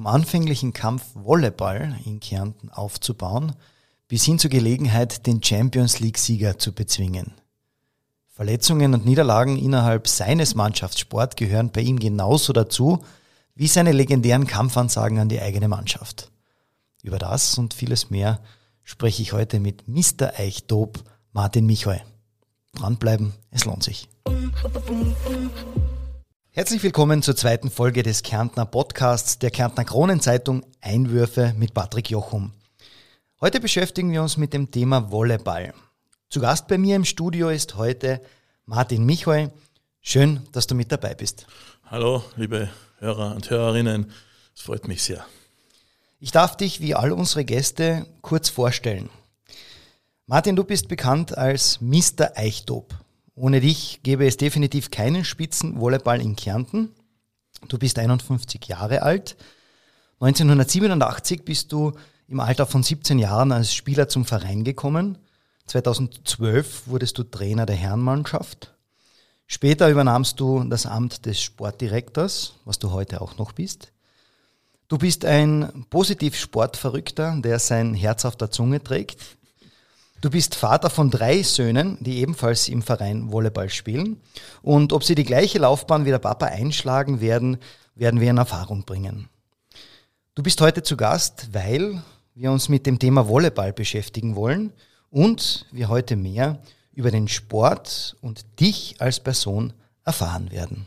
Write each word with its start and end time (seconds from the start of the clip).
Vom 0.00 0.06
anfänglichen 0.06 0.72
Kampf 0.72 1.04
Volleyball 1.12 1.94
in 2.06 2.20
Kärnten 2.20 2.70
aufzubauen, 2.70 3.54
bis 4.08 4.24
hin 4.24 4.38
zur 4.38 4.48
Gelegenheit, 4.48 5.26
den 5.26 5.42
Champions 5.42 6.00
League-Sieger 6.00 6.58
zu 6.58 6.72
bezwingen. 6.72 7.34
Verletzungen 8.30 8.94
und 8.94 9.04
Niederlagen 9.04 9.58
innerhalb 9.58 10.08
seines 10.08 10.54
Mannschaftssport 10.54 11.36
gehören 11.36 11.70
bei 11.70 11.82
ihm 11.82 11.98
genauso 11.98 12.54
dazu 12.54 13.04
wie 13.54 13.66
seine 13.66 13.92
legendären 13.92 14.46
Kampfansagen 14.46 15.18
an 15.18 15.28
die 15.28 15.42
eigene 15.42 15.68
Mannschaft. 15.68 16.30
Über 17.02 17.18
das 17.18 17.58
und 17.58 17.74
vieles 17.74 18.08
mehr 18.08 18.40
spreche 18.82 19.20
ich 19.20 19.34
heute 19.34 19.60
mit 19.60 19.86
Mr. 19.86 20.32
Eichdob 20.38 21.04
Martin 21.34 21.66
Michoy. 21.66 22.00
Dranbleiben, 22.72 23.34
es 23.50 23.66
lohnt 23.66 23.82
sich. 23.82 24.08
Herzlich 26.52 26.82
willkommen 26.82 27.22
zur 27.22 27.36
zweiten 27.36 27.70
Folge 27.70 28.02
des 28.02 28.24
Kärntner 28.24 28.66
Podcasts 28.66 29.38
der 29.38 29.52
Kärntner 29.52 29.84
Kronenzeitung 29.84 30.66
Einwürfe 30.80 31.54
mit 31.56 31.74
Patrick 31.74 32.10
Jochum. 32.10 32.50
Heute 33.40 33.60
beschäftigen 33.60 34.10
wir 34.10 34.20
uns 34.20 34.36
mit 34.36 34.52
dem 34.52 34.68
Thema 34.72 35.12
Volleyball. 35.12 35.74
Zu 36.28 36.40
Gast 36.40 36.66
bei 36.66 36.76
mir 36.76 36.96
im 36.96 37.04
Studio 37.04 37.50
ist 37.50 37.76
heute 37.76 38.20
Martin 38.66 39.04
Michoy. 39.06 39.50
Schön, 40.00 40.40
dass 40.50 40.66
du 40.66 40.74
mit 40.74 40.90
dabei 40.90 41.14
bist. 41.14 41.46
Hallo, 41.86 42.24
liebe 42.34 42.68
Hörer 42.98 43.36
und 43.36 43.48
Hörerinnen. 43.48 44.10
Es 44.52 44.62
freut 44.62 44.88
mich 44.88 45.04
sehr. 45.04 45.24
Ich 46.18 46.32
darf 46.32 46.56
dich 46.56 46.80
wie 46.80 46.96
all 46.96 47.12
unsere 47.12 47.44
Gäste 47.44 48.06
kurz 48.22 48.48
vorstellen. 48.48 49.08
Martin, 50.26 50.56
du 50.56 50.64
bist 50.64 50.88
bekannt 50.88 51.38
als 51.38 51.80
Mr. 51.80 52.32
Eichdob. 52.34 52.92
Ohne 53.40 53.62
dich 53.62 54.00
gäbe 54.02 54.26
es 54.26 54.36
definitiv 54.36 54.90
keinen 54.90 55.24
Spitzenvolleyball 55.24 56.20
in 56.20 56.36
Kärnten. 56.36 56.90
Du 57.68 57.78
bist 57.78 57.98
51 57.98 58.66
Jahre 58.66 59.00
alt. 59.00 59.38
1987 60.20 61.42
bist 61.42 61.72
du 61.72 61.92
im 62.28 62.38
Alter 62.40 62.66
von 62.66 62.82
17 62.82 63.18
Jahren 63.18 63.50
als 63.50 63.72
Spieler 63.72 64.10
zum 64.10 64.26
Verein 64.26 64.62
gekommen. 64.62 65.16
2012 65.68 66.88
wurdest 66.88 67.16
du 67.16 67.22
Trainer 67.22 67.64
der 67.64 67.76
Herrenmannschaft. 67.76 68.74
Später 69.46 69.88
übernahmst 69.88 70.38
du 70.38 70.62
das 70.64 70.84
Amt 70.84 71.24
des 71.24 71.40
Sportdirektors, 71.40 72.56
was 72.66 72.78
du 72.78 72.90
heute 72.90 73.22
auch 73.22 73.38
noch 73.38 73.52
bist. 73.52 73.90
Du 74.88 74.98
bist 74.98 75.24
ein 75.24 75.86
positiv 75.88 76.36
Sportverrückter, 76.36 77.40
der 77.42 77.58
sein 77.58 77.94
Herz 77.94 78.26
auf 78.26 78.36
der 78.36 78.50
Zunge 78.50 78.82
trägt. 78.82 79.16
Du 80.20 80.28
bist 80.28 80.54
Vater 80.54 80.90
von 80.90 81.10
drei 81.10 81.42
Söhnen, 81.42 81.96
die 82.00 82.18
ebenfalls 82.18 82.68
im 82.68 82.82
Verein 82.82 83.32
Volleyball 83.32 83.70
spielen. 83.70 84.20
Und 84.60 84.92
ob 84.92 85.02
sie 85.02 85.14
die 85.14 85.24
gleiche 85.24 85.58
Laufbahn 85.58 86.04
wie 86.04 86.10
der 86.10 86.18
Papa 86.18 86.46
einschlagen 86.46 87.22
werden, 87.22 87.56
werden 87.94 88.20
wir 88.20 88.28
in 88.28 88.36
Erfahrung 88.36 88.84
bringen. 88.84 89.30
Du 90.34 90.42
bist 90.42 90.60
heute 90.60 90.82
zu 90.82 90.98
Gast, 90.98 91.48
weil 91.52 92.02
wir 92.34 92.52
uns 92.52 92.68
mit 92.68 92.84
dem 92.84 92.98
Thema 92.98 93.28
Volleyball 93.28 93.72
beschäftigen 93.72 94.36
wollen 94.36 94.74
und 95.08 95.64
wir 95.72 95.88
heute 95.88 96.16
mehr 96.16 96.60
über 96.92 97.10
den 97.10 97.26
Sport 97.26 98.16
und 98.20 98.44
dich 98.60 98.96
als 98.98 99.20
Person 99.20 99.72
erfahren 100.04 100.50
werden. 100.50 100.84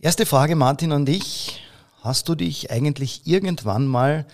Erste 0.00 0.26
Frage, 0.26 0.56
Martin, 0.56 0.90
und 0.90 1.08
ich. 1.08 1.62
Hast 2.02 2.28
du 2.28 2.34
dich 2.34 2.72
eigentlich 2.72 3.28
irgendwann 3.28 3.86
mal 3.86 4.26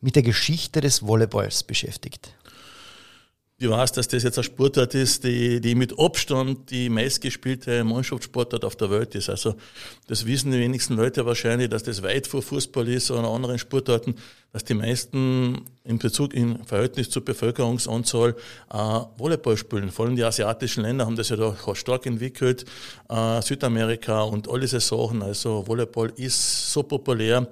mit 0.00 0.16
der 0.16 0.22
Geschichte 0.22 0.80
des 0.80 1.06
Volleyballs 1.06 1.64
beschäftigt? 1.64 2.32
Ich 3.62 3.68
weiß, 3.68 3.92
dass 3.92 4.08
das 4.08 4.22
jetzt 4.22 4.38
ein 4.38 4.44
Sportart 4.44 4.94
ist, 4.94 5.22
die, 5.22 5.60
die 5.60 5.74
mit 5.74 5.98
Abstand 5.98 6.70
die 6.70 6.88
meistgespielte 6.88 7.84
Mannschaftssportart 7.84 8.64
auf 8.64 8.74
der 8.74 8.90
Welt 8.90 9.14
ist. 9.14 9.28
Also 9.28 9.54
das 10.06 10.24
wissen 10.24 10.50
die 10.50 10.58
wenigsten 10.58 10.94
Leute 10.94 11.26
wahrscheinlich, 11.26 11.68
dass 11.68 11.82
das 11.82 12.02
weit 12.02 12.26
vor 12.26 12.40
Fußball 12.40 12.88
ist 12.88 13.10
oder 13.10 13.28
anderen 13.28 13.58
Sportarten, 13.58 14.14
dass 14.54 14.64
die 14.64 14.72
meisten 14.72 15.60
in 15.84 15.98
Bezug, 15.98 16.32
im 16.32 16.64
Verhältnis 16.64 17.10
zur 17.10 17.22
Bevölkerungsanzahl 17.22 18.34
äh, 18.72 18.76
Volleyball 19.18 19.58
spielen. 19.58 19.90
Vor 19.90 20.06
allem 20.06 20.16
die 20.16 20.24
asiatischen 20.24 20.84
Länder 20.84 21.04
haben 21.04 21.16
das 21.16 21.28
ja 21.28 21.36
da 21.36 21.54
stark 21.74 22.06
entwickelt, 22.06 22.64
äh, 23.10 23.42
Südamerika 23.42 24.22
und 24.22 24.48
all 24.48 24.60
diese 24.60 24.80
Sachen. 24.80 25.22
Also 25.22 25.66
Volleyball 25.66 26.10
ist 26.16 26.72
so 26.72 26.82
populär, 26.82 27.46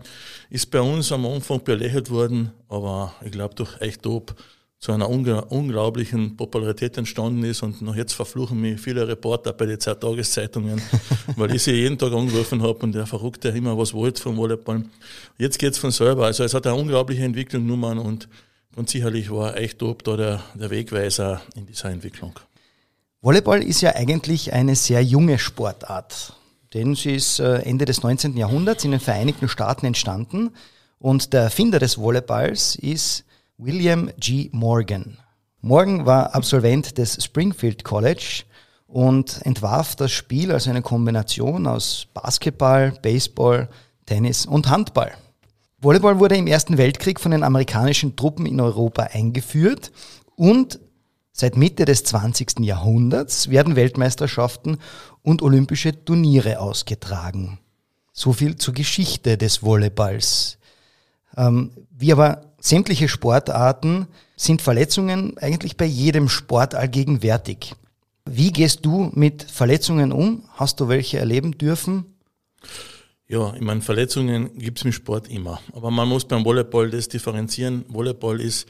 ist 0.49 0.71
bei 0.71 0.81
uns 0.81 1.13
am 1.13 1.27
Anfang 1.27 1.63
belächelt 1.63 2.09
worden, 2.09 2.51
aber 2.71 3.13
ich 3.23 3.33
glaube 3.33 3.55
durch 3.55 3.79
echt 3.83 4.05
top 4.05 4.35
zu 4.81 4.93
einer 4.93 5.11
unglaublichen 5.11 6.37
Popularität 6.37 6.97
entstanden 6.99 7.43
ist 7.43 7.63
und 7.63 7.83
noch 7.83 7.97
jetzt 7.97 8.13
verfluchen 8.13 8.61
mich 8.61 8.81
viele 8.81 9.09
Reporter 9.09 9.53
bei 9.53 9.67
den 9.67 9.79
Tageszeitungen, 9.81 10.81
weil 11.37 11.53
ich 11.55 11.65
sie 11.65 11.73
jeden 11.73 11.99
Tag 11.99 12.13
angerufen 12.13 12.63
habe 12.63 12.79
und 12.81 12.95
der 12.95 13.07
Verrückte 13.07 13.49
immer 13.49 13.77
was 13.77 13.93
wollte 13.93 14.23
vom 14.23 14.37
Volleyball. 14.37 14.85
Jetzt 15.37 15.59
geht's 15.59 15.79
von 15.79 15.91
selber. 15.91 16.27
Also 16.27 16.45
es 16.45 16.55
hat 16.55 16.67
eine 16.67 16.77
unglaubliche 16.77 17.25
Entwicklung 17.25 17.67
genommen 17.67 17.99
und 17.99 18.29
ganz 18.77 18.93
sicherlich 18.93 19.31
war 19.33 19.57
echt 19.57 19.81
top 19.81 20.05
da 20.05 20.17
der, 20.17 20.43
der 20.55 20.71
Wegweiser 20.71 21.41
in 21.57 21.67
dieser 21.67 21.91
Entwicklung. 21.91 22.39
Volleyball 23.21 23.65
ist 23.65 23.81
ja 23.81 23.97
eigentlich 23.97 24.53
eine 24.53 24.77
sehr 24.77 25.03
junge 25.03 25.41
Sportart, 25.41 26.35
denn 26.73 26.95
sie 26.95 27.17
ist 27.17 27.41
äh, 27.41 27.63
Ende 27.63 27.85
des 27.85 28.05
19. 28.05 28.37
Jahrhunderts 28.37 28.85
in 28.85 28.93
den 28.93 29.01
Vereinigten 29.01 29.49
Staaten 29.49 29.87
entstanden 29.87 30.51
und 31.01 31.33
der 31.33 31.43
Erfinder 31.43 31.81
des 31.81 31.99
Volleyballs 31.99 32.77
ist 32.77 33.25
William 33.61 34.09
G. 34.21 34.51
Morgan. 34.53 35.19
Morgan 35.63 36.07
war 36.07 36.33
Absolvent 36.33 36.97
des 36.97 37.25
Springfield 37.25 37.83
College 37.83 38.45
und 38.87 39.45
entwarf 39.45 39.97
das 39.97 40.13
Spiel 40.13 40.53
als 40.53 40.69
eine 40.69 40.81
Kombination 40.81 41.67
aus 41.67 42.07
Basketball, 42.15 42.93
Baseball, 43.03 43.69
Tennis 44.07 44.47
und 44.47 44.71
Handball. 44.71 45.13
Volleyball 45.81 46.21
wurde 46.21 46.37
im 46.37 46.47
Ersten 46.47 46.79
Weltkrieg 46.79 47.19
von 47.19 47.33
den 47.33 47.43
amerikanischen 47.43 48.15
Truppen 48.15 48.47
in 48.47 48.61
Europa 48.61 49.09
eingeführt 49.13 49.91
und 50.37 50.79
seit 51.33 51.57
Mitte 51.57 51.85
des 51.85 52.05
20. 52.05 52.61
Jahrhunderts 52.61 53.51
werden 53.51 53.75
Weltmeisterschaften 53.75 54.79
und 55.23 55.43
olympische 55.43 56.05
Turniere 56.05 56.61
ausgetragen. 56.61 57.59
So 58.13 58.33
viel 58.33 58.55
zur 58.55 58.75
Geschichte 58.75 59.37
des 59.37 59.65
Volleyballs. 59.65 60.59
Ähm, 61.37 61.73
wie 61.91 62.13
aber 62.13 62.48
sämtliche 62.61 63.09
Sportarten 63.09 64.07
sind 64.37 64.63
Verletzungen 64.63 65.37
eigentlich 65.39 65.77
bei 65.77 65.85
jedem 65.85 66.29
Sport 66.29 66.75
allgegenwärtig. 66.75 67.75
Wie 68.25 68.53
gehst 68.53 68.85
du 68.85 69.11
mit 69.15 69.43
Verletzungen 69.43 70.13
um? 70.13 70.45
Hast 70.55 70.81
du 70.81 70.89
welche 70.89 71.19
erleben 71.19 71.57
dürfen? 71.57 72.05
Ja, 73.27 73.55
ich 73.55 73.61
meine, 73.61 73.83
Verletzungen 73.83 74.57
gibt 74.59 74.79
es 74.79 74.85
im 74.85 74.93
Sport 74.93 75.29
immer. 75.29 75.61
Aber 75.73 75.91
man 75.91 76.09
muss 76.09 76.25
beim 76.25 76.45
Volleyball 76.45 76.91
das 76.91 77.09
differenzieren. 77.09 77.85
Volleyball 77.89 78.41
ist 78.41 78.67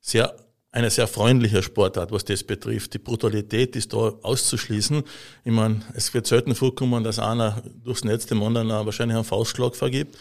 sehr 0.00 0.34
eine 0.76 0.90
sehr 0.90 1.06
freundliche 1.06 1.62
Sportart, 1.62 2.12
was 2.12 2.26
das 2.26 2.44
betrifft. 2.44 2.92
Die 2.92 2.98
Brutalität 2.98 3.74
ist 3.76 3.94
da 3.94 4.12
auszuschließen. 4.22 5.02
Ich 5.42 5.52
meine, 5.52 5.80
es 5.94 6.12
wird 6.12 6.26
selten 6.26 6.54
vorkommen, 6.54 7.02
dass 7.02 7.18
einer 7.18 7.62
durchs 7.82 8.04
Netz 8.04 8.26
dem 8.26 8.42
anderen 8.42 8.68
wahrscheinlich 8.68 9.16
einen 9.16 9.24
Faustschlag 9.24 9.74
vergibt. 9.74 10.18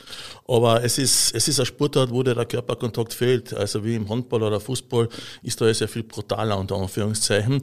Aber 0.48 0.82
es 0.82 0.98
ist, 0.98 1.36
es 1.36 1.50
ist 1.50 1.60
eine 1.60 1.66
Sportart, 1.66 2.10
wo 2.10 2.24
der 2.24 2.46
Körperkontakt 2.46 3.14
fehlt. 3.14 3.54
Also 3.54 3.84
wie 3.84 3.96
im 3.96 4.08
Handball 4.08 4.44
oder 4.44 4.62
Fußball 4.62 5.10
ist 5.44 5.60
da 5.60 5.74
sehr 5.74 5.90
viel 5.90 6.04
brutaler, 6.04 6.58
unter 6.58 6.78
Anführungszeichen. 6.78 7.62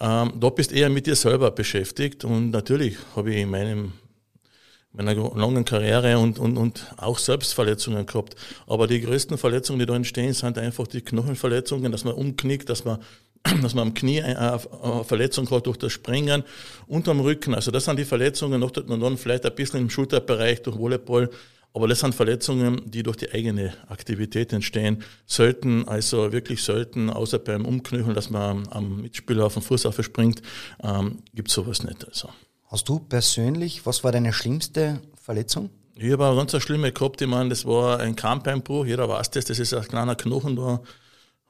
Ähm, 0.00 0.32
da 0.38 0.50
bist 0.50 0.70
eher 0.70 0.90
mit 0.90 1.06
dir 1.06 1.16
selber 1.16 1.50
beschäftigt. 1.50 2.26
Und 2.26 2.50
natürlich 2.50 2.98
habe 3.16 3.32
ich 3.32 3.40
in 3.40 3.48
meinem 3.48 3.92
meiner 4.94 5.14
langen 5.14 5.64
Karriere 5.64 6.18
und, 6.18 6.38
und, 6.38 6.56
und 6.56 6.94
auch 6.96 7.18
Selbstverletzungen 7.18 8.06
gehabt. 8.06 8.36
Aber 8.66 8.86
die 8.86 9.00
größten 9.00 9.36
Verletzungen, 9.38 9.80
die 9.80 9.86
da 9.86 9.94
entstehen, 9.94 10.32
sind 10.32 10.56
einfach 10.56 10.86
die 10.86 11.02
Knochenverletzungen, 11.02 11.90
dass 11.92 12.04
man 12.04 12.14
umknickt, 12.14 12.70
dass 12.70 12.84
man, 12.84 13.00
dass 13.62 13.74
man 13.74 13.88
am 13.88 13.94
Knie 13.94 14.22
eine 14.22 14.60
Verletzung 15.04 15.50
hat 15.50 15.66
durch 15.66 15.76
das 15.76 15.92
Springen 15.92 16.44
und 16.86 17.08
am 17.08 17.20
Rücken. 17.20 17.54
Also 17.54 17.70
das 17.70 17.84
sind 17.84 17.98
die 17.98 18.04
Verletzungen, 18.04 18.60
noch 18.60 18.70
dann 18.70 19.18
vielleicht 19.18 19.44
ein 19.44 19.54
bisschen 19.54 19.80
im 19.80 19.90
Schulterbereich 19.90 20.62
durch 20.62 20.78
Volleyball. 20.78 21.28
Aber 21.76 21.88
das 21.88 21.98
sind 21.98 22.14
Verletzungen, 22.14 22.82
die 22.88 23.02
durch 23.02 23.16
die 23.16 23.32
eigene 23.32 23.74
Aktivität 23.88 24.52
entstehen. 24.52 25.02
Selten, 25.26 25.88
also 25.88 26.30
wirklich 26.30 26.62
selten, 26.62 27.10
außer 27.10 27.40
beim 27.40 27.66
Umknöcheln, 27.66 28.14
dass 28.14 28.30
man 28.30 28.68
am 28.68 29.02
Mitspieler 29.02 29.46
auf 29.46 29.54
den 29.54 29.62
Fuß 29.62 29.86
aufspringt, 29.86 30.40
ähm, 30.84 31.18
gibt 31.34 31.50
sowas 31.50 31.82
nicht. 31.82 32.06
Also. 32.06 32.28
Hast 32.74 32.88
du 32.88 32.98
persönlich, 32.98 33.86
was 33.86 34.02
war 34.02 34.10
deine 34.10 34.32
schlimmste 34.32 35.00
Verletzung? 35.22 35.70
Ich 35.94 36.10
habe 36.10 36.26
eine 36.26 36.34
ganz 36.34 36.60
schlimme 36.60 36.90
gehabt, 36.90 37.22
ich 37.22 37.28
meine, 37.28 37.50
das 37.50 37.64
war 37.64 38.00
ein 38.00 38.16
Kampfbeinbruch, 38.16 38.84
jeder 38.84 39.08
weiß 39.08 39.30
das, 39.30 39.44
das 39.44 39.60
ist 39.60 39.72
ein 39.74 39.84
kleiner 39.84 40.16
Knochen 40.16 40.56
da 40.56 40.80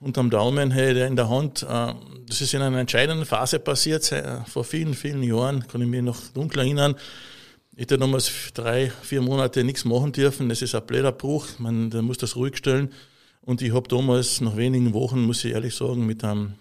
unterm 0.01 0.29
Daumen, 0.29 0.71
hey, 0.71 0.93
der 0.93 1.07
in 1.07 1.17
der 1.17 1.31
Hand. 1.31 1.63
Äh, 1.63 1.95
das 2.27 2.43
ist 2.43 2.53
in 2.53 2.61
einer 2.61 2.79
entscheidenden 2.79 3.25
Phase 3.25 3.59
passiert, 3.59 4.05
vor 4.47 4.65
vielen, 4.65 4.93
vielen 4.93 5.23
Jahren, 5.23 5.67
kann 5.67 5.81
ich 5.81 5.89
mich 5.89 6.03
noch 6.03 6.21
dunkel 6.35 6.59
erinnern. 6.59 6.95
Ich 7.73 7.85
hätte 7.85 7.97
damals 7.97 8.31
drei, 8.53 8.91
vier 8.91 9.23
Monate 9.23 9.65
nichts 9.65 9.87
machen 9.87 10.13
dürfen, 10.13 10.51
das 10.51 10.61
ist 10.61 10.75
ein 10.75 10.85
blöder 10.85 11.13
Bruch, 11.13 11.47
man, 11.57 11.89
muss 12.03 12.19
das 12.19 12.37
ruhig 12.37 12.59
stellen. 12.59 12.93
Und 13.41 13.63
ich 13.63 13.73
habe 13.73 13.89
damals 13.89 14.43
nach 14.43 14.59
wenigen 14.59 14.93
Wochen, 14.93 15.23
muss 15.23 15.43
ich 15.43 15.55
ehrlich 15.55 15.75
sagen, 15.75 16.05
mit 16.05 16.23
einem 16.23 16.57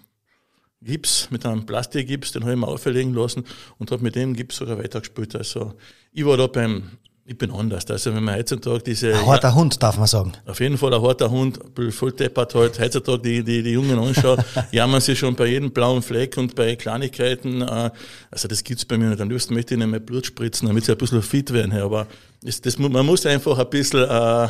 Gips, 0.84 1.30
mit 1.32 1.46
einem 1.46 1.66
Plastikgips, 1.66 2.32
den 2.32 2.44
habe 2.44 2.54
ich 2.54 2.60
mir 2.60 2.68
auferlegen 2.68 3.14
lassen 3.14 3.46
und 3.78 3.92
habe 3.92 4.04
mit 4.04 4.16
dem 4.16 4.36
Gips 4.36 4.58
sogar 4.58 4.78
weitergespielt. 4.78 5.36
Also 5.36 5.74
ich 6.12 6.26
war 6.26 6.38
da 6.38 6.48
beim, 6.48 6.84
ich 7.26 7.38
bin 7.38 7.52
anders. 7.52 7.90
Also 7.90 8.14
wenn 8.14 8.24
man 8.24 8.36
heutzutage 8.36 8.84
diese... 8.84 9.14
Ein 9.14 9.26
harter 9.26 9.50
ja, 9.50 9.56
Hund, 9.56 9.82
darf 9.82 9.98
man 9.98 10.08
sagen. 10.08 10.34
Auf 10.46 10.60
jeden 10.60 10.78
Fall 10.78 10.94
ein 10.94 11.02
harter 11.02 11.32
Hund, 11.32 11.60
voll 11.92 12.12
deppert 12.12 12.54
halt. 12.54 12.80
Heutzutage 12.80 13.22
die, 13.22 13.44
die, 13.44 13.64
die 13.64 13.72
Jungen 13.72 13.98
anschauen, 13.98 14.44
jammern 14.72 15.02
sie 15.02 15.16
schon 15.16 15.36
bei 15.36 15.48
jedem 15.48 15.72
blauen 15.72 16.02
Fleck 16.02 16.38
und 16.38 16.56
bei 16.56 16.76
Kleinigkeiten. 16.76 17.62
Äh, 17.62 17.92
also 18.30 18.48
das 18.48 18.64
gibt's 18.64 18.86
bei 18.86 18.98
mir 18.98 19.10
nicht. 19.10 19.22
Am 19.22 19.30
liebsten 19.30 19.54
möchte 19.54 19.74
ich 19.74 19.80
nicht 19.80 19.90
mehr 19.90 20.00
Blut 20.00 20.26
spritzen, 20.26 20.68
damit 20.68 20.86
sie 20.86 20.92
ein 20.92 20.98
bisschen 20.98 21.22
fit 21.22 21.54
werden. 21.54 21.74
Aber 21.74 22.08
das, 22.42 22.60
das, 22.62 22.78
man 22.78 23.06
muss 23.06 23.26
einfach 23.26 23.58
ein 23.58 23.70
bisschen... 23.70 24.04
Äh, 24.10 24.46
äh, 24.46 24.50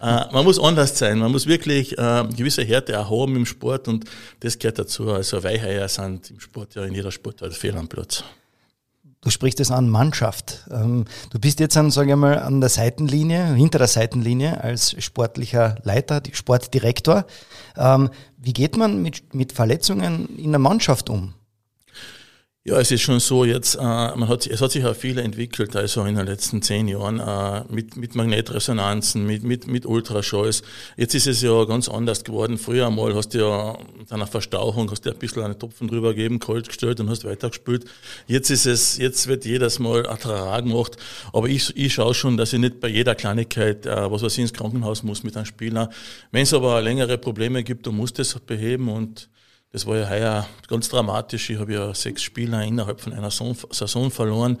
man 0.00 0.44
muss 0.44 0.58
anders 0.58 0.98
sein, 0.98 1.18
man 1.18 1.32
muss 1.32 1.46
wirklich 1.46 1.96
äh, 1.98 2.24
gewisse 2.36 2.62
Härte 2.62 2.98
auch 2.98 3.10
haben 3.10 3.36
im 3.36 3.46
Sport 3.46 3.88
und 3.88 4.04
das 4.40 4.58
gehört 4.58 4.78
dazu. 4.78 5.10
Also 5.10 5.42
Weicheier 5.42 5.88
sind 5.88 6.30
im 6.30 6.40
Sport 6.40 6.74
ja 6.74 6.84
in 6.84 6.94
jeder 6.94 7.10
Sportart 7.10 7.54
fehl 7.54 7.76
am 7.76 7.88
Platz. 7.88 8.24
Du 9.20 9.30
sprichst 9.30 9.58
es 9.58 9.72
an 9.72 9.88
Mannschaft. 9.88 10.64
Ähm, 10.70 11.04
du 11.30 11.40
bist 11.40 11.58
jetzt 11.58 11.76
an, 11.76 11.90
sage 11.90 12.10
ich 12.10 12.16
mal, 12.16 12.38
an 12.38 12.60
der 12.60 12.70
Seitenlinie, 12.70 13.52
hinter 13.54 13.78
der 13.78 13.88
Seitenlinie 13.88 14.62
als 14.62 14.94
sportlicher 15.02 15.76
Leiter, 15.82 16.22
Sportdirektor. 16.32 17.26
Ähm, 17.76 18.10
wie 18.36 18.52
geht 18.52 18.76
man 18.76 19.02
mit, 19.02 19.34
mit 19.34 19.52
Verletzungen 19.52 20.38
in 20.38 20.52
der 20.52 20.60
Mannschaft 20.60 21.10
um? 21.10 21.34
Ja, 22.68 22.78
es 22.78 22.90
ist 22.90 23.00
schon 23.00 23.18
so 23.18 23.46
jetzt, 23.46 23.76
äh, 23.76 23.78
man 23.80 24.28
hat, 24.28 24.46
es 24.46 24.60
hat 24.60 24.72
sich 24.72 24.84
auch 24.84 24.94
viel 24.94 25.16
entwickelt, 25.16 25.74
also 25.74 26.04
in 26.04 26.16
den 26.16 26.26
letzten 26.26 26.60
zehn 26.60 26.86
Jahren, 26.86 27.18
äh, 27.18 27.64
mit, 27.72 27.96
mit 27.96 28.14
Magnetresonanzen, 28.14 29.26
mit, 29.26 29.42
mit, 29.42 29.66
mit 29.66 29.86
Ultraschalls. 29.86 30.60
Jetzt 30.98 31.14
ist 31.14 31.26
es 31.26 31.40
ja 31.40 31.64
ganz 31.64 31.88
anders 31.88 32.24
geworden. 32.24 32.58
Früher 32.58 32.88
einmal 32.88 33.14
hast 33.14 33.30
du 33.30 33.38
ja 33.38 33.78
mit 33.96 34.12
einer 34.12 34.26
Verstauchung, 34.26 34.90
hast 34.90 35.06
du 35.06 35.10
ein 35.10 35.16
bisschen 35.16 35.44
einen 35.44 35.58
Topfen 35.58 35.88
drüber 35.88 36.12
gegeben, 36.12 36.40
kalt 36.40 36.68
gestellt 36.68 37.00
und 37.00 37.08
hast 37.08 37.24
weitergespült. 37.24 37.86
Jetzt 38.26 38.50
ist 38.50 38.66
es, 38.66 38.98
jetzt 38.98 39.28
wird 39.28 39.46
jedes 39.46 39.78
Mal 39.78 40.06
ein 40.06 40.18
Trara 40.18 40.60
gemacht. 40.60 40.98
Aber 41.32 41.48
ich, 41.48 41.74
ich 41.74 41.94
schaue 41.94 42.12
schon, 42.12 42.36
dass 42.36 42.52
ich 42.52 42.58
nicht 42.58 42.80
bei 42.80 42.88
jeder 42.88 43.14
Kleinigkeit, 43.14 43.86
äh, 43.86 44.10
was 44.10 44.20
weiß 44.22 44.34
ich, 44.34 44.40
ins 44.40 44.52
Krankenhaus 44.52 45.02
muss 45.02 45.22
mit 45.22 45.38
einem 45.38 45.46
Spieler. 45.46 45.88
Wenn 46.32 46.42
es 46.42 46.52
aber 46.52 46.82
längere 46.82 47.16
Probleme 47.16 47.64
gibt, 47.64 47.86
dann 47.86 47.96
muss 47.96 48.12
das 48.12 48.38
beheben 48.40 48.90
und 48.90 49.30
das 49.70 49.86
war 49.86 49.96
ja 49.96 50.08
heuer 50.08 50.48
ganz 50.66 50.88
dramatisch. 50.88 51.50
Ich 51.50 51.58
habe 51.58 51.74
ja 51.74 51.94
sechs 51.94 52.22
Spieler 52.22 52.62
innerhalb 52.64 53.00
von 53.00 53.12
einer 53.12 53.30
Saison 53.30 54.10
verloren 54.10 54.58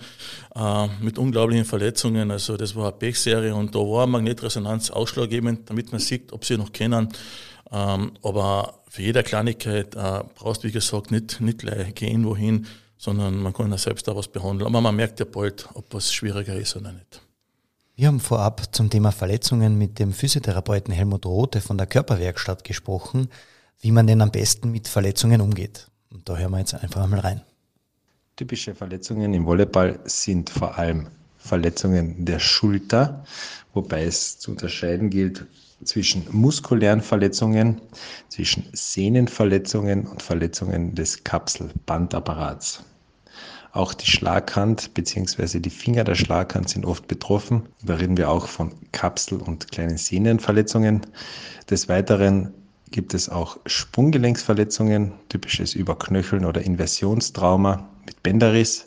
äh, 0.54 0.86
mit 1.00 1.18
unglaublichen 1.18 1.64
Verletzungen. 1.64 2.30
Also 2.30 2.56
das 2.56 2.76
war 2.76 2.88
eine 2.88 2.92
Pechserie 2.92 3.54
und 3.54 3.74
da 3.74 3.78
war 3.78 4.06
Magnetresonanz 4.06 4.90
ausschlaggebend, 4.90 5.70
damit 5.70 5.92
man 5.92 6.00
sieht, 6.00 6.32
ob 6.32 6.44
sie 6.44 6.58
noch 6.58 6.72
kennen. 6.72 7.08
Ähm, 7.72 8.12
aber 8.22 8.80
für 8.88 9.02
jede 9.02 9.22
Kleinigkeit 9.22 9.94
äh, 9.94 10.24
brauchst 10.34 10.62
du, 10.62 10.68
wie 10.68 10.72
gesagt, 10.72 11.10
nicht, 11.10 11.40
nicht 11.40 11.58
gleich 11.58 11.94
gehen 11.94 12.26
wohin, 12.26 12.66
sondern 12.98 13.40
man 13.40 13.54
kann 13.54 13.70
ja 13.70 13.78
selbst 13.78 14.08
da 14.08 14.14
was 14.14 14.28
behandeln. 14.28 14.66
Aber 14.66 14.80
man 14.82 14.94
merkt 14.94 15.20
ja 15.20 15.26
bald, 15.26 15.68
ob 15.72 15.86
was 15.94 16.12
schwieriger 16.12 16.54
ist 16.54 16.76
oder 16.76 16.92
nicht. 16.92 17.22
Wir 17.96 18.08
haben 18.08 18.20
vorab 18.20 18.74
zum 18.74 18.90
Thema 18.90 19.10
Verletzungen 19.10 19.78
mit 19.78 19.98
dem 19.98 20.12
Physiotherapeuten 20.12 20.92
Helmut 20.92 21.24
Rote 21.24 21.60
von 21.60 21.78
der 21.78 21.86
Körperwerkstatt 21.86 22.62
gesprochen 22.62 23.28
wie 23.80 23.92
man 23.92 24.06
denn 24.06 24.20
am 24.20 24.30
besten 24.30 24.70
mit 24.70 24.88
Verletzungen 24.88 25.40
umgeht. 25.40 25.88
Und 26.10 26.28
da 26.28 26.36
hören 26.36 26.52
wir 26.52 26.58
jetzt 26.58 26.74
einfach 26.74 27.04
einmal 27.04 27.20
rein. 27.20 27.42
Typische 28.36 28.74
Verletzungen 28.74 29.34
im 29.34 29.46
Volleyball 29.46 29.98
sind 30.04 30.50
vor 30.50 30.78
allem 30.78 31.08
Verletzungen 31.38 32.24
der 32.24 32.38
Schulter, 32.38 33.24
wobei 33.74 34.04
es 34.04 34.38
zu 34.38 34.50
unterscheiden 34.50 35.10
gilt 35.10 35.46
zwischen 35.84 36.26
muskulären 36.30 37.00
Verletzungen, 37.00 37.80
zwischen 38.28 38.64
Sehnenverletzungen 38.72 40.06
und 40.06 40.22
Verletzungen 40.22 40.94
des 40.94 41.22
Kapselbandapparats. 41.22 42.84
Auch 43.72 43.94
die 43.94 44.10
Schlaghand 44.10 44.94
bzw. 44.94 45.60
die 45.60 45.70
Finger 45.70 46.02
der 46.02 46.14
Schlaghand 46.14 46.68
sind 46.68 46.84
oft 46.84 47.06
betroffen. 47.06 47.68
Da 47.82 47.94
reden 47.94 48.16
wir 48.16 48.30
auch 48.30 48.48
von 48.48 48.72
Kapsel- 48.92 49.40
und 49.40 49.70
kleinen 49.70 49.98
Sehnenverletzungen. 49.98 51.06
Des 51.70 51.88
Weiteren 51.88 52.52
gibt 52.90 53.14
es 53.14 53.28
auch 53.28 53.58
Sprunggelenksverletzungen, 53.66 55.12
typisches 55.28 55.74
Überknöcheln 55.74 56.44
oder 56.44 56.62
Inversionstrauma 56.62 57.88
mit 58.06 58.22
Bänderriss, 58.22 58.86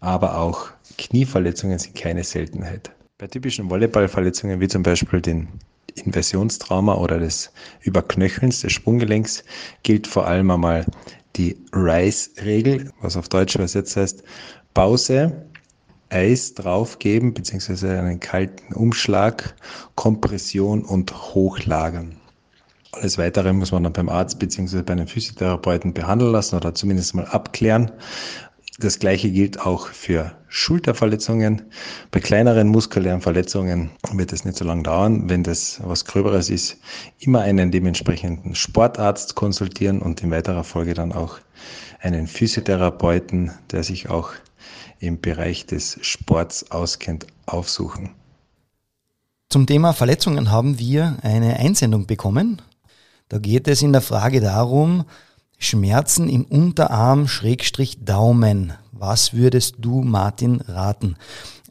aber 0.00 0.38
auch 0.38 0.68
Knieverletzungen 0.98 1.78
sind 1.78 1.94
keine 1.94 2.24
Seltenheit. 2.24 2.90
Bei 3.18 3.26
typischen 3.26 3.70
Volleyballverletzungen 3.70 4.60
wie 4.60 4.68
zum 4.68 4.82
Beispiel 4.82 5.20
den 5.20 5.48
Inversionstrauma 5.94 6.94
oder 6.94 7.18
des 7.18 7.52
Überknöchelns 7.82 8.60
des 8.60 8.72
Sprunggelenks 8.72 9.44
gilt 9.82 10.06
vor 10.06 10.26
allem 10.26 10.50
einmal 10.50 10.86
die 11.36 11.56
RISE-Regel, 11.72 12.92
was 13.00 13.16
auf 13.16 13.28
Deutsch 13.28 13.54
übersetzt 13.54 13.96
heißt 13.96 14.22
Pause, 14.72 15.46
Eis 16.10 16.54
draufgeben 16.54 17.34
bzw. 17.34 17.98
einen 17.98 18.20
kalten 18.20 18.74
Umschlag, 18.74 19.54
Kompression 19.94 20.84
und 20.84 21.34
Hochlagern. 21.34 22.20
Alles 22.96 23.18
Weitere 23.18 23.52
muss 23.52 23.72
man 23.72 23.82
dann 23.82 23.92
beim 23.92 24.08
Arzt 24.08 24.38
bzw. 24.38 24.82
bei 24.82 24.92
einem 24.92 25.08
Physiotherapeuten 25.08 25.94
behandeln 25.94 26.32
lassen 26.32 26.56
oder 26.56 26.74
zumindest 26.74 27.14
mal 27.14 27.26
abklären. 27.26 27.90
Das 28.78 28.98
gleiche 28.98 29.30
gilt 29.30 29.60
auch 29.60 29.88
für 29.88 30.32
Schulterverletzungen. 30.48 31.62
Bei 32.10 32.20
kleineren 32.20 32.68
muskulären 32.68 33.20
Verletzungen 33.20 33.90
wird 34.12 34.32
es 34.32 34.44
nicht 34.44 34.56
so 34.56 34.64
lange 34.64 34.82
dauern. 34.82 35.28
Wenn 35.28 35.44
das 35.44 35.80
was 35.84 36.04
Gröberes 36.04 36.50
ist, 36.50 36.78
immer 37.18 37.40
einen 37.40 37.70
dementsprechenden 37.70 38.54
Sportarzt 38.54 39.34
konsultieren 39.34 40.00
und 40.00 40.22
in 40.22 40.30
weiterer 40.30 40.64
Folge 40.64 40.94
dann 40.94 41.12
auch 41.12 41.38
einen 42.00 42.26
Physiotherapeuten, 42.26 43.52
der 43.70 43.84
sich 43.84 44.10
auch 44.10 44.32
im 44.98 45.20
Bereich 45.20 45.66
des 45.66 45.98
Sports 46.02 46.70
auskennt, 46.70 47.26
aufsuchen. 47.46 48.10
Zum 49.50 49.66
Thema 49.66 49.92
Verletzungen 49.92 50.50
haben 50.50 50.78
wir 50.80 51.18
eine 51.22 51.58
Einsendung 51.58 52.06
bekommen 52.06 52.60
da 53.28 53.38
geht 53.38 53.68
es 53.68 53.82
in 53.82 53.92
der 53.92 54.02
Frage 54.02 54.40
darum, 54.40 55.04
Schmerzen 55.58 56.28
im 56.28 56.44
Unterarm 56.44 57.28
Schrägstrich 57.28 58.04
Daumen. 58.04 58.74
Was 58.92 59.32
würdest 59.32 59.76
du 59.78 60.02
Martin 60.02 60.60
raten? 60.62 61.16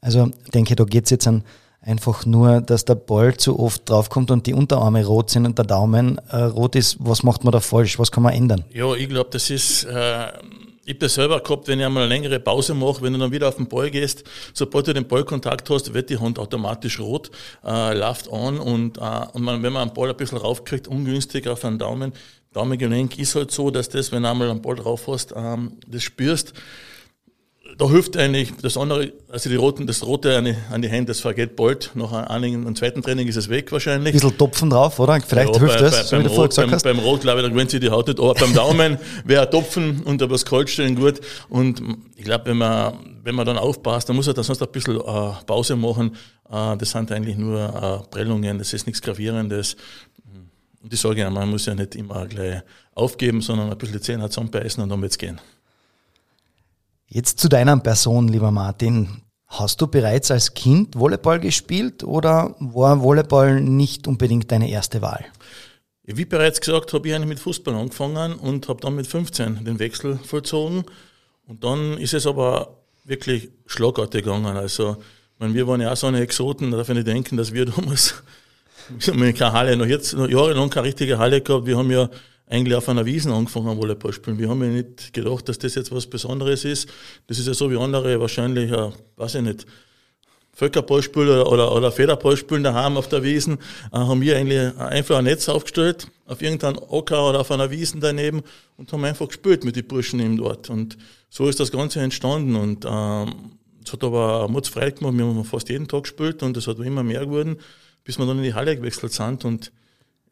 Also 0.01 0.31
denke, 0.53 0.75
da 0.75 0.83
geht 0.83 1.05
es 1.05 1.11
jetzt 1.11 1.27
an 1.27 1.43
einfach 1.85 2.25
nur, 2.25 2.61
dass 2.61 2.85
der 2.85 2.95
Ball 2.95 3.35
zu 3.37 3.59
oft 3.59 3.89
draufkommt 3.89 4.31
und 4.31 4.47
die 4.47 4.53
Unterarme 4.53 5.05
rot 5.05 5.29
sind 5.29 5.45
und 5.45 5.57
der 5.57 5.65
Daumen 5.65 6.17
äh, 6.29 6.37
rot 6.37 6.75
ist. 6.75 6.97
Was 6.99 7.23
macht 7.23 7.43
man 7.43 7.51
da 7.51 7.59
falsch? 7.59 7.99
Was 7.99 8.11
kann 8.11 8.23
man 8.23 8.33
ändern? 8.33 8.65
Ja, 8.71 8.93
ich 8.95 9.09
glaube, 9.09 9.29
das 9.31 9.49
ist 9.49 9.83
äh, 9.83 10.27
ich 10.85 10.89
habe 10.89 10.99
das 10.99 11.13
selber 11.13 11.39
gehabt, 11.39 11.67
wenn 11.67 11.79
ich 11.79 11.85
einmal 11.85 12.03
eine 12.03 12.13
längere 12.13 12.39
Pause 12.39 12.73
mache, 12.73 13.01
wenn 13.01 13.13
du 13.13 13.19
dann 13.19 13.31
wieder 13.31 13.47
auf 13.47 13.55
den 13.55 13.67
Ball 13.67 13.89
gehst, 13.89 14.23
sobald 14.53 14.87
du 14.87 14.93
den 14.93 15.07
Ballkontakt 15.07 15.69
hast, 15.69 15.93
wird 15.93 16.09
die 16.09 16.17
Hand 16.17 16.39
automatisch 16.39 16.99
rot, 16.99 17.31
äh, 17.65 17.97
läuft 17.97 18.31
an 18.31 18.59
und, 18.59 18.97
äh, 18.97 19.01
und 19.33 19.43
man, 19.43 19.63
wenn 19.63 19.71
man 19.71 19.83
einen 19.83 19.93
Ball 19.93 20.09
ein 20.09 20.17
bisschen 20.17 20.37
raufkriegt, 20.37 20.87
ungünstig 20.87 21.47
auf 21.47 21.63
einen 21.63 21.79
Daumen, 21.79 22.13
Daumengelenk 22.51 23.17
ist 23.17 23.35
halt 23.35 23.51
so, 23.51 23.71
dass 23.71 23.89
das, 23.89 24.11
wenn 24.11 24.23
du 24.23 24.29
einmal 24.29 24.49
einen 24.49 24.61
Ball 24.61 24.75
drauf 24.75 25.07
hast, 25.07 25.33
ähm, 25.35 25.77
das 25.87 26.03
spürst, 26.03 26.53
da 27.77 27.89
hilft 27.89 28.17
eigentlich 28.17 28.53
das 28.61 28.77
andere, 28.77 29.13
also 29.29 29.49
die 29.49 29.55
roten, 29.55 29.87
das 29.87 30.05
rote 30.05 30.37
an 30.37 30.45
die, 30.45 30.55
an 30.71 30.81
die 30.81 30.89
Hände, 30.89 31.07
das 31.07 31.19
vergeht 31.19 31.55
bald. 31.55 31.91
Nach 31.95 32.11
einigen, 32.11 32.65
einem 32.65 32.75
zweiten 32.75 33.01
Training 33.01 33.27
ist 33.27 33.35
es 33.35 33.49
weg 33.49 33.71
wahrscheinlich. 33.71 34.13
Ein 34.13 34.19
bisschen 34.19 34.37
Topfen 34.37 34.69
drauf, 34.69 34.99
oder? 34.99 35.19
Vielleicht 35.21 35.55
ja, 35.55 35.59
hilft 35.59 35.75
bei, 35.75 35.81
das, 35.81 35.95
bei, 35.95 36.03
so 36.03 36.15
beim, 36.17 36.25
Rot, 36.27 36.55
beim, 36.55 36.69
beim, 36.69 36.99
Rot, 36.99 37.21
glaube 37.21 37.39
ich, 37.39 37.45
dann 37.45 37.53
gewöhnt 37.53 37.71
sich 37.71 37.79
die 37.79 37.89
Haut 37.89 38.07
nicht, 38.07 38.19
aber 38.19 38.33
beim 38.33 38.53
Daumen 38.53 38.97
wäre 39.25 39.45
ein 39.45 39.51
Topfen 39.51 40.03
und 40.03 40.21
aber 40.21 40.33
das 40.33 40.45
Kaltstellen 40.45 40.95
gut. 40.95 41.21
Und 41.49 41.81
ich 42.15 42.23
glaube, 42.23 42.45
wenn 42.45 42.57
man, 42.57 42.93
wenn 43.23 43.35
man 43.35 43.45
dann 43.45 43.57
aufpasst, 43.57 44.09
dann 44.09 44.15
muss 44.15 44.27
er 44.27 44.33
da 44.33 44.43
sonst 44.43 44.61
ein 44.61 44.71
bisschen 44.71 44.97
äh, 44.97 45.31
Pause 45.45 45.75
machen. 45.75 46.15
Äh, 46.49 46.77
das 46.77 46.91
sind 46.91 47.11
eigentlich 47.11 47.37
nur 47.37 47.59
äh, 47.59 48.09
Prellungen, 48.09 48.57
das 48.59 48.73
ist 48.73 48.85
nichts 48.85 49.01
Gravierendes. 49.01 49.75
Und 50.83 50.93
ich 50.93 50.99
sage 50.99 51.21
ja, 51.21 51.29
man 51.29 51.49
muss 51.49 51.65
ja 51.65 51.73
nicht 51.73 51.95
immer 51.95 52.27
gleich 52.27 52.61
aufgeben, 52.93 53.41
sondern 53.41 53.71
ein 53.71 53.77
bisschen 53.77 53.97
die 53.97 54.01
Zähne 54.01 54.29
zusammenbeißen 54.29 54.83
und 54.83 54.89
dann 54.89 55.01
wird's 55.01 55.17
gehen. 55.17 55.39
Jetzt 57.13 57.39
zu 57.39 57.47
deiner 57.47 57.77
Person, 57.77 58.27
lieber 58.27 58.49
Martin. 58.49 59.21
Hast 59.45 59.79
du 59.79 59.85
bereits 59.85 60.31
als 60.31 60.55
Kind 60.55 60.97
Volleyball 60.97 61.39
gespielt 61.39 62.03
oder 62.03 62.55
war 62.57 63.03
Volleyball 63.03 63.61
nicht 63.61 64.07
unbedingt 64.07 64.51
deine 64.51 64.67
erste 64.67 65.03
Wahl? 65.03 65.23
Wie 66.05 66.25
bereits 66.25 66.59
gesagt, 66.59 66.91
habe 66.91 67.07
ich 67.07 67.13
eigentlich 67.13 67.29
mit 67.29 67.39
Fußball 67.39 67.75
angefangen 67.75 68.33
und 68.33 68.67
habe 68.67 68.81
dann 68.81 68.95
mit 68.95 69.05
15 69.05 69.63
den 69.63 69.77
Wechsel 69.77 70.17
vollzogen. 70.25 70.85
Und 71.45 71.63
dann 71.63 71.99
ist 71.99 72.15
es 72.15 72.25
aber 72.25 72.77
wirklich 73.03 73.51
schlagartig 73.67 74.23
gegangen. 74.23 74.57
Also, 74.57 74.97
meine, 75.37 75.53
wir 75.53 75.67
waren 75.67 75.81
ja 75.81 75.91
auch 75.91 75.97
so 75.97 76.07
eine 76.07 76.19
Exoten, 76.19 76.71
da 76.71 76.77
darf 76.77 76.89
ich 76.89 76.95
nicht 76.95 77.05
denken, 77.05 77.37
dass 77.37 77.53
wir 77.53 77.65
damals, 77.67 78.23
wir 78.89 79.13
haben 79.13 79.33
keine 79.35 79.53
Halle, 79.53 79.77
noch 79.77 79.85
jetzt, 79.85 80.15
noch 80.15 80.27
jahrelang 80.27 80.71
keine 80.71 80.87
richtige 80.87 81.19
Halle 81.19 81.41
gehabt. 81.41 81.67
Wir 81.67 81.77
haben 81.77 81.91
ja 81.91 82.09
eigentlich 82.47 82.75
auf 82.75 82.89
einer 82.89 83.05
Wiesen 83.05 83.31
angefangen, 83.31 83.77
Volleyball 83.77 84.13
spielen. 84.13 84.37
Wir 84.37 84.49
haben 84.49 84.61
ja 84.61 84.69
nicht 84.69 85.13
gedacht, 85.13 85.47
dass 85.49 85.57
das 85.57 85.75
jetzt 85.75 85.91
was 85.91 86.07
Besonderes 86.07 86.65
ist. 86.65 86.89
Das 87.27 87.39
ist 87.39 87.47
ja 87.47 87.53
so 87.53 87.71
wie 87.71 87.77
andere 87.77 88.19
wahrscheinlich, 88.19 88.69
ja, 88.69 88.91
weiß 89.15 89.35
ich 89.35 89.41
nicht, 89.41 89.65
Völkerball 90.55 91.01
spielen 91.01 91.41
oder, 91.41 91.71
oder, 91.71 91.91
oder 91.91 92.59
daheim 92.59 92.97
auf 92.97 93.07
der 93.07 93.23
Wiesen, 93.23 93.57
äh, 93.91 93.97
haben 93.97 94.21
wir 94.21 94.37
eigentlich 94.37 94.77
einfach 94.77 95.17
ein 95.17 95.23
Netz 95.23 95.49
aufgestellt, 95.49 96.07
auf 96.27 96.43
irgendeinem 96.43 96.77
Ocker 96.89 97.27
oder 97.27 97.39
auf 97.39 97.49
einer 97.49 97.71
Wiesen 97.71 98.01
daneben 98.01 98.43
und 98.77 98.93
haben 98.93 99.03
einfach 99.03 99.27
gespielt 99.27 99.63
mit 99.63 99.75
den 99.75 99.87
Burschen 99.87 100.19
eben 100.19 100.37
dort. 100.37 100.69
Und 100.69 100.97
so 101.29 101.49
ist 101.49 101.59
das 101.59 101.71
Ganze 101.71 102.01
entstanden 102.01 102.55
und 102.55 102.85
ähm, 102.87 103.53
es 103.83 103.91
hat 103.91 104.03
aber 104.03 104.47
Mutz 104.47 104.69
frei 104.69 104.91
gemacht, 104.91 105.17
wir 105.17 105.25
haben 105.25 105.43
fast 105.43 105.69
jeden 105.69 105.87
Tag 105.87 106.03
gespielt 106.03 106.43
und 106.43 106.55
es 106.55 106.67
hat 106.67 106.77
immer 106.77 107.01
mehr 107.01 107.25
geworden, 107.25 107.57
bis 108.03 108.19
wir 108.19 108.27
dann 108.27 108.37
in 108.37 108.43
die 108.43 108.53
Halle 108.53 108.75
gewechselt 108.75 109.11
sind 109.11 109.43
und 109.45 109.71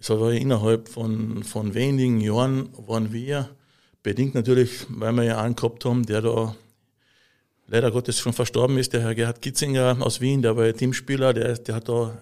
es 0.01 0.09
war 0.09 0.31
innerhalb 0.33 0.89
von, 0.89 1.43
von 1.43 1.75
wenigen 1.75 2.19
Jahren 2.21 2.69
waren 2.87 3.13
wir, 3.13 3.49
bedingt 4.01 4.33
natürlich, 4.33 4.85
weil 4.89 5.13
wir 5.13 5.23
ja 5.23 5.41
einen 5.41 5.55
gehabt 5.55 5.85
haben, 5.85 6.03
der 6.05 6.21
da 6.21 6.55
leider 7.67 7.91
Gottes 7.91 8.19
schon 8.19 8.33
verstorben 8.33 8.77
ist, 8.79 8.93
der 8.93 9.01
Herr 9.01 9.13
Gerhard 9.13 9.41
Kitzinger 9.41 9.97
aus 10.01 10.19
Wien, 10.19 10.41
der 10.41 10.57
war 10.57 10.65
ja 10.65 10.73
Teamspieler, 10.73 11.33
der, 11.33 11.53
der 11.53 11.75
hat 11.75 11.87
da 11.87 12.19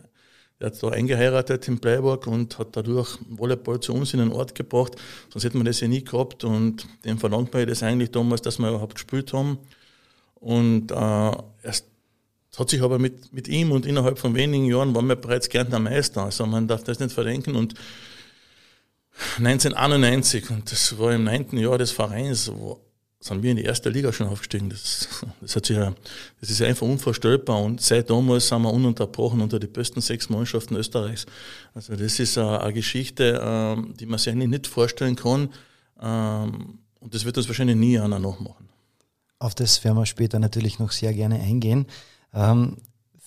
der 0.60 0.72
hat 0.72 0.84
da 0.84 0.90
eingeheiratet 0.90 1.70
in 1.70 1.80
Bleiburg 1.80 2.28
und 2.28 2.60
hat 2.60 2.76
dadurch 2.76 3.18
Volleyball 3.30 3.80
zu 3.80 3.94
uns 3.94 4.14
in 4.14 4.20
den 4.20 4.34
Ort 4.34 4.56
gebracht. 4.56 4.98
Sonst 5.30 5.46
hätten 5.46 5.60
wir 5.60 5.64
das 5.64 5.80
ja 5.80 5.88
nie 5.88 6.04
gehabt 6.04 6.44
und 6.44 6.86
dem 7.06 7.18
verlangt 7.18 7.54
man 7.54 7.66
das 7.66 7.82
eigentlich 7.82 8.12
damals, 8.12 8.42
dass 8.42 8.60
wir 8.60 8.68
überhaupt 8.68 8.96
gespielt 8.96 9.32
haben. 9.32 9.58
Und 10.36 10.92
äh, 10.92 11.32
erst 11.64 11.86
hat 12.60 12.70
sich 12.70 12.82
aber 12.82 13.00
mit, 13.00 13.34
mit 13.34 13.48
ihm 13.48 13.72
und 13.72 13.86
innerhalb 13.86 14.20
von 14.20 14.36
wenigen 14.36 14.66
Jahren 14.66 14.94
waren 14.94 15.08
wir 15.08 15.16
bereits 15.16 15.50
Kärntner 15.50 15.80
Meister. 15.80 16.24
Also 16.24 16.46
man 16.46 16.68
darf 16.68 16.84
das 16.84 17.00
nicht 17.00 17.14
verdenken. 17.14 17.56
Und 17.56 17.76
1991, 19.38 20.50
und 20.50 20.72
das 20.72 20.98
war 20.98 21.14
im 21.14 21.24
neunten 21.24 21.58
Jahr 21.58 21.78
des 21.78 21.92
Vereins, 21.92 22.52
wo 22.54 22.80
sind 23.22 23.44
wir 23.44 23.52
in 23.52 23.58
die 23.58 23.64
erste 23.64 23.90
Liga 23.90 24.14
schon 24.14 24.28
aufgestiegen. 24.28 24.70
Das, 24.70 25.10
das, 25.42 25.56
hat 25.56 25.66
sich 25.66 25.76
ja, 25.76 25.94
das 26.40 26.50
ist 26.50 26.62
einfach 26.62 26.88
unvorstellbar 26.88 27.62
und 27.62 27.82
seit 27.82 28.10
damals 28.10 28.48
sind 28.48 28.62
wir 28.62 28.72
ununterbrochen 28.72 29.42
unter 29.42 29.60
die 29.60 29.68
besten 29.68 30.00
sechs 30.00 30.30
Mannschaften 30.30 30.76
Österreichs. 30.76 31.26
Also 31.74 31.96
das 31.96 32.20
ist 32.20 32.38
eine, 32.38 32.62
eine 32.62 32.74
Geschichte, 32.74 33.42
ähm, 33.44 33.94
die 34.00 34.06
man 34.06 34.20
sich 34.20 34.32
eigentlich 34.32 34.50
nicht 34.50 34.68
vorstellen 34.68 35.18
kann 35.18 35.50
ähm, 36.02 36.80
und 37.02 37.14
das 37.14 37.26
wird 37.26 37.38
uns 37.38 37.48
wahrscheinlich 37.48 37.76
nie 37.76 38.00
einer 38.00 38.20
nachmachen. 38.20 38.70
Auf 39.38 39.54
das 39.56 39.84
werden 39.84 39.98
wir 39.98 40.06
später 40.06 40.40
natürlich 40.40 40.80
noch 40.80 40.92
sehr 40.92 41.14
gerne 41.14 41.40
eingehen. 41.40 41.88
Ähm, 42.34 42.78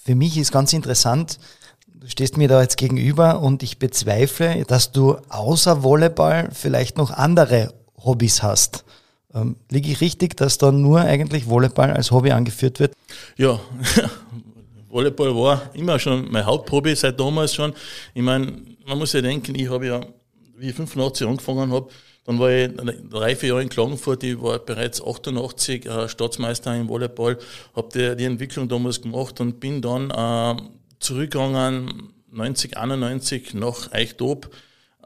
für 0.05 0.15
mich 0.15 0.37
ist 0.37 0.53
ganz 0.53 0.73
interessant, 0.73 1.39
du 1.87 2.09
stehst 2.09 2.37
mir 2.37 2.49
da 2.49 2.61
jetzt 2.61 2.77
gegenüber 2.77 3.41
und 3.41 3.63
ich 3.63 3.79
bezweifle, 3.79 4.65
dass 4.67 4.93
du 4.93 5.17
außer 5.29 5.83
Volleyball 5.83 6.51
vielleicht 6.53 6.99
noch 6.99 7.11
andere 7.11 7.73
Hobbys 7.97 8.43
hast. 8.43 8.85
Ähm, 9.35 9.57
liege 9.71 9.91
ich 9.91 10.01
richtig, 10.01 10.37
dass 10.37 10.59
da 10.59 10.73
nur 10.73 11.01
eigentlich 11.01 11.49
Volleyball 11.49 11.93
als 11.93 12.11
Hobby 12.11 12.33
angeführt 12.33 12.81
wird? 12.81 12.95
Ja, 13.37 13.61
Volleyball 14.91 15.35
war 15.35 15.71
immer 15.75 15.99
schon 15.99 16.31
mein 16.31 16.45
Haupthobby 16.45 16.95
seit 16.95 17.19
damals 17.19 17.55
schon. 17.55 17.73
Ich 18.13 18.23
meine, 18.23 18.53
man 18.87 18.99
muss 18.99 19.13
ja 19.15 19.23
denken, 19.23 19.55
ich 19.55 19.71
habe 19.71 19.87
ja, 19.87 20.01
wie 20.59 20.69
ich 20.69 20.75
85 20.75 21.27
angefangen 21.27 21.73
habe, 21.73 21.89
dann 22.25 22.38
war 22.38 22.50
ich 22.50 22.71
drei, 23.11 23.35
vier 23.35 23.50
Jahre 23.50 23.62
in 23.62 23.69
Klagenfurt, 23.69 24.23
ich 24.23 24.41
war 24.41 24.59
bereits 24.61 25.02
88 25.02 25.87
äh, 25.87 26.09
Staatsmeister 26.09 26.75
im 26.76 26.88
Volleyball, 26.88 27.38
habe 27.75 27.88
die, 27.93 28.17
die, 28.17 28.25
Entwicklung 28.25 28.69
damals 28.69 29.02
gemacht 29.02 29.41
und 29.41 29.59
bin 29.59 29.83
dann 29.83 30.11
äh, 30.11 30.62
zurückgegangen, 31.00 32.12
90, 32.31 32.76
91 32.76 33.55
nach 33.55 33.91
Eichdob. 33.93 34.55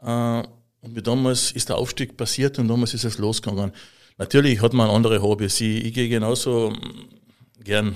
Äh, 0.01 0.43
und 0.81 0.95
wie 0.95 1.01
damals 1.01 1.51
ist 1.51 1.69
der 1.69 1.77
Aufstieg 1.77 2.17
passiert 2.17 2.59
und 2.59 2.67
damals 2.67 2.93
ist 2.93 3.03
es 3.03 3.17
losgegangen. 3.17 3.73
Natürlich 4.19 4.61
hat 4.61 4.73
man 4.73 4.89
andere 4.89 5.21
Hobbys. 5.21 5.59
Ich, 5.59 5.85
ich 5.85 5.93
gehe 5.93 6.09
genauso 6.09 6.73
gern 7.63 7.95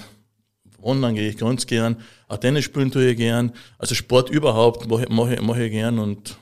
wandern, 0.79 1.15
gehe 1.15 1.29
ich 1.29 1.37
ganz 1.37 1.67
gern. 1.67 1.97
Auch 2.27 2.37
Tennis 2.37 2.65
spielen 2.65 2.91
tue 2.91 3.11
ich 3.11 3.17
gern. 3.17 3.51
Also 3.77 3.93
Sport 3.93 4.29
überhaupt 4.29 4.87
mache, 4.89 5.05
mache, 5.09 5.41
mache 5.41 5.65
ich 5.65 5.71
gern 5.71 5.99
und 5.99 6.37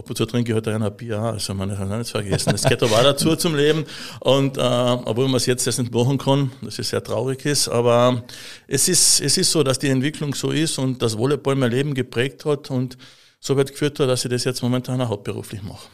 ab 0.00 0.08
und 0.08 0.16
zu 0.16 0.24
trinke 0.24 0.50
ich 0.50 0.54
halt 0.54 0.66
ein 0.66 0.96
Bier. 0.96 1.20
Also 1.20 1.54
man 1.54 1.74
kann 1.76 1.92
auch 1.92 1.98
nicht 1.98 2.10
vergessen. 2.10 2.50
Das 2.52 2.62
gehört 2.62 2.82
aber 2.82 2.96
auch 2.96 3.02
dazu 3.02 3.36
zum 3.36 3.54
Leben. 3.54 3.84
Und 4.20 4.56
äh, 4.56 4.60
obwohl 4.60 5.26
man 5.26 5.36
es 5.36 5.46
jetzt 5.46 5.66
erst 5.66 5.78
nicht 5.78 5.92
machen 5.92 6.18
kann, 6.18 6.50
dass 6.62 6.78
es 6.78 6.88
sehr 6.88 7.04
traurig 7.04 7.44
ist. 7.44 7.68
Aber 7.68 8.24
es 8.66 8.88
ist, 8.88 9.20
es 9.20 9.36
ist 9.36 9.50
so, 9.50 9.62
dass 9.62 9.78
die 9.78 9.88
Entwicklung 9.88 10.34
so 10.34 10.50
ist 10.50 10.78
und 10.78 11.02
das 11.02 11.16
Volleyball 11.16 11.54
mein 11.54 11.70
Leben 11.70 11.94
geprägt 11.94 12.44
hat 12.46 12.70
und 12.70 12.96
so 13.38 13.56
weit 13.56 13.70
geführt 13.70 14.00
hat, 14.00 14.08
dass 14.08 14.24
ich 14.24 14.30
das 14.30 14.44
jetzt 14.44 14.62
momentan 14.62 15.00
auch 15.00 15.10
hauptberuflich 15.10 15.62
mache. 15.62 15.88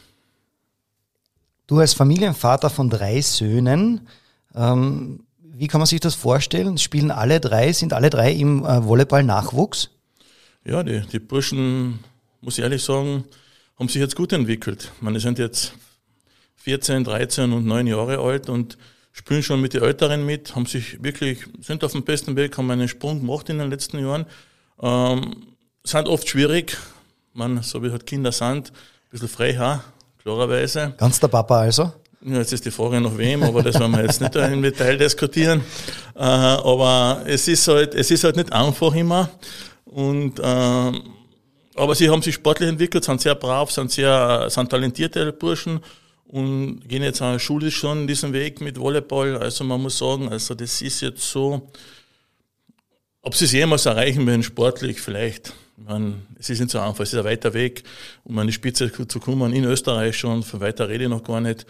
Du 1.67 1.79
als 1.79 1.95
Familienvater 1.95 2.71
von 2.71 2.89
drei 2.89 3.21
Söhnen, 3.21 4.07
ähm, 4.55 5.25
wie 5.43 5.67
kann 5.67 5.81
man 5.81 5.87
sich 5.87 6.01
das 6.01 6.15
vorstellen? 6.15 6.79
Spielen 6.79 7.11
alle 7.11 7.41
drei, 7.41 7.73
sind 7.73 7.93
alle 7.93 8.11
drei 8.11 8.33
im 8.33 8.65
äh, 8.65 8.85
Volleyball-Nachwuchs? 8.85 9.91
Ja, 10.65 10.85
die, 10.85 11.01
die 11.13 11.19
Burschen, 11.19 11.99
muss 12.41 12.59
ich 12.59 12.63
ehrlich 12.63 12.85
sagen, 12.85 13.25
haben 13.79 13.89
sich 13.89 14.01
jetzt 14.01 14.17
gut 14.17 14.33
entwickelt. 14.33 14.93
meine, 15.01 15.21
sind 15.21 15.39
jetzt 15.39 15.75
14, 16.57 17.05
13 17.05 17.53
und 17.53 17.67
9 17.67 17.87
Jahre 17.87 18.19
alt 18.19 18.49
und 18.49 18.77
spielen 19.13 19.43
schon 19.43 19.61
mit 19.61 19.75
den 19.75 19.83
Älteren 19.83 20.27
mit, 20.27 20.55
haben 20.55 20.67
sich 20.67 21.03
wirklich, 21.03 21.47
sind 21.61 21.85
auf 21.85 21.93
dem 21.93 22.05
besten 22.05 22.37
Weg, 22.37 22.57
haben 22.59 22.71
einen 22.71 22.89
Sprung 22.89 23.21
gemacht 23.21 23.49
in 23.49 23.59
den 23.59 23.71
letzten 23.71 23.99
Jahren. 23.99 24.27
Ähm, 24.81 25.55
sind 25.85 26.09
oft 26.09 26.29
schwierig, 26.29 26.77
man, 27.33 27.63
so 27.63 27.83
wie 27.83 27.91
halt 27.91 28.07
Kinder 28.07 28.33
sind, 28.33 28.71
ein 28.71 29.11
bisschen 29.11 29.29
frei, 29.29 29.81
klarerweise. 30.23 30.95
Ganz 30.97 31.21
der 31.21 31.29
Papa 31.29 31.61
also? 31.61 31.93
Ja, 32.23 32.39
jetzt 32.39 32.53
ist 32.53 32.65
die 32.65 32.71
Frage 32.71 33.01
nach 33.01 33.17
wem, 33.17 33.43
aber 33.43 33.63
das 33.63 33.79
werden 33.79 33.93
wir 33.93 34.03
jetzt 34.03 34.21
nicht 34.21 34.35
im 34.35 34.63
Detail 34.63 34.97
diskutieren. 34.99 35.61
Äh, 36.15 36.21
aber 36.21 37.23
es 37.27 37.47
ist 37.47 37.69
halt, 37.69 37.95
es 37.95 38.11
ist 38.11 38.25
halt 38.25 38.37
nicht 38.37 38.53
einfach 38.53 38.93
immer. 38.95 39.31
Und, 39.85 40.41
äh, 40.41 40.93
aber 41.77 41.95
sie 41.95 42.09
haben 42.09 42.23
sich 42.23 42.35
sportlich 42.35 42.69
entwickelt, 42.69 43.05
sind 43.05 43.21
sehr 43.21 43.35
brav, 43.35 43.71
sind 43.71 43.91
sehr, 43.91 44.49
sind 44.49 44.71
talentierte 44.71 45.33
Burschen 45.33 45.81
und 46.29 46.81
gehen 46.89 47.03
jetzt 47.03 47.23
auch 47.23 47.39
schulisch 47.39 47.77
schon 47.77 48.07
diesen 48.07 48.33
Weg 48.33 48.61
mit 48.61 48.79
Volleyball. 48.79 49.37
Also 49.37 49.65
man 49.65 49.81
muss 49.81 49.99
sagen, 49.99 50.29
also 50.29 50.55
das 50.55 50.83
ist 50.83 51.01
jetzt 51.03 51.31
so, 51.31 51.71
ob 53.23 53.35
sie 53.35 53.45
es 53.45 53.53
jemals 53.53 53.87
erreichen 53.87 54.27
werden, 54.27 54.43
sportlich 54.43 55.01
vielleicht. 55.01 55.53
meine, 55.77 56.15
es 56.39 56.51
ist 56.51 56.61
nicht 56.61 56.71
so 56.71 56.81
einfach, 56.81 57.01
es 57.01 57.13
ist 57.13 57.19
ein 57.19 57.25
weiter 57.25 57.53
Weg, 57.55 57.83
um 58.25 58.39
an 58.39 58.47
die 58.47 58.53
Spitze 58.53 58.91
zu 59.07 59.21
kommen, 59.21 59.53
in 59.53 59.65
Österreich 59.65 60.17
schon, 60.17 60.43
von 60.43 60.61
weiter 60.61 60.89
rede 60.89 61.05
ich 61.05 61.11
noch 61.11 61.23
gar 61.23 61.41
nicht. 61.41 61.67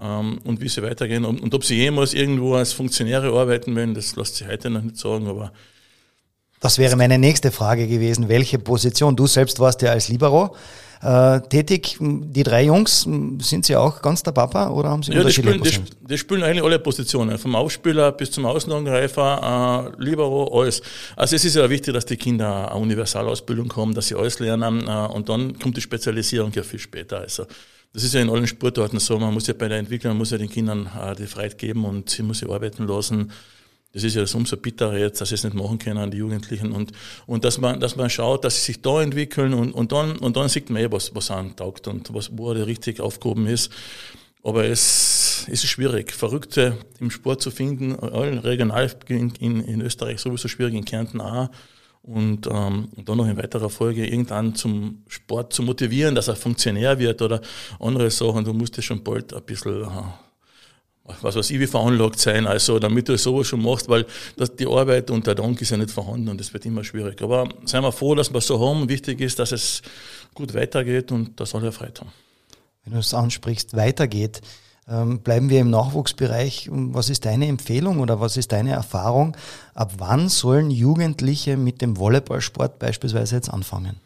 Ähm, 0.00 0.38
und 0.44 0.60
wie 0.60 0.68
sie 0.68 0.82
weitergehen. 0.82 1.24
Und, 1.24 1.40
und 1.40 1.54
ob 1.54 1.64
sie 1.64 1.76
jemals 1.76 2.14
irgendwo 2.14 2.54
als 2.54 2.72
Funktionäre 2.72 3.36
arbeiten 3.36 3.74
werden, 3.74 3.94
das 3.94 4.16
lässt 4.16 4.36
sich 4.36 4.46
heute 4.46 4.70
noch 4.70 4.82
nicht 4.82 4.96
sagen, 4.96 5.26
aber 5.26 5.52
das 6.60 6.78
wäre 6.78 6.96
meine 6.96 7.18
nächste 7.18 7.50
Frage 7.50 7.86
gewesen. 7.86 8.28
Welche 8.28 8.58
Position? 8.58 9.16
Du 9.16 9.26
selbst 9.26 9.60
warst 9.60 9.82
ja 9.82 9.90
als 9.90 10.08
Libero 10.08 10.54
äh, 11.02 11.40
tätig. 11.40 11.96
Die 12.00 12.42
drei 12.42 12.64
Jungs, 12.64 13.02
sind 13.02 13.64
sie 13.64 13.76
auch 13.76 14.02
ganz 14.02 14.22
der 14.22 14.32
Papa 14.32 14.70
oder 14.70 14.90
haben 14.90 15.02
sie 15.02 15.12
ja, 15.12 15.22
die 15.22 15.32
spielen, 15.32 15.62
die, 15.62 15.80
die, 16.00 16.18
spielen 16.18 16.42
eigentlich 16.42 16.64
alle 16.64 16.78
Positionen, 16.78 17.38
vom 17.38 17.54
Aufspieler 17.54 18.12
bis 18.12 18.30
zum 18.30 18.46
Außenangreifer, 18.46 19.92
äh, 19.96 20.02
Libero, 20.02 20.60
alles. 20.60 20.82
Also 21.16 21.36
es 21.36 21.44
ist 21.44 21.56
ja 21.56 21.68
wichtig, 21.70 21.94
dass 21.94 22.06
die 22.06 22.16
Kinder 22.16 22.70
eine 22.70 22.80
Universalausbildung 22.80 23.74
haben, 23.76 23.94
dass 23.94 24.08
sie 24.08 24.16
alles 24.16 24.38
lernen 24.40 24.86
äh, 24.86 25.12
und 25.12 25.28
dann 25.28 25.58
kommt 25.58 25.76
die 25.76 25.80
Spezialisierung 25.80 26.52
ja 26.52 26.62
viel 26.62 26.80
später. 26.80 27.18
Also 27.18 27.46
das 27.92 28.04
ist 28.04 28.14
ja 28.14 28.20
in 28.20 28.30
allen 28.30 28.46
Sportarten 28.46 28.98
so, 28.98 29.18
man 29.18 29.32
muss 29.32 29.46
ja 29.46 29.54
bei 29.54 29.68
der 29.68 29.78
Entwicklung, 29.78 30.12
man 30.12 30.18
muss 30.18 30.30
ja 30.30 30.38
den 30.38 30.50
Kindern 30.50 30.90
äh, 31.00 31.14
die 31.14 31.26
Freiheit 31.26 31.58
geben 31.58 31.84
und 31.84 32.10
sie 32.10 32.22
muss 32.22 32.40
sie 32.40 32.50
arbeiten 32.50 32.86
lassen. 32.86 33.32
Das 33.98 34.04
ist 34.04 34.14
ja 34.14 34.38
umso 34.38 34.56
bitterer 34.56 34.96
jetzt, 34.96 35.20
dass 35.20 35.30
sie 35.30 35.34
es 35.34 35.42
nicht 35.42 35.54
machen 35.54 35.80
können 35.80 35.98
an 35.98 36.12
die 36.12 36.18
Jugendlichen 36.18 36.70
und, 36.70 36.92
und 37.26 37.44
dass 37.44 37.58
man, 37.58 37.80
dass 37.80 37.96
man 37.96 38.08
schaut, 38.08 38.44
dass 38.44 38.54
sie 38.54 38.72
sich 38.72 38.80
da 38.80 39.02
entwickeln 39.02 39.54
und, 39.54 39.72
und 39.72 39.90
dann, 39.90 40.16
und 40.18 40.36
dann 40.36 40.48
sieht 40.48 40.70
man 40.70 40.80
eh, 40.80 40.92
was, 40.92 41.16
was 41.16 41.32
antaugt 41.32 41.88
und 41.88 42.14
was, 42.14 42.30
wo 42.38 42.52
er 42.52 42.64
richtig 42.68 43.00
aufgehoben 43.00 43.48
ist. 43.48 43.72
Aber 44.44 44.64
es, 44.64 45.46
es 45.50 45.64
ist 45.64 45.66
schwierig, 45.66 46.12
Verrückte 46.12 46.78
im 47.00 47.10
Sport 47.10 47.42
zu 47.42 47.50
finden, 47.50 47.92
regional 47.94 48.88
in, 49.08 49.30
in, 49.40 49.60
in 49.62 49.80
Österreich 49.80 50.20
sowieso 50.20 50.46
schwierig, 50.46 50.74
in 50.74 50.84
Kärnten 50.84 51.20
auch. 51.20 51.48
Und, 52.02 52.46
ähm, 52.46 52.90
dann 53.04 53.16
noch 53.16 53.26
in 53.26 53.36
weiterer 53.36 53.68
Folge 53.68 54.06
irgendwann 54.06 54.54
zum 54.54 55.02
Sport 55.08 55.52
zu 55.52 55.64
motivieren, 55.64 56.14
dass 56.14 56.28
er 56.28 56.36
Funktionär 56.36 57.00
wird 57.00 57.20
oder 57.20 57.40
andere 57.80 58.12
Sachen. 58.12 58.44
Du 58.44 58.52
musst 58.52 58.76
ja 58.76 58.82
schon 58.84 59.02
bald 59.02 59.34
ein 59.34 59.42
bisschen 59.42 59.82
äh, 59.82 60.27
was 61.22 61.34
weiß 61.34 61.50
ich, 61.50 61.60
wie 61.60 61.66
veranlagt 61.66 62.18
sein, 62.18 62.46
also 62.46 62.78
damit 62.78 63.08
du 63.08 63.16
sowas 63.16 63.46
schon 63.46 63.62
machst, 63.62 63.88
weil 63.88 64.06
das, 64.36 64.54
die 64.54 64.66
Arbeit 64.66 65.10
und 65.10 65.26
der 65.26 65.34
Dank 65.34 65.60
ist 65.60 65.70
ja 65.70 65.76
nicht 65.76 65.90
vorhanden 65.90 66.28
und 66.28 66.40
das 66.40 66.52
wird 66.52 66.66
immer 66.66 66.84
schwierig. 66.84 67.22
Aber 67.22 67.48
seien 67.64 67.82
wir 67.82 67.92
froh, 67.92 68.14
dass 68.14 68.30
wir 68.30 68.38
es 68.38 68.46
so 68.46 68.60
haben. 68.60 68.88
Wichtig 68.88 69.20
ist, 69.20 69.38
dass 69.38 69.52
es 69.52 69.82
gut 70.34 70.54
weitergeht 70.54 71.10
und 71.12 71.38
das 71.40 71.50
soll 71.50 71.64
er 71.64 71.72
Freude 71.72 72.00
haben. 72.00 72.12
Wenn 72.84 72.92
du 72.94 72.98
es 73.00 73.12
ansprichst, 73.12 73.74
weitergeht, 73.76 74.40
ähm, 74.88 75.20
bleiben 75.20 75.50
wir 75.50 75.60
im 75.60 75.70
Nachwuchsbereich. 75.70 76.68
Was 76.70 77.10
ist 77.10 77.26
deine 77.26 77.46
Empfehlung 77.46 78.00
oder 78.00 78.20
was 78.20 78.36
ist 78.36 78.52
deine 78.52 78.72
Erfahrung? 78.72 79.36
Ab 79.74 79.94
wann 79.98 80.28
sollen 80.28 80.70
Jugendliche 80.70 81.56
mit 81.56 81.82
dem 81.82 81.98
Volleyballsport 81.98 82.78
beispielsweise 82.78 83.36
jetzt 83.36 83.50
anfangen? 83.50 83.96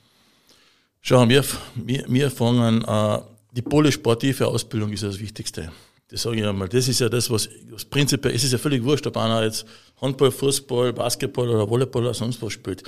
Schau, 1.00 1.28
wir, 1.28 1.44
wir, 1.74 2.04
wir 2.08 2.30
fangen, 2.30 2.84
äh, 2.84 3.18
die 3.52 3.62
polysportive 3.62 4.46
Ausbildung 4.48 4.92
ist 4.92 5.02
das 5.02 5.18
Wichtigste. 5.18 5.70
Das 6.12 6.22
sage 6.22 6.40
ich 6.40 6.46
einmal. 6.46 6.68
Das 6.68 6.86
ist 6.88 7.00
ja 7.00 7.08
das, 7.08 7.30
was, 7.30 7.48
was 7.70 7.86
prinzipiell, 7.86 8.34
es 8.34 8.44
ist 8.44 8.52
ja 8.52 8.58
völlig 8.58 8.84
wurscht, 8.84 9.06
ob 9.06 9.16
einer 9.16 9.42
jetzt 9.44 9.64
Handball, 9.98 10.30
Fußball, 10.30 10.92
Basketball 10.92 11.48
oder 11.48 11.66
Volleyball 11.66 12.02
oder 12.02 12.12
sonst 12.12 12.42
was 12.42 12.52
spielt. 12.52 12.82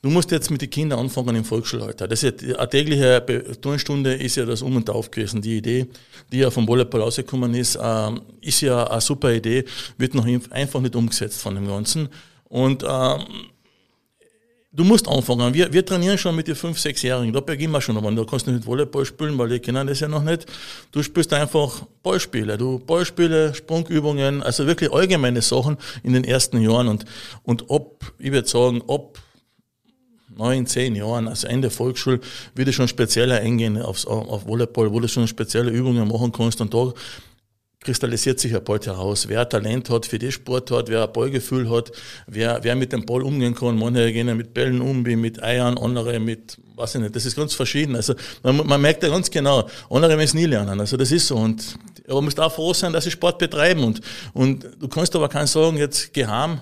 Du 0.00 0.08
musst 0.08 0.30
jetzt 0.30 0.50
mit 0.50 0.62
den 0.62 0.70
Kindern 0.70 0.98
anfangen 0.98 1.36
im 1.36 1.44
Volksschulalter. 1.44 2.08
Das 2.08 2.22
ist 2.22 2.40
ja, 2.40 2.56
eine 2.56 2.70
tägliche 2.70 3.22
Turnstunde 3.60 4.14
ist 4.14 4.36
ja 4.36 4.46
das 4.46 4.62
Um 4.62 4.76
und 4.76 4.88
Auf 4.88 5.10
gewesen. 5.10 5.42
Die 5.42 5.58
Idee, 5.58 5.88
die 6.32 6.38
ja 6.38 6.50
vom 6.50 6.66
Volleyball 6.66 7.02
rausgekommen 7.02 7.52
ist, 7.54 7.76
äh, 7.76 8.10
ist 8.40 8.62
ja 8.62 8.86
eine 8.86 9.00
super 9.02 9.30
Idee, 9.30 9.66
wird 9.98 10.14
noch 10.14 10.26
einfach 10.48 10.80
nicht 10.80 10.96
umgesetzt 10.96 11.42
von 11.42 11.56
dem 11.56 11.66
Ganzen. 11.66 12.08
Und 12.48 12.82
äh, 12.82 13.18
Du 14.72 14.84
musst 14.84 15.08
anfangen. 15.08 15.52
Wir, 15.52 15.72
wir 15.72 15.84
trainieren 15.84 16.16
schon 16.16 16.36
mit 16.36 16.46
den 16.46 16.54
5-, 16.54 16.76
6-Jährigen. 16.80 17.32
Da 17.32 17.40
beginnen 17.40 17.72
wir 17.72 17.80
schon. 17.80 17.96
Aber 17.96 18.10
da 18.12 18.24
kannst 18.24 18.46
du 18.46 18.52
nicht 18.52 18.64
Volleyball 18.64 19.04
spielen, 19.04 19.36
weil 19.36 19.48
die 19.48 19.58
kennen 19.58 19.84
das 19.84 19.98
ja 19.98 20.06
noch 20.06 20.22
nicht. 20.22 20.46
Du 20.92 21.02
spielst 21.02 21.32
einfach 21.32 21.82
Ballspiele. 22.04 22.56
Du 22.56 22.78
Ballspiele, 22.78 23.52
Sprungübungen, 23.52 24.44
also 24.44 24.68
wirklich 24.68 24.92
allgemeine 24.92 25.42
Sachen 25.42 25.76
in 26.04 26.12
den 26.12 26.22
ersten 26.22 26.60
Jahren. 26.60 26.86
Und, 26.86 27.04
und 27.42 27.64
ob, 27.68 28.12
ich 28.20 28.30
würde 28.30 28.46
sagen, 28.46 28.80
ob 28.86 29.18
neun, 30.36 30.66
zehn 30.66 30.94
Jahren, 30.94 31.26
also 31.26 31.48
Ende 31.48 31.68
Volksschule, 31.68 32.20
wird 32.54 32.68
es 32.68 32.76
schon 32.76 32.86
spezieller 32.86 33.40
eingehen 33.40 33.76
aufs, 33.76 34.06
auf 34.06 34.46
Volleyball, 34.46 34.92
wo 34.92 35.00
du 35.00 35.08
schon 35.08 35.26
spezielle 35.26 35.72
Übungen 35.72 36.06
machen 36.06 36.30
kannst. 36.30 36.60
Und 36.60 36.72
da 36.72 36.92
kristallisiert 37.80 38.38
sich 38.38 38.52
ja 38.52 38.60
bald 38.60 38.86
heraus, 38.86 39.28
wer 39.28 39.48
Talent 39.48 39.88
hat 39.88 40.04
für 40.04 40.18
die 40.18 40.30
Sportart, 40.30 40.90
wer 40.90 41.04
ein 41.04 41.12
Ballgefühl 41.12 41.70
hat, 41.70 41.90
wer, 42.26 42.62
wer 42.62 42.76
mit 42.76 42.92
dem 42.92 43.06
Ball 43.06 43.22
umgehen 43.22 43.54
kann. 43.54 43.78
Manche 43.78 44.12
gehen 44.12 44.36
mit 44.36 44.52
Bällen 44.52 44.82
um, 44.82 45.06
wie 45.06 45.16
mit 45.16 45.42
Eiern, 45.42 45.78
andere 45.78 46.20
mit, 46.20 46.58
weiß 46.76 46.96
ich 46.96 47.00
nicht, 47.00 47.16
das 47.16 47.24
ist 47.24 47.36
ganz 47.36 47.54
verschieden. 47.54 47.96
Also 47.96 48.14
man, 48.42 48.66
man 48.66 48.80
merkt 48.80 49.02
ja 49.02 49.08
ganz 49.08 49.30
genau, 49.30 49.66
andere 49.88 50.16
müssen 50.16 50.36
nie 50.36 50.46
lernen. 50.46 50.78
Also 50.78 50.98
das 50.98 51.10
ist 51.10 51.26
so. 51.26 51.36
Und 51.36 51.78
aber 52.04 52.16
man 52.16 52.24
muss 52.24 52.38
auch 52.38 52.52
froh 52.52 52.74
sein, 52.74 52.92
dass 52.92 53.04
sie 53.04 53.10
Sport 53.10 53.38
betreiben. 53.38 53.84
Und, 53.84 54.00
und 54.34 54.66
du 54.78 54.88
kannst 54.88 55.14
aber 55.16 55.28
keinen 55.28 55.46
sagen, 55.46 55.78
jetzt 55.78 56.12
geheim, 56.12 56.60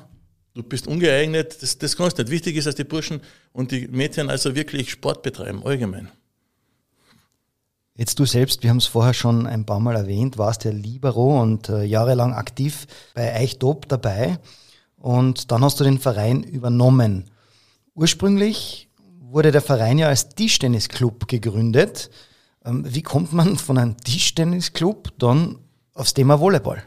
du 0.55 0.63
bist 0.63 0.87
ungeeignet, 0.87 1.63
das, 1.63 1.79
das 1.79 1.97
kannst 1.97 2.19
du 2.19 2.23
nicht. 2.23 2.31
Wichtig 2.31 2.57
ist, 2.57 2.67
dass 2.67 2.75
die 2.75 2.85
Burschen 2.85 3.21
und 3.53 3.73
die 3.73 3.89
Mädchen 3.89 4.31
also 4.31 4.55
wirklich 4.55 4.91
Sport 4.91 5.23
betreiben, 5.23 5.63
allgemein. 5.65 6.11
Jetzt 7.99 8.21
du 8.21 8.27
selbst, 8.27 8.63
wir 8.63 8.71
haben 8.71 8.77
es 8.77 8.87
vorher 8.87 9.13
schon 9.13 9.45
ein 9.49 9.67
paar 9.67 9.81
Mal 9.81 9.97
erwähnt, 9.97 10.39
warst 10.39 10.63
ja 10.63 10.71
Libero 10.71 11.43
und 11.43 11.69
äh, 11.69 11.83
jahrelang 11.83 12.33
aktiv 12.33 12.87
bei 13.13 13.35
Eichtop 13.35 13.89
dabei 13.89 14.39
und 14.97 15.51
dann 15.51 15.65
hast 15.65 15.81
du 15.81 15.85
den 15.85 15.99
Verein 15.99 16.45
übernommen. 16.45 17.25
Ursprünglich 17.97 18.89
wurde 19.19 19.51
der 19.51 19.63
Verein 19.63 19.99
ja 19.99 20.07
als 20.07 20.29
Tischtennisclub 20.29 21.27
gegründet. 21.27 22.09
Ähm, 22.65 22.85
wie 22.87 23.03
kommt 23.03 23.33
man 23.33 23.57
von 23.57 23.79
einem 23.79 23.97
Tischtennisclub 23.97 25.19
dann 25.19 25.59
aufs 25.93 26.15
Thema 26.15 26.39
Volleyball? 26.39 26.85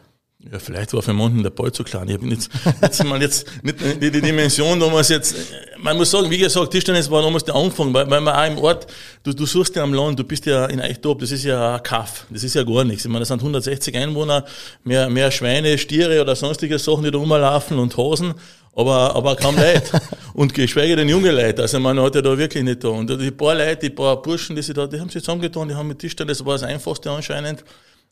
Ja, 0.50 0.58
vielleicht 0.58 0.92
war 0.94 1.04
für 1.04 1.14
manchen 1.14 1.44
der 1.44 1.52
Ball 1.52 1.72
zu 1.72 1.84
klein. 1.84 2.08
Ich 2.08 2.16
habe 2.16 2.28
jetzt, 2.28 2.50
jetzt 2.82 3.04
mal 3.04 3.22
jetzt 3.22 3.46
nicht 3.64 3.78
die, 4.02 4.10
die 4.10 4.22
Dimension 4.22 4.80
damals 4.80 5.10
jetzt, 5.10 5.36
man 5.78 5.96
muss 5.96 6.10
sagen, 6.10 6.32
wie 6.32 6.38
gesagt, 6.40 6.72
Tischtennis 6.72 7.12
war 7.12 7.22
damals 7.22 7.44
der 7.44 7.54
Anfang, 7.54 7.94
weil, 7.94 8.10
weil 8.10 8.22
man 8.22 8.34
auch 8.36 8.48
im 8.48 8.58
Ort, 8.58 8.88
du, 9.24 9.34
du 9.34 9.46
suchst 9.46 9.76
ja 9.76 9.84
am 9.84 9.94
Land, 9.94 10.18
du 10.18 10.24
bist 10.24 10.48
ja 10.48 10.66
in 10.66 10.82
Eichtop, 10.82 11.20
das 11.20 11.32
ist 11.32 11.44
ja 11.44 11.76
ein 11.76 11.84
Kaff, 11.84 12.26
das 12.32 12.44
ist 12.44 12.56
ja 12.56 12.64
gar 12.64 12.84
nichts. 12.84 13.06
Ich 13.06 13.12
meine, 13.12 13.20
das 13.20 13.28
sind 13.28 13.40
160 13.40 13.96
Einwohner, 13.96 14.46
mehr, 14.84 15.10
mehr 15.10 15.30
Schweine, 15.30 15.78
Stiere 15.78 16.20
oder 16.20 16.36
sonstige 16.36 16.80
Sachen, 16.80 17.04
die 17.04 17.12
da 17.12 17.20
rumlaufen 17.20 17.78
und 17.78 17.96
Hosen, 17.96 18.34
aber, 18.76 19.16
aber 19.16 19.36
kaum 19.36 19.56
Leute. 19.58 20.02
und 20.34 20.56
geschweige 20.56 20.96
denn 20.96 21.08
junge 21.08 21.32
Leute. 21.32 21.62
Also 21.62 21.80
man 21.80 22.00
hat 22.02 22.16
ja 22.16 22.22
da 22.24 22.36
wirklich 22.36 22.64
nicht 22.64 22.84
da. 22.84 22.88
Und 22.88 23.12
die 23.12 23.30
paar 23.30 23.54
Leute, 23.54 23.78
die 23.78 23.90
paar 23.92 24.20
Burschen, 24.20 24.56
die 24.56 24.64
sie 24.64 24.74
da, 24.74 24.88
die 24.88 25.00
haben 25.00 25.10
sich 25.10 25.22
zusammengetan, 25.22 25.68
die 25.68 25.76
haben 25.76 25.88
mit 25.88 26.00
Tischtennis, 26.00 26.40
das 26.40 26.48
war 26.48 26.54
das 26.54 26.64
Einfachste 26.64 27.12
anscheinend 27.12 27.64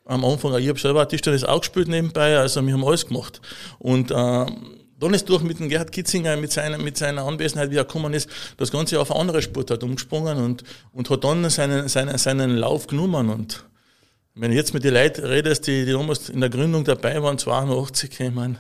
am 0.10 0.26
Anfang, 0.26 0.58
ich 0.58 0.68
habe 0.68 0.80
selber 0.80 1.08
Tischtennis 1.08 1.44
auch 1.44 1.60
gespielt 1.60 1.88
nebenbei, 1.88 2.38
also 2.38 2.66
wir 2.66 2.74
haben 2.74 2.84
alles 2.84 3.06
gemacht. 3.06 3.40
Und 3.78 4.10
äh, 4.10 4.16
dann 4.16 5.14
ist 5.14 5.30
durch 5.30 5.44
mit 5.44 5.60
dem 5.60 5.70
Gerhard 5.70 5.92
Kitzinger, 5.92 6.36
mit 6.36 6.52
seiner, 6.52 6.80
mit 6.80 6.98
seiner 6.98 7.24
Anwesenheit, 7.24 7.70
wie 7.70 7.78
er 7.78 7.86
gekommen 7.86 8.14
ist, 8.14 8.28
das 8.58 8.72
Ganze 8.72 9.00
auf 9.00 9.12
eine 9.12 9.20
andere 9.20 9.42
Sportart 9.42 9.84
umgesprungen 9.84 10.38
und, 10.40 10.64
und 10.94 11.10
hat 11.10 11.24
dann 11.24 11.48
seinen, 11.50 11.88
seinen, 11.88 12.18
seinen 12.18 12.58
Lauf 12.58 12.88
genommen. 12.88 13.30
Und 13.30 13.64
wenn 14.34 14.52
ich 14.52 14.58
jetzt 14.58 14.74
mit 14.74 14.84
den 14.84 14.96
Leuten 14.96 15.24
redest, 15.24 15.68
die, 15.68 15.86
die 15.86 15.92
damals 15.92 16.30
in 16.30 16.42
der 16.42 16.50
Gründung 16.50 16.84
dabei 16.84 17.22
waren, 17.22 17.38
82, 17.38 18.20
ich 18.20 18.32
meine, 18.32 18.58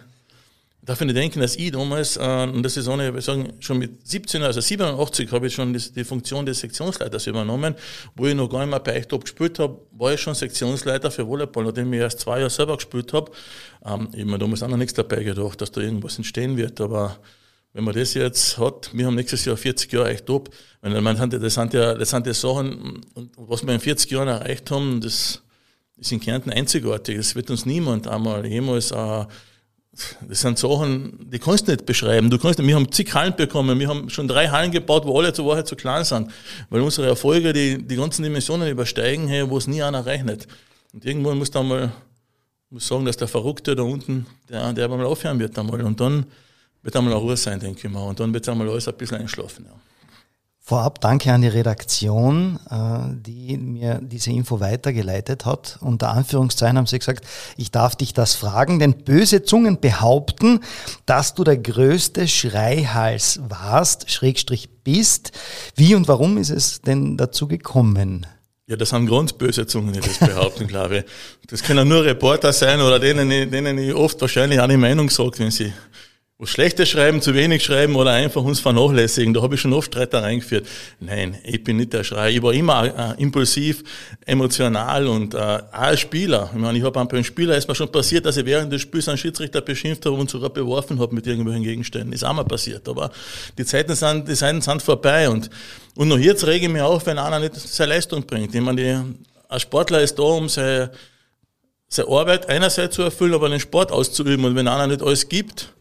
darf 0.81 1.01
ich 1.01 1.07
nicht 1.07 1.17
denken, 1.17 1.39
dass 1.41 1.55
ich 1.55 1.71
damals, 1.71 2.17
äh, 2.17 2.47
und 2.51 2.63
das 2.63 2.77
ist 2.77 2.87
ohne, 2.87 3.13
wir 3.13 3.21
sagen, 3.21 3.53
schon 3.59 3.79
mit 3.79 4.07
17, 4.07 4.41
also 4.43 4.61
87 4.61 5.31
habe 5.31 5.47
ich 5.47 5.53
schon 5.53 5.73
die, 5.73 5.93
die 5.93 6.03
Funktion 6.03 6.45
des 6.45 6.59
Sektionsleiters 6.59 7.27
übernommen, 7.27 7.75
wo 8.15 8.25
ich 8.25 8.35
noch 8.35 8.49
gar 8.49 8.59
nicht 8.59 8.69
mehr 8.69 8.79
bei 8.79 8.95
Eichtop 8.95 9.23
gespielt 9.23 9.59
habe, 9.59 9.79
war 9.91 10.13
ich 10.13 10.21
schon 10.21 10.35
Sektionsleiter 10.35 11.11
für 11.11 11.27
Volleyball, 11.27 11.65
nachdem 11.65 11.91
ich 11.93 11.99
erst 11.99 12.21
zwei 12.21 12.39
Jahre 12.39 12.49
selber 12.49 12.77
gespielt 12.77 13.11
habe. 13.13 13.31
Ähm, 13.85 14.09
ich 14.13 14.21
habe 14.21 14.31
mir 14.31 14.39
damals 14.39 14.63
auch 14.63 14.69
noch 14.69 14.77
nichts 14.77 14.93
dabei 14.93 15.23
gedacht, 15.23 15.59
dass 15.61 15.71
da 15.71 15.81
irgendwas 15.81 16.17
entstehen 16.17 16.55
wird, 16.57 16.79
aber 16.81 17.19
wenn 17.73 17.83
man 17.83 17.93
das 17.93 18.13
jetzt 18.15 18.57
hat, 18.57 18.89
wir 18.93 19.05
haben 19.05 19.15
nächstes 19.15 19.45
Jahr 19.45 19.57
40 19.57 19.91
Jahre 19.91 20.07
Eichtop, 20.07 20.49
man, 20.81 21.29
das 21.29 21.53
sind 21.53 21.73
ja, 21.73 21.93
das 21.93 22.09
sind 22.09 22.25
ja 22.25 22.33
Sachen, 22.33 23.01
was 23.37 23.65
wir 23.65 23.73
in 23.73 23.79
40 23.79 24.09
Jahren 24.11 24.27
erreicht 24.27 24.71
haben, 24.71 25.01
das 25.01 25.43
ist 25.97 26.11
in 26.11 26.19
Kärnten 26.19 26.49
einzigartig, 26.49 27.17
das 27.17 27.35
wird 27.35 27.51
uns 27.51 27.65
niemand 27.65 28.07
einmal 28.07 28.45
jemals 28.45 28.91
äh, 28.91 29.25
das 30.27 30.41
sind 30.41 30.57
Sachen, 30.57 31.29
die 31.29 31.39
kannst 31.39 31.67
du 31.67 31.71
nicht 31.71 31.85
beschreiben. 31.85 32.29
Du 32.29 32.37
kannst, 32.37 32.59
wir 32.59 32.75
haben 32.75 32.91
zig 32.91 33.13
Hallen 33.13 33.35
bekommen, 33.35 33.79
wir 33.79 33.87
haben 33.87 34.09
schon 34.09 34.27
drei 34.27 34.47
Hallen 34.47 34.71
gebaut, 34.71 35.05
wo 35.05 35.19
alle 35.19 35.33
zur 35.33 35.45
Wahrheit 35.47 35.67
zu 35.67 35.75
klein 35.75 36.03
sind, 36.03 36.31
weil 36.69 36.81
unsere 36.81 37.07
Erfolge 37.07 37.53
die, 37.53 37.77
die 37.85 37.95
ganzen 37.95 38.23
Dimensionen 38.23 38.69
übersteigen, 38.69 39.27
hey, 39.27 39.49
wo 39.49 39.57
es 39.57 39.67
nie 39.67 39.81
einer 39.81 40.05
rechnet. 40.05 40.47
Und 40.93 41.05
irgendwann 41.05 41.37
muss 41.37 41.51
da 41.51 41.63
mal 41.63 41.91
muss 42.69 42.87
sagen, 42.87 43.05
dass 43.05 43.17
der 43.17 43.27
Verrückte 43.27 43.75
da 43.75 43.83
unten, 43.83 44.25
der, 44.47 44.73
der 44.73 44.87
mal 44.87 45.05
aufhören 45.05 45.39
wird 45.39 45.57
einmal. 45.57 45.81
Und 45.81 45.99
dann 45.99 46.25
wird 46.83 46.95
einmal 46.95 47.13
eine 47.13 47.21
Ruhe 47.21 47.37
sein, 47.37 47.59
denke 47.59 47.87
ich 47.87 47.93
mal. 47.93 48.07
Und 48.07 48.19
dann 48.19 48.33
wird 48.33 48.47
einmal 48.47 48.69
alles 48.69 48.87
ein 48.87 48.95
bisschen 48.95 49.17
einschlafen. 49.17 49.65
Ja. 49.65 49.88
Vorab 50.69 51.01
danke 51.01 51.33
an 51.33 51.41
die 51.41 51.47
Redaktion, 51.47 52.59
äh, 52.69 53.15
die 53.27 53.57
mir 53.57 53.99
diese 54.03 54.29
Info 54.29 54.59
weitergeleitet 54.59 55.43
hat. 55.43 55.79
Unter 55.81 56.11
Anführungszeichen 56.11 56.77
haben 56.77 56.85
sie 56.85 56.99
gesagt, 56.99 57.25
ich 57.57 57.71
darf 57.71 57.95
dich 57.95 58.13
das 58.13 58.35
fragen, 58.35 58.77
denn 58.77 59.03
böse 59.03 59.41
Zungen 59.41 59.79
behaupten, 59.79 60.59
dass 61.07 61.33
du 61.33 61.43
der 61.43 61.57
größte 61.57 62.27
Schreihals 62.27 63.39
warst, 63.49 64.11
Schrägstrich 64.11 64.69
bist. 64.83 65.31
Wie 65.75 65.95
und 65.95 66.07
warum 66.07 66.37
ist 66.37 66.51
es 66.51 66.81
denn 66.81 67.17
dazu 67.17 67.47
gekommen? 67.47 68.27
Ja, 68.67 68.75
das 68.75 68.89
sind 68.89 69.09
ganz 69.09 69.33
böse 69.33 69.65
Zungen, 69.65 69.93
die 69.93 70.01
das 70.01 70.19
behaupten, 70.19 70.67
glaube 70.67 70.97
ich. 70.99 71.03
Das 71.47 71.63
können 71.63 71.87
nur 71.87 72.05
Reporter 72.05 72.53
sein 72.53 72.79
oder 72.79 72.99
denen, 72.99 73.27
denen 73.49 73.79
ich 73.79 73.95
oft 73.95 74.21
wahrscheinlich 74.21 74.61
eine 74.61 74.77
Meinung 74.77 75.09
sage, 75.09 75.39
wenn 75.39 75.49
sie 75.49 75.73
was 76.41 76.51
Schlechtes 76.51 76.87
schreiben, 76.87 77.21
zu 77.21 77.33
wenig 77.33 77.65
schreiben 77.65 77.97
oder 77.97 78.11
einfach 78.11 78.41
uns 78.41 78.61
vernachlässigen. 78.61 79.33
Da 79.33 79.41
habe 79.41 79.55
ich 79.55 79.61
schon 79.61 79.73
oft 79.73 79.87
Streiter 79.87 80.23
reingeführt. 80.23 80.65
Nein, 81.01 81.37
ich 81.43 81.61
bin 81.65 81.75
nicht 81.75 81.91
der 81.91 82.05
Schrei. 82.05 82.31
Ich 82.31 82.41
war 82.41 82.53
immer 82.53 82.85
äh, 83.17 83.21
impulsiv, 83.21 83.83
emotional 84.25 85.05
und 85.07 85.33
äh, 85.33 85.37
auch 85.37 85.63
als 85.73 85.99
Spieler. 85.99 86.49
Ich 86.53 86.59
meine, 86.59 86.77
ich 86.77 86.83
habe 86.85 86.97
einem 86.97 87.23
Spieler 87.25 87.59
mir 87.67 87.75
schon 87.75 87.91
passiert, 87.91 88.25
dass 88.25 88.37
ich 88.37 88.45
während 88.45 88.71
des 88.71 88.81
Spiels 88.81 89.09
einen 89.09 89.17
Schiedsrichter 89.17 89.59
beschimpft 89.59 90.05
habe 90.05 90.15
und 90.15 90.29
sogar 90.29 90.49
beworfen 90.49 90.97
habe 90.97 91.13
mit 91.13 91.27
irgendwelchen 91.27 91.63
Gegenständen. 91.63 92.13
Ist 92.13 92.23
auch 92.23 92.31
mal 92.31 92.45
passiert. 92.45 92.87
Aber 92.87 93.11
die 93.57 93.65
Zeiten 93.65 93.93
sind, 93.93 94.29
die 94.29 94.35
Zeiten 94.35 94.61
sind 94.61 94.81
vorbei 94.81 95.27
und, 95.27 95.49
und 95.95 96.07
noch 96.07 96.17
jetzt 96.17 96.47
rege 96.47 96.67
ich 96.67 96.71
mich 96.71 96.81
auf, 96.81 97.05
wenn 97.05 97.17
einer 97.17 97.39
nicht 97.39 97.55
seine 97.55 97.95
Leistung 97.95 98.25
bringt. 98.25 98.55
Ich 98.55 98.61
meine, 98.61 98.81
die, 98.81 99.15
ein 99.49 99.59
Sportler 99.59 99.99
ist 99.99 100.17
da, 100.17 100.23
um 100.23 100.47
seine, 100.47 100.91
seine 101.89 102.07
Arbeit 102.07 102.47
einerseits 102.47 102.95
zu 102.95 103.01
erfüllen, 103.01 103.33
aber 103.33 103.49
den 103.49 103.59
Sport 103.59 103.91
auszuüben. 103.91 104.45
Und 104.45 104.55
wenn 104.55 104.69
einer 104.69 104.87
nicht 104.87 105.03
alles 105.03 105.27
gibt, 105.27 105.73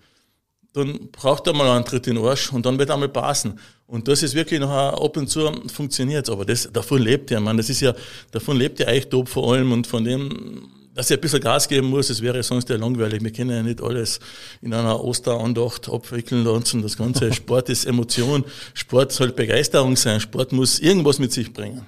dann 0.73 1.11
braucht 1.11 1.47
er 1.47 1.55
mal 1.55 1.69
einen 1.71 1.85
Tritt 1.85 2.07
in 2.07 2.17
den 2.17 2.25
Arsch 2.25 2.53
und 2.53 2.67
dann 2.67 2.79
wird 2.79 2.91
er 2.91 2.97
mal 2.97 3.09
passen. 3.09 3.59
Und 3.87 4.07
das 4.07 4.23
ist 4.23 4.35
wirklich 4.35 4.61
noch 4.61 4.71
ab 4.71 5.17
und 5.17 5.29
zu 5.29 5.51
funktioniert 5.73 6.29
aber 6.29 6.45
das, 6.45 6.69
davon 6.73 7.01
lebt 7.01 7.31
er, 7.31 7.41
man. 7.41 7.57
Das 7.57 7.71
ist 7.71 7.81
ja, 7.81 7.95
davon 8.31 8.57
lebt 8.57 8.79
ja 8.81 8.87
Eichtop 8.87 9.29
vor 9.29 9.53
allem 9.53 9.73
und 9.73 9.87
von 9.87 10.05
dem, 10.05 10.69
dass 10.95 11.11
er 11.11 11.17
ein 11.17 11.21
bisschen 11.21 11.41
Gas 11.41 11.69
geben 11.69 11.89
muss, 11.89 12.09
das 12.09 12.21
wäre 12.21 12.43
sonst 12.43 12.69
ja 12.69 12.77
langweilig. 12.77 13.23
Wir 13.23 13.33
können 13.33 13.51
ja 13.51 13.63
nicht 13.63 13.81
alles 13.81 14.21
in 14.61 14.75
einer 14.75 15.03
Osterandacht 15.03 15.89
abwickeln 15.89 16.45
lassen. 16.45 16.83
Das 16.83 16.97
ganze 16.97 17.33
Sport 17.33 17.69
ist 17.69 17.87
Emotion, 17.87 18.45
Sport 18.75 19.13
soll 19.13 19.33
Begeisterung 19.33 19.97
sein, 19.97 20.21
Sport 20.21 20.53
muss 20.53 20.81
irgendwas 20.81 21.19
mit 21.19 21.33
sich 21.33 21.53
bringen. 21.53 21.87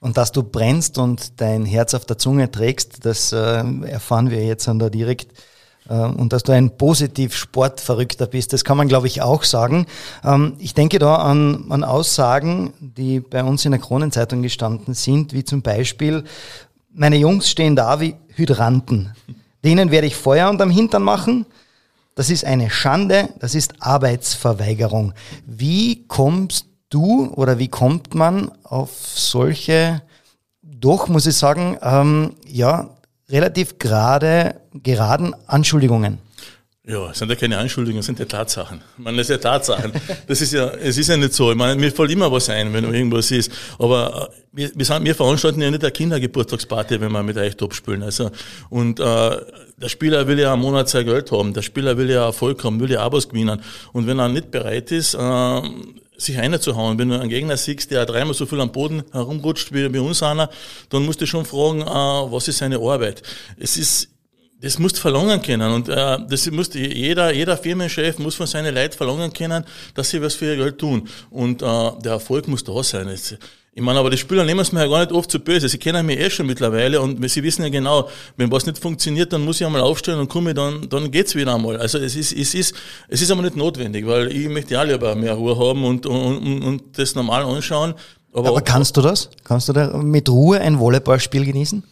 Und 0.00 0.16
dass 0.16 0.32
du 0.32 0.42
brennst 0.42 0.98
und 0.98 1.40
dein 1.40 1.66
Herz 1.66 1.94
auf 1.94 2.04
der 2.04 2.16
Zunge 2.16 2.50
trägst, 2.50 3.04
das 3.04 3.32
äh, 3.32 3.36
erfahren 3.36 4.30
wir 4.30 4.44
jetzt 4.44 4.68
an 4.68 4.78
der 4.78 4.90
direkt. 4.90 5.32
Äh, 5.88 5.94
und 5.94 6.32
dass 6.32 6.42
du 6.42 6.52
ein 6.52 6.76
positiv 6.76 7.34
Sportverrückter 7.34 8.26
bist, 8.26 8.52
das 8.52 8.64
kann 8.64 8.76
man, 8.76 8.88
glaube 8.88 9.06
ich, 9.06 9.22
auch 9.22 9.44
sagen. 9.44 9.86
Ähm, 10.24 10.54
ich 10.58 10.74
denke 10.74 10.98
da 10.98 11.16
an, 11.16 11.66
an 11.70 11.84
Aussagen, 11.84 12.72
die 12.80 13.20
bei 13.20 13.42
uns 13.42 13.64
in 13.64 13.72
der 13.72 13.80
Kronenzeitung 13.80 14.42
gestanden 14.42 14.94
sind, 14.94 15.32
wie 15.32 15.44
zum 15.44 15.62
Beispiel, 15.62 16.24
meine 16.92 17.16
Jungs 17.16 17.50
stehen 17.50 17.76
da 17.76 18.00
wie 18.00 18.14
Hydranten. 18.28 19.14
Denen 19.64 19.90
werde 19.90 20.06
ich 20.06 20.16
Feuer 20.16 20.50
unterm 20.50 20.70
Hintern 20.70 21.02
machen. 21.02 21.46
Das 22.14 22.30
ist 22.30 22.44
eine 22.44 22.70
Schande, 22.70 23.30
das 23.40 23.56
ist 23.56 23.74
Arbeitsverweigerung. 23.80 25.14
Wie 25.46 26.06
kommst 26.06 26.66
du 26.88 27.32
oder 27.34 27.58
wie 27.58 27.68
kommt 27.68 28.14
man 28.14 28.52
auf 28.62 28.90
solche, 28.92 30.02
doch 30.62 31.08
muss 31.08 31.26
ich 31.26 31.34
sagen, 31.34 31.76
ähm, 31.82 32.34
ja, 32.46 32.90
relativ 33.34 33.78
gerade, 33.78 34.60
geraden 34.72 35.34
Anschuldigungen? 35.46 36.18
Ja, 36.86 37.10
es 37.10 37.18
sind 37.18 37.30
ja 37.30 37.34
keine 37.34 37.56
Anschuldigungen, 37.56 38.00
es 38.00 38.06
sind 38.06 38.18
ja 38.18 38.26
Tatsachen. 38.26 38.82
Ich 38.98 39.04
meine, 39.04 39.16
das 39.16 39.28
sind 39.28 39.42
ja 39.42 39.50
Tatsachen. 39.50 39.90
Das 40.26 40.42
ist 40.42 40.52
ja, 40.52 40.68
es 40.68 40.98
ist 40.98 41.08
ja 41.08 41.16
nicht 41.16 41.32
so. 41.32 41.50
Ich 41.50 41.56
meine, 41.56 41.80
mir 41.80 41.90
fällt 41.90 42.10
immer 42.10 42.30
was 42.30 42.50
ein, 42.50 42.74
wenn 42.74 42.84
irgendwas 42.84 43.30
ist. 43.30 43.50
Aber 43.78 44.28
äh, 44.30 44.36
wir, 44.52 44.70
wir, 44.74 44.84
sind, 44.84 45.02
wir 45.02 45.14
veranstalten 45.14 45.62
ja 45.62 45.70
nicht 45.70 45.82
eine 45.82 45.90
Kindergeburtstagsparty, 45.90 47.00
wenn 47.00 47.10
wir 47.10 47.22
mit 47.22 47.38
euch 47.38 47.56
top 47.56 47.74
spielen. 47.74 48.02
Also, 48.02 48.30
und 48.68 49.00
äh, 49.00 49.02
der 49.04 49.88
Spieler 49.88 50.26
will 50.28 50.38
ja 50.38 50.52
einen 50.52 50.60
Monat 50.60 50.90
sein 50.90 51.06
Geld 51.06 51.32
haben, 51.32 51.54
der 51.54 51.62
Spieler 51.62 51.96
will 51.96 52.10
ja 52.10 52.26
Erfolg 52.26 52.62
haben, 52.62 52.78
will 52.80 52.90
ja 52.90 53.00
Abos 53.00 53.30
gewinnen. 53.30 53.62
Und 53.94 54.06
wenn 54.06 54.18
er 54.18 54.28
nicht 54.28 54.50
bereit 54.50 54.92
ist, 54.92 55.14
äh, 55.14 55.62
sich 56.16 56.38
reinzuhauen. 56.38 56.98
Wenn 56.98 57.08
du 57.08 57.20
einen 57.20 57.28
Gegner 57.28 57.56
siehst, 57.56 57.90
der 57.90 58.06
dreimal 58.06 58.34
so 58.34 58.46
viel 58.46 58.60
am 58.60 58.72
Boden 58.72 59.02
herumrutscht 59.12 59.72
wie 59.72 59.88
bei 59.88 60.00
uns 60.00 60.22
einer, 60.22 60.50
dann 60.88 61.04
musst 61.04 61.20
du 61.20 61.26
schon 61.26 61.44
fragen, 61.44 61.82
äh, 61.82 61.84
was 61.84 62.48
ist 62.48 62.58
seine 62.58 62.78
Arbeit. 62.78 63.22
Es 63.58 63.76
ist 63.76 64.10
das 64.60 64.78
musst 64.78 64.96
du 64.96 65.00
verlangen 65.00 65.42
können 65.42 65.70
und 65.72 65.88
äh, 65.90 66.18
das 66.26 66.50
muss 66.50 66.72
jeder 66.72 67.32
jeder 67.32 67.56
Firmenchef 67.56 68.18
muss 68.18 68.34
von 68.34 68.46
seinen 68.46 68.74
Leuten 68.74 68.96
verlangen 68.96 69.30
können, 69.32 69.64
dass 69.94 70.08
sie 70.08 70.22
was 70.22 70.36
für 70.36 70.46
ihr 70.46 70.56
Geld 70.56 70.78
tun 70.78 71.06
und 71.30 71.60
äh, 71.60 71.66
der 72.02 72.12
Erfolg 72.12 72.48
muss 72.48 72.64
da 72.64 72.82
sein. 72.82 73.08
Jetzt, 73.08 73.36
ich 73.76 73.82
meine, 73.82 73.98
aber 73.98 74.08
die 74.08 74.16
Spieler 74.16 74.44
nehmen 74.44 74.60
es 74.60 74.70
mir 74.70 74.82
ja 74.82 74.86
gar 74.86 75.00
nicht 75.00 75.10
oft 75.10 75.28
zu 75.28 75.40
böse. 75.40 75.68
Sie 75.68 75.78
kennen 75.78 76.06
mich 76.06 76.20
eh 76.20 76.30
schon 76.30 76.46
mittlerweile 76.46 77.00
und 77.00 77.28
sie 77.28 77.42
wissen 77.42 77.62
ja 77.62 77.68
genau, 77.68 78.08
wenn 78.36 78.50
was 78.52 78.66
nicht 78.66 78.78
funktioniert, 78.78 79.32
dann 79.32 79.44
muss 79.44 79.60
ich 79.60 79.66
einmal 79.66 79.80
aufstellen 79.80 80.20
und 80.20 80.28
komme 80.28 80.54
dann, 80.54 80.88
dann 80.88 81.10
geht's 81.10 81.34
wieder 81.34 81.56
einmal. 81.56 81.78
Also 81.78 81.98
es 81.98 82.14
ist, 82.14 82.32
es 82.32 82.54
ist, 82.54 82.72
es 83.08 83.20
ist 83.20 83.30
aber 83.32 83.42
nicht 83.42 83.56
notwendig, 83.56 84.06
weil 84.06 84.30
ich 84.30 84.48
möchte 84.48 84.74
ja 84.74 84.84
lieber 84.84 85.16
mehr 85.16 85.34
Ruhe 85.34 85.58
haben 85.58 85.84
und, 85.84 86.06
und, 86.06 86.36
und, 86.38 86.62
und 86.62 86.82
das 86.98 87.16
normal 87.16 87.42
anschauen. 87.42 87.94
Aber, 88.32 88.50
aber 88.50 88.60
kannst 88.60 88.96
du 88.96 89.00
das? 89.00 89.28
Kannst 89.42 89.68
du 89.68 89.72
da 89.72 89.96
mit 89.96 90.28
Ruhe 90.28 90.60
ein 90.60 90.78
Volleyballspiel 90.78 91.44
genießen? 91.44 91.82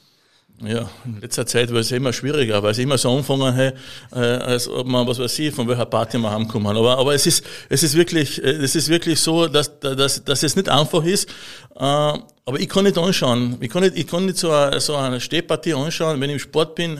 Ja, 0.64 0.88
in 1.04 1.20
letzter 1.20 1.44
Zeit 1.44 1.72
war 1.72 1.80
es 1.80 1.90
immer 1.90 2.12
schwieriger, 2.12 2.62
weil 2.62 2.70
es 2.70 2.78
immer 2.78 2.96
so 2.96 3.10
angefangen 3.10 3.54
hat, 3.54 3.74
äh, 4.12 4.18
als 4.18 4.68
ob 4.68 4.86
man, 4.86 5.06
was 5.08 5.18
weiß 5.18 5.38
ich, 5.40 5.52
von 5.52 5.66
welcher 5.66 5.86
Party 5.86 6.18
man 6.18 6.32
heimkommen. 6.32 6.76
Aber, 6.76 6.98
aber 6.98 7.14
es 7.14 7.26
ist, 7.26 7.44
es 7.68 7.82
ist 7.82 7.96
wirklich, 7.96 8.42
äh, 8.42 8.50
es 8.50 8.76
ist 8.76 8.88
wirklich 8.88 9.18
so, 9.18 9.48
dass, 9.48 9.80
dass, 9.80 10.22
dass 10.22 10.42
es 10.42 10.54
nicht 10.54 10.68
einfach 10.68 11.04
ist. 11.04 11.28
Äh, 11.74 11.80
aber 11.80 12.60
ich 12.60 12.68
kann 12.68 12.84
nicht 12.84 12.96
anschauen. 12.96 13.56
Ich 13.60 13.70
kann 13.70 13.82
nicht, 13.82 13.96
ich 13.96 14.06
kann 14.06 14.26
nicht 14.26 14.38
so 14.38 14.52
eine, 14.52 14.78
so 14.80 14.94
eine 14.94 15.20
Stehpartie 15.20 15.74
anschauen, 15.74 16.20
wenn 16.20 16.30
ich 16.30 16.34
im 16.34 16.40
Sport 16.40 16.76
bin. 16.76 16.96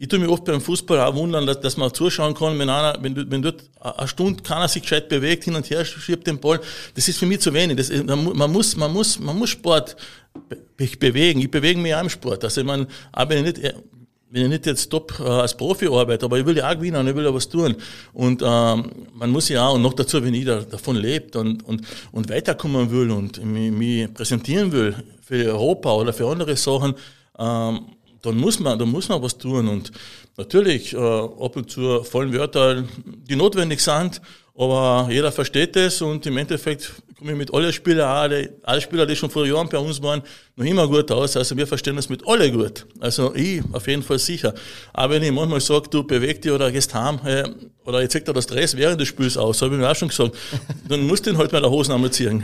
Ich 0.00 0.06
tue 0.06 0.20
mich 0.20 0.28
oft 0.28 0.44
beim 0.44 0.60
Fußball 0.60 1.00
auch 1.00 1.14
wundern, 1.16 1.44
dass, 1.44 1.60
dass 1.60 1.76
man 1.76 1.92
zuschauen 1.92 2.32
kann, 2.32 2.56
wenn 2.56 2.70
einer, 2.70 2.96
wenn, 3.02 3.30
wenn 3.32 3.42
dort 3.42 3.64
eine 3.80 4.06
Stunde 4.06 4.44
keiner 4.44 4.68
sich 4.68 4.82
gescheit 4.82 5.08
bewegt, 5.08 5.42
hin 5.42 5.56
und 5.56 5.68
her 5.70 5.84
schiebt 5.84 6.24
den 6.28 6.38
Ball. 6.38 6.60
Das 6.94 7.08
ist 7.08 7.18
für 7.18 7.26
mich 7.26 7.40
zu 7.40 7.52
wenig. 7.52 7.76
Das, 7.76 7.90
man 8.04 8.52
muss, 8.52 8.76
man 8.76 8.92
muss, 8.92 9.18
man 9.18 9.36
muss 9.36 9.50
Sport 9.50 9.96
mich 10.78 11.00
bewegen. 11.00 11.40
Ich 11.40 11.50
bewege 11.50 11.80
mich 11.80 11.92
auch 11.96 12.02
im 12.02 12.10
Sport. 12.10 12.44
Also 12.44 12.60
ich 12.60 12.66
meine, 12.66 12.86
auch 13.12 13.28
wenn 13.28 13.44
ich 13.44 13.56
nicht, 13.56 13.74
wenn 14.30 14.42
ich 14.42 14.48
nicht 14.48 14.66
jetzt 14.66 14.88
top 14.88 15.18
äh, 15.18 15.24
als 15.24 15.56
Profi 15.56 15.88
arbeite, 15.88 16.26
aber 16.26 16.38
ich 16.38 16.46
will 16.46 16.56
ja 16.56 16.70
auch 16.70 16.74
gewinnen 16.74 17.00
und 17.00 17.08
ich 17.08 17.16
will 17.16 17.24
ja 17.24 17.34
was 17.34 17.48
tun. 17.48 17.74
Und 18.12 18.40
ähm, 18.44 18.92
man 19.14 19.30
muss 19.30 19.48
ja 19.48 19.66
auch, 19.66 19.74
und 19.74 19.82
noch 19.82 19.94
dazu, 19.94 20.22
wenn 20.22 20.34
ich 20.34 20.44
da, 20.44 20.60
davon 20.60 20.94
lebt 20.94 21.34
und, 21.34 21.64
und, 21.64 21.82
und 22.12 22.30
weiterkommen 22.30 22.88
will 22.92 23.10
und 23.10 23.44
mich, 23.44 23.72
mich 23.72 24.14
präsentieren 24.14 24.70
will 24.70 24.94
für 25.22 25.44
Europa 25.46 25.92
oder 25.92 26.12
für 26.12 26.28
andere 26.28 26.56
Sachen, 26.56 26.94
ähm, 27.36 27.80
dann 28.22 28.36
muss 28.36 28.58
man, 28.58 28.78
dann 28.78 28.88
muss 28.88 29.08
man 29.08 29.22
was 29.22 29.38
tun. 29.38 29.68
Und 29.68 29.92
natürlich, 30.36 30.92
äh, 30.92 30.96
ab 30.96 31.56
und 31.56 31.70
zu 31.70 32.02
fallen 32.04 32.32
Wörter, 32.32 32.84
die 33.04 33.36
notwendig 33.36 33.80
sind, 33.80 34.20
aber 34.58 35.08
jeder 35.08 35.30
versteht 35.30 35.76
es 35.76 36.02
und 36.02 36.26
im 36.26 36.36
Endeffekt 36.36 36.92
komme 37.16 37.30
ich 37.30 37.38
mit 37.38 37.54
allen 37.54 37.72
Spielern, 37.72 38.08
alle, 38.08 38.54
alle 38.64 38.80
Spieler, 38.80 39.06
die 39.06 39.14
schon 39.14 39.30
vor 39.30 39.46
Jahren 39.46 39.68
bei 39.68 39.78
uns 39.78 40.02
waren, 40.02 40.20
noch 40.56 40.64
immer 40.64 40.88
gut 40.88 41.12
aus. 41.12 41.36
Also 41.36 41.56
wir 41.56 41.66
verstehen 41.66 41.94
das 41.94 42.08
mit 42.08 42.26
alle 42.26 42.50
gut. 42.50 42.84
Also 42.98 43.32
ich 43.36 43.62
auf 43.72 43.86
jeden 43.86 44.02
Fall 44.02 44.18
sicher. 44.18 44.52
Aber 44.92 45.14
wenn 45.14 45.22
ich 45.22 45.30
manchmal 45.30 45.60
sage, 45.60 45.88
du 45.88 46.02
beweg 46.02 46.42
dich 46.42 46.50
oder 46.50 46.72
gehst 46.72 46.92
heim, 46.92 47.20
äh, 47.24 47.44
oder 47.84 48.02
ich 48.02 48.10
zeig 48.10 48.24
dir 48.24 48.32
das 48.32 48.44
Stress 48.44 48.76
während 48.76 49.00
des 49.00 49.06
Spiels 49.06 49.36
aus, 49.36 49.62
habe 49.62 49.76
ich 49.76 49.80
mir 49.80 49.88
auch 49.88 49.94
schon 49.94 50.08
gesagt, 50.08 50.36
dann 50.88 51.06
musst 51.06 51.26
du 51.26 51.30
ihn 51.30 51.38
halt 51.38 51.52
mal 51.52 51.60
der 51.60 51.70
Hosen 51.70 51.92
einmal 51.92 52.10
ziehen. 52.10 52.42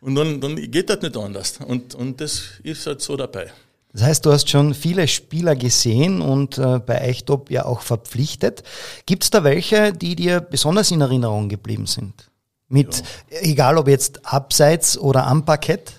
Und 0.00 0.16
dann, 0.16 0.40
dann 0.40 0.56
geht 0.56 0.90
das 0.90 1.02
nicht 1.02 1.16
anders. 1.16 1.60
Und, 1.64 1.94
und 1.94 2.20
das 2.20 2.42
ist 2.64 2.84
halt 2.86 3.00
so 3.00 3.16
dabei. 3.16 3.52
Das 3.94 4.02
heißt, 4.02 4.26
du 4.26 4.32
hast 4.32 4.50
schon 4.50 4.74
viele 4.74 5.06
Spieler 5.06 5.54
gesehen 5.54 6.20
und 6.20 6.58
äh, 6.58 6.80
bei 6.80 7.00
Eichtop 7.00 7.48
ja 7.48 7.64
auch 7.64 7.80
verpflichtet. 7.80 8.64
Gibt 9.06 9.22
es 9.22 9.30
da 9.30 9.44
welche, 9.44 9.92
die 9.92 10.16
dir 10.16 10.40
besonders 10.40 10.90
in 10.90 11.00
Erinnerung 11.00 11.48
geblieben 11.48 11.86
sind? 11.86 12.28
Mit, 12.68 13.04
ja. 13.30 13.38
egal 13.42 13.78
ob 13.78 13.86
jetzt 13.86 14.26
abseits 14.26 14.98
oder 14.98 15.28
am 15.28 15.44
Parkett? 15.44 15.92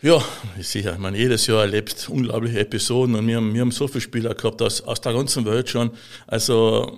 Ja, 0.00 0.22
sicher. 0.58 0.94
Ich 0.94 0.98
meine, 0.98 1.18
jedes 1.18 1.46
Jahr 1.46 1.60
erlebt 1.60 2.08
unglaubliche 2.08 2.60
Episoden 2.60 3.14
und 3.16 3.26
wir 3.26 3.36
haben, 3.36 3.52
wir 3.52 3.60
haben 3.60 3.70
so 3.70 3.86
viele 3.86 4.00
Spieler 4.00 4.34
gehabt 4.34 4.62
aus, 4.62 4.80
aus 4.80 5.02
der 5.02 5.12
ganzen 5.12 5.44
Welt 5.44 5.68
schon. 5.68 5.90
Also 6.26 6.96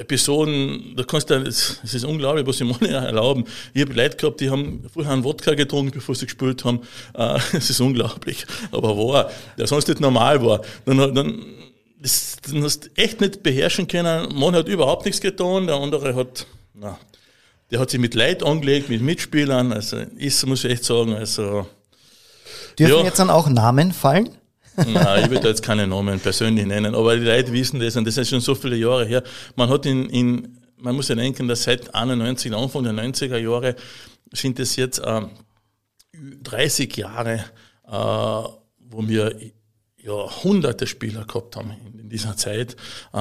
Episoden, 0.00 0.94
da 0.96 1.04
kannst 1.04 1.28
du, 1.28 1.34
es 1.34 1.78
ist 1.82 2.04
unglaublich, 2.04 2.46
was 2.46 2.56
sie 2.56 2.64
mir 2.64 2.80
erlauben. 2.88 3.44
Ich 3.74 3.82
habe 3.82 3.92
Leute 3.92 4.16
gehabt, 4.16 4.40
die 4.40 4.48
haben 4.48 4.82
vorher 4.92 5.12
einen 5.12 5.24
Wodka 5.24 5.54
getrunken, 5.54 5.92
bevor 5.92 6.14
sie 6.14 6.24
gespielt 6.24 6.64
haben. 6.64 6.80
Äh, 7.14 7.38
es 7.52 7.68
ist 7.68 7.80
unglaublich. 7.80 8.46
Aber 8.72 8.96
war, 8.96 9.30
der 9.58 9.66
sonst 9.66 9.88
nicht 9.88 10.00
normal 10.00 10.42
war. 10.44 10.62
Dann, 10.86 11.14
dann, 11.14 11.42
das, 11.98 12.36
dann 12.50 12.62
hast 12.64 12.86
du 12.86 12.88
echt 12.96 13.20
nicht 13.20 13.42
beherrschen 13.42 13.86
können. 13.86 14.34
Man 14.34 14.54
hat 14.54 14.68
überhaupt 14.68 15.04
nichts 15.04 15.20
getan, 15.20 15.66
der 15.66 15.76
andere 15.76 16.14
hat, 16.14 16.46
na, 16.72 16.98
der 17.70 17.78
hat 17.78 17.90
sich 17.90 18.00
mit 18.00 18.14
Leid 18.14 18.42
angelegt, 18.42 18.88
mit 18.88 19.02
Mitspielern. 19.02 19.72
Also, 19.72 19.98
ist, 20.16 20.46
muss 20.46 20.64
ich 20.64 20.72
echt 20.72 20.84
sagen, 20.84 21.14
also. 21.14 21.66
Dürfen 22.78 22.98
ja. 22.98 23.04
jetzt 23.04 23.18
dann 23.18 23.30
auch 23.30 23.48
Namen 23.50 23.92
fallen? 23.92 24.30
Nein, 24.86 25.24
ich 25.24 25.30
will 25.30 25.40
da 25.40 25.48
jetzt 25.48 25.62
keine 25.62 25.86
Namen 25.86 26.20
persönlich 26.20 26.66
nennen, 26.66 26.94
aber 26.94 27.16
die 27.16 27.24
Leute 27.24 27.52
wissen 27.52 27.80
das 27.80 27.96
und 27.96 28.06
das 28.06 28.16
ist 28.16 28.30
schon 28.30 28.40
so 28.40 28.54
viele 28.54 28.76
Jahre 28.76 29.04
her. 29.04 29.22
Man 29.56 29.68
hat 29.68 29.86
in, 29.86 30.08
in 30.10 30.60
man 30.82 30.96
muss 30.96 31.08
ja 31.08 31.14
denken, 31.14 31.48
dass 31.48 31.64
seit 31.64 31.94
91, 31.94 32.54
Anfang 32.54 32.84
der 32.84 32.92
90er 32.92 33.36
Jahre 33.36 33.76
sind 34.32 34.58
es 34.58 34.76
jetzt 34.76 34.98
äh, 34.98 35.22
30 36.42 36.96
Jahre, 36.96 37.44
äh, 37.86 37.90
wo 37.92 39.08
wir 39.08 39.34
ja, 39.98 40.42
hunderte 40.42 40.86
Spieler 40.86 41.24
gehabt 41.24 41.56
haben 41.56 41.72
in, 41.86 42.00
in 42.00 42.08
dieser 42.08 42.36
Zeit, 42.36 42.74
äh, 43.12 43.16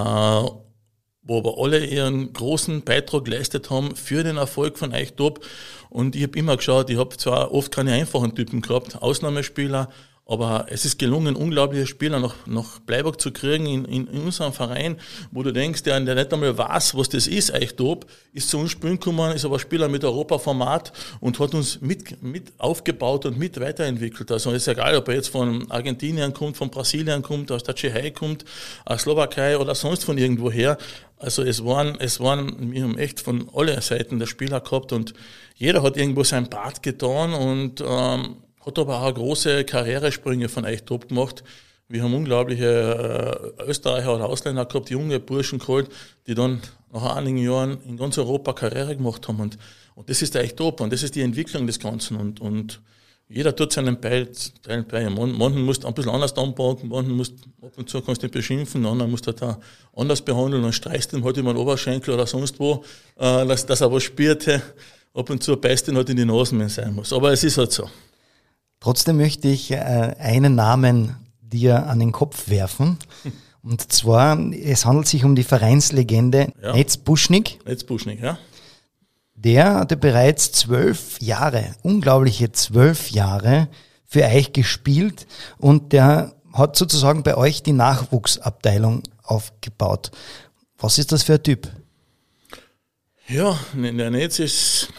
wo 1.22 1.38
aber 1.38 1.58
alle 1.60 1.86
ihren 1.86 2.34
großen 2.34 2.82
Beitrag 2.84 3.26
geleistet 3.26 3.70
haben 3.70 3.96
für 3.96 4.24
den 4.24 4.38
Erfolg 4.38 4.78
von 4.78 4.94
Eichtop. 4.94 5.46
Und 5.90 6.16
ich 6.16 6.24
habe 6.24 6.38
immer 6.38 6.58
geschaut, 6.58 6.90
ich 6.90 6.98
habe 6.98 7.18
zwar 7.18 7.54
oft 7.54 7.72
keine 7.72 7.94
einfachen 7.94 8.36
Typen 8.36 8.62
gehabt, 8.62 9.02
Ausnahmespieler, 9.02 9.90
aber 10.30 10.68
es 10.70 10.86
ist 10.86 11.00
gelungen, 11.00 11.36
unglaubliche 11.36 11.88
Spieler 11.88 12.20
nach, 12.20 12.36
nach 12.46 12.78
Bleiburg 12.82 13.20
zu 13.20 13.32
kriegen 13.32 13.66
in, 13.66 13.86
in, 13.86 14.08
in 14.08 14.22
unserem 14.22 14.54
Verein, 14.54 14.98
wo 15.32 15.42
du 15.42 15.52
denkst, 15.52 15.82
der, 15.82 16.00
der 16.02 16.14
nicht 16.14 16.32
einmal 16.32 16.56
weiß, 16.56 16.96
was 16.96 17.10
das 17.10 17.26
ist, 17.26 17.52
eigentlich 17.52 17.76
top, 17.76 18.06
ist 18.32 18.48
zu 18.48 18.60
uns 18.60 18.70
spielen 18.70 19.00
gekommen, 19.00 19.32
ist 19.32 19.44
aber 19.44 19.58
Spieler 19.58 19.88
mit 19.90 20.04
Europaformat 20.04 20.94
und 21.20 21.40
hat 21.40 21.56
uns 21.56 21.82
mit, 21.82 22.22
mit 22.22 22.54
aufgebaut 22.60 23.26
und 23.26 23.40
mit 23.40 23.60
weiterentwickelt. 23.60 24.32
Also 24.32 24.52
ist 24.52 24.68
egal, 24.68 24.96
ob 24.98 25.08
er 25.08 25.16
jetzt 25.16 25.30
von 25.30 25.70
Argentinien 25.72 26.32
kommt, 26.32 26.58
von 26.58 26.70
Brasilien 26.70 27.24
kommt, 27.24 27.52
aus 27.52 27.64
der 27.64 27.74
Tschechei 27.74 28.12
kommt, 28.12 28.46
aus 28.86 29.02
Slowakei 29.02 29.58
oder 29.58 29.74
sonst 29.74 30.04
von 30.04 30.20
irgendwo 30.20 30.52
her. 30.52 30.78
Also 31.18 31.42
es 31.42 31.66
waren, 31.66 31.98
es 32.00 32.20
waren, 32.20 32.72
wir 32.72 32.84
haben 32.84 33.00
echt 33.00 33.20
von 33.20 33.50
allen 33.52 33.82
Seiten 33.82 34.20
der 34.20 34.28
Spieler 34.28 34.62
gehabt 34.62 34.94
und 34.94 35.16
jeder 35.56 35.82
hat 35.82 35.98
irgendwo 35.98 36.24
sein 36.24 36.52
Part 36.52 36.84
getan 36.84 37.34
und 37.34 37.82
ähm, 37.82 38.36
hat 38.66 38.80
aber 38.80 39.02
auch 39.02 39.14
große 39.14 39.64
Karrieresprünge 39.66 40.50
von 40.50 40.66
echt 40.66 40.86
top 40.86 41.10
gemacht. 41.10 41.44
Wir 41.88 42.04
haben 42.04 42.14
unglaubliche 42.14 43.54
äh, 43.58 43.64
Österreicher 43.64 44.16
oder 44.16 44.30
Ausländer 44.30 44.66
gehabt, 44.66 44.92
junge 44.92 45.20
Burschen 45.20 45.58
geholt, 45.58 45.90
die 46.28 46.36
dann 46.36 46.62
nach 46.94 47.16
einigen 47.16 47.40
Jahren 47.40 47.80
in 47.88 47.98
ganz 47.98 48.18
Europa 48.18 48.54
Karriere 48.54 48.96
gemacht 48.96 49.28
haben. 49.28 49.40
Und, 49.40 49.58
und 49.96 50.10
das 50.10 50.22
ist 50.22 50.36
echt 50.36 50.58
top 50.58 50.82
und 50.82 50.94
das 50.94 51.02
ist 51.02 51.16
die 51.16 51.22
Entwicklung 51.22 51.66
des 51.66 51.80
Ganzen. 51.80 52.18
Und, 52.18 52.42
und 52.42 52.82
jeder 53.28 53.56
tut 53.56 53.74
seinen 53.74 54.02
Teil, 54.02 54.28
bei. 54.88 55.10
Manchen 55.10 55.64
musst 55.64 55.84
du 55.84 55.88
ein 55.88 55.94
bisschen 55.94 56.12
anders 56.12 56.36
anpacken, 56.36 56.90
manchen 56.90 57.16
musst 57.16 57.34
ab 57.62 57.74
und 57.76 57.90
zu 57.90 58.02
kannst 58.02 58.22
du 58.22 58.26
nicht 58.26 58.34
beschimpfen, 58.34 58.86
anderen 58.86 59.12
musst 59.12 59.28
du 59.28 59.32
da 59.32 59.60
anders 59.96 60.22
behandeln 60.22 60.64
und 60.64 60.74
streichst 60.74 61.14
ihm 61.14 61.24
halt 61.24 61.38
immer 61.38 61.54
den 61.54 61.62
Oberschenkel 61.62 62.14
oder 62.14 62.28
sonst 62.28 62.60
wo, 62.60 62.84
äh, 63.18 63.46
dass, 63.46 63.66
dass 63.66 63.82
er 63.82 63.92
was 63.92 64.04
spürt. 64.04 64.48
Ab 65.12 65.30
und 65.30 65.42
zu 65.42 65.58
beißt 65.58 65.88
ihn 65.88 65.96
halt 65.96 66.10
in 66.10 66.18
die 66.18 66.26
Nase, 66.26 66.52
wenn 66.58 66.68
es 66.68 66.76
sein 66.76 66.94
muss. 66.94 67.12
Aber 67.14 67.32
es 67.32 67.44
ist 67.44 67.58
halt 67.58 67.72
so. 67.72 67.90
Trotzdem 68.80 69.18
möchte 69.18 69.48
ich 69.48 69.72
äh, 69.72 69.76
einen 69.76 70.56
Namen 70.56 71.16
dir 71.42 71.88
an 71.88 72.00
den 72.00 72.12
Kopf 72.12 72.50
werfen. 72.50 72.98
Und 73.62 73.92
zwar, 73.92 74.40
es 74.54 74.86
handelt 74.86 75.08
sich 75.08 75.26
um 75.26 75.36
die 75.36 75.44
Vereinslegende 75.44 76.54
ja. 76.62 76.74
Netz 76.74 76.96
Buschnig. 76.96 77.60
Netz 77.66 77.84
Buschnig, 77.84 78.22
ja. 78.22 78.38
Der 79.36 79.76
hatte 79.76 79.98
bereits 79.98 80.54
zwölf 80.54 81.22
Jahre, 81.22 81.76
unglaubliche 81.82 82.52
zwölf 82.52 83.12
Jahre 83.12 83.68
für 84.06 84.24
euch 84.24 84.54
gespielt 84.54 85.28
und 85.58 85.94
der 85.94 86.36
hat 86.54 86.76
sozusagen 86.76 87.24
bei 87.24 87.38
euch 87.38 87.64
die 87.64 87.74
Nachwuchsabteilung 87.74 89.04
aufgebaut. 89.24 90.12
Was 90.78 90.98
ist 90.98 91.12
das 91.12 91.24
für 91.24 91.36
ein 91.36 91.44
Typ? 91.44 91.70
Ja, 93.28 93.58
der 93.74 94.10
Netz 94.10 94.40
ist 94.40 94.90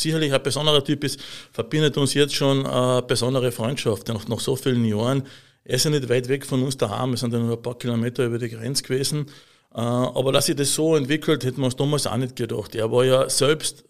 sicherlich 0.00 0.32
ein 0.32 0.42
besonderer 0.42 0.82
Typ, 0.84 1.04
ist, 1.04 1.20
verbindet 1.52 1.96
uns 1.96 2.14
jetzt 2.14 2.34
schon 2.34 2.66
eine 2.66 3.02
besondere 3.02 3.52
Freundschaft 3.52 4.08
nach, 4.08 4.26
nach 4.28 4.40
so 4.40 4.56
vielen 4.56 4.84
Jahren. 4.84 5.24
Er 5.64 5.76
ist 5.76 5.84
ja 5.84 5.90
nicht 5.90 6.08
weit 6.08 6.28
weg 6.28 6.46
von 6.46 6.62
uns 6.62 6.76
daheim, 6.76 7.10
wir 7.10 7.18
sind 7.18 7.32
ja 7.32 7.38
nur 7.38 7.56
ein 7.56 7.62
paar 7.62 7.78
Kilometer 7.78 8.24
über 8.24 8.38
die 8.38 8.48
Grenze 8.48 8.82
gewesen. 8.82 9.26
Äh, 9.74 9.80
aber 9.80 10.32
dass 10.32 10.46
sich 10.46 10.56
das 10.56 10.74
so 10.74 10.96
entwickelt, 10.96 11.44
hätten 11.44 11.58
wir 11.58 11.66
uns 11.66 11.76
damals 11.76 12.06
auch 12.06 12.16
nicht 12.16 12.36
gedacht. 12.36 12.74
Er 12.74 12.90
war 12.90 13.04
ja 13.04 13.28
selbst 13.28 13.84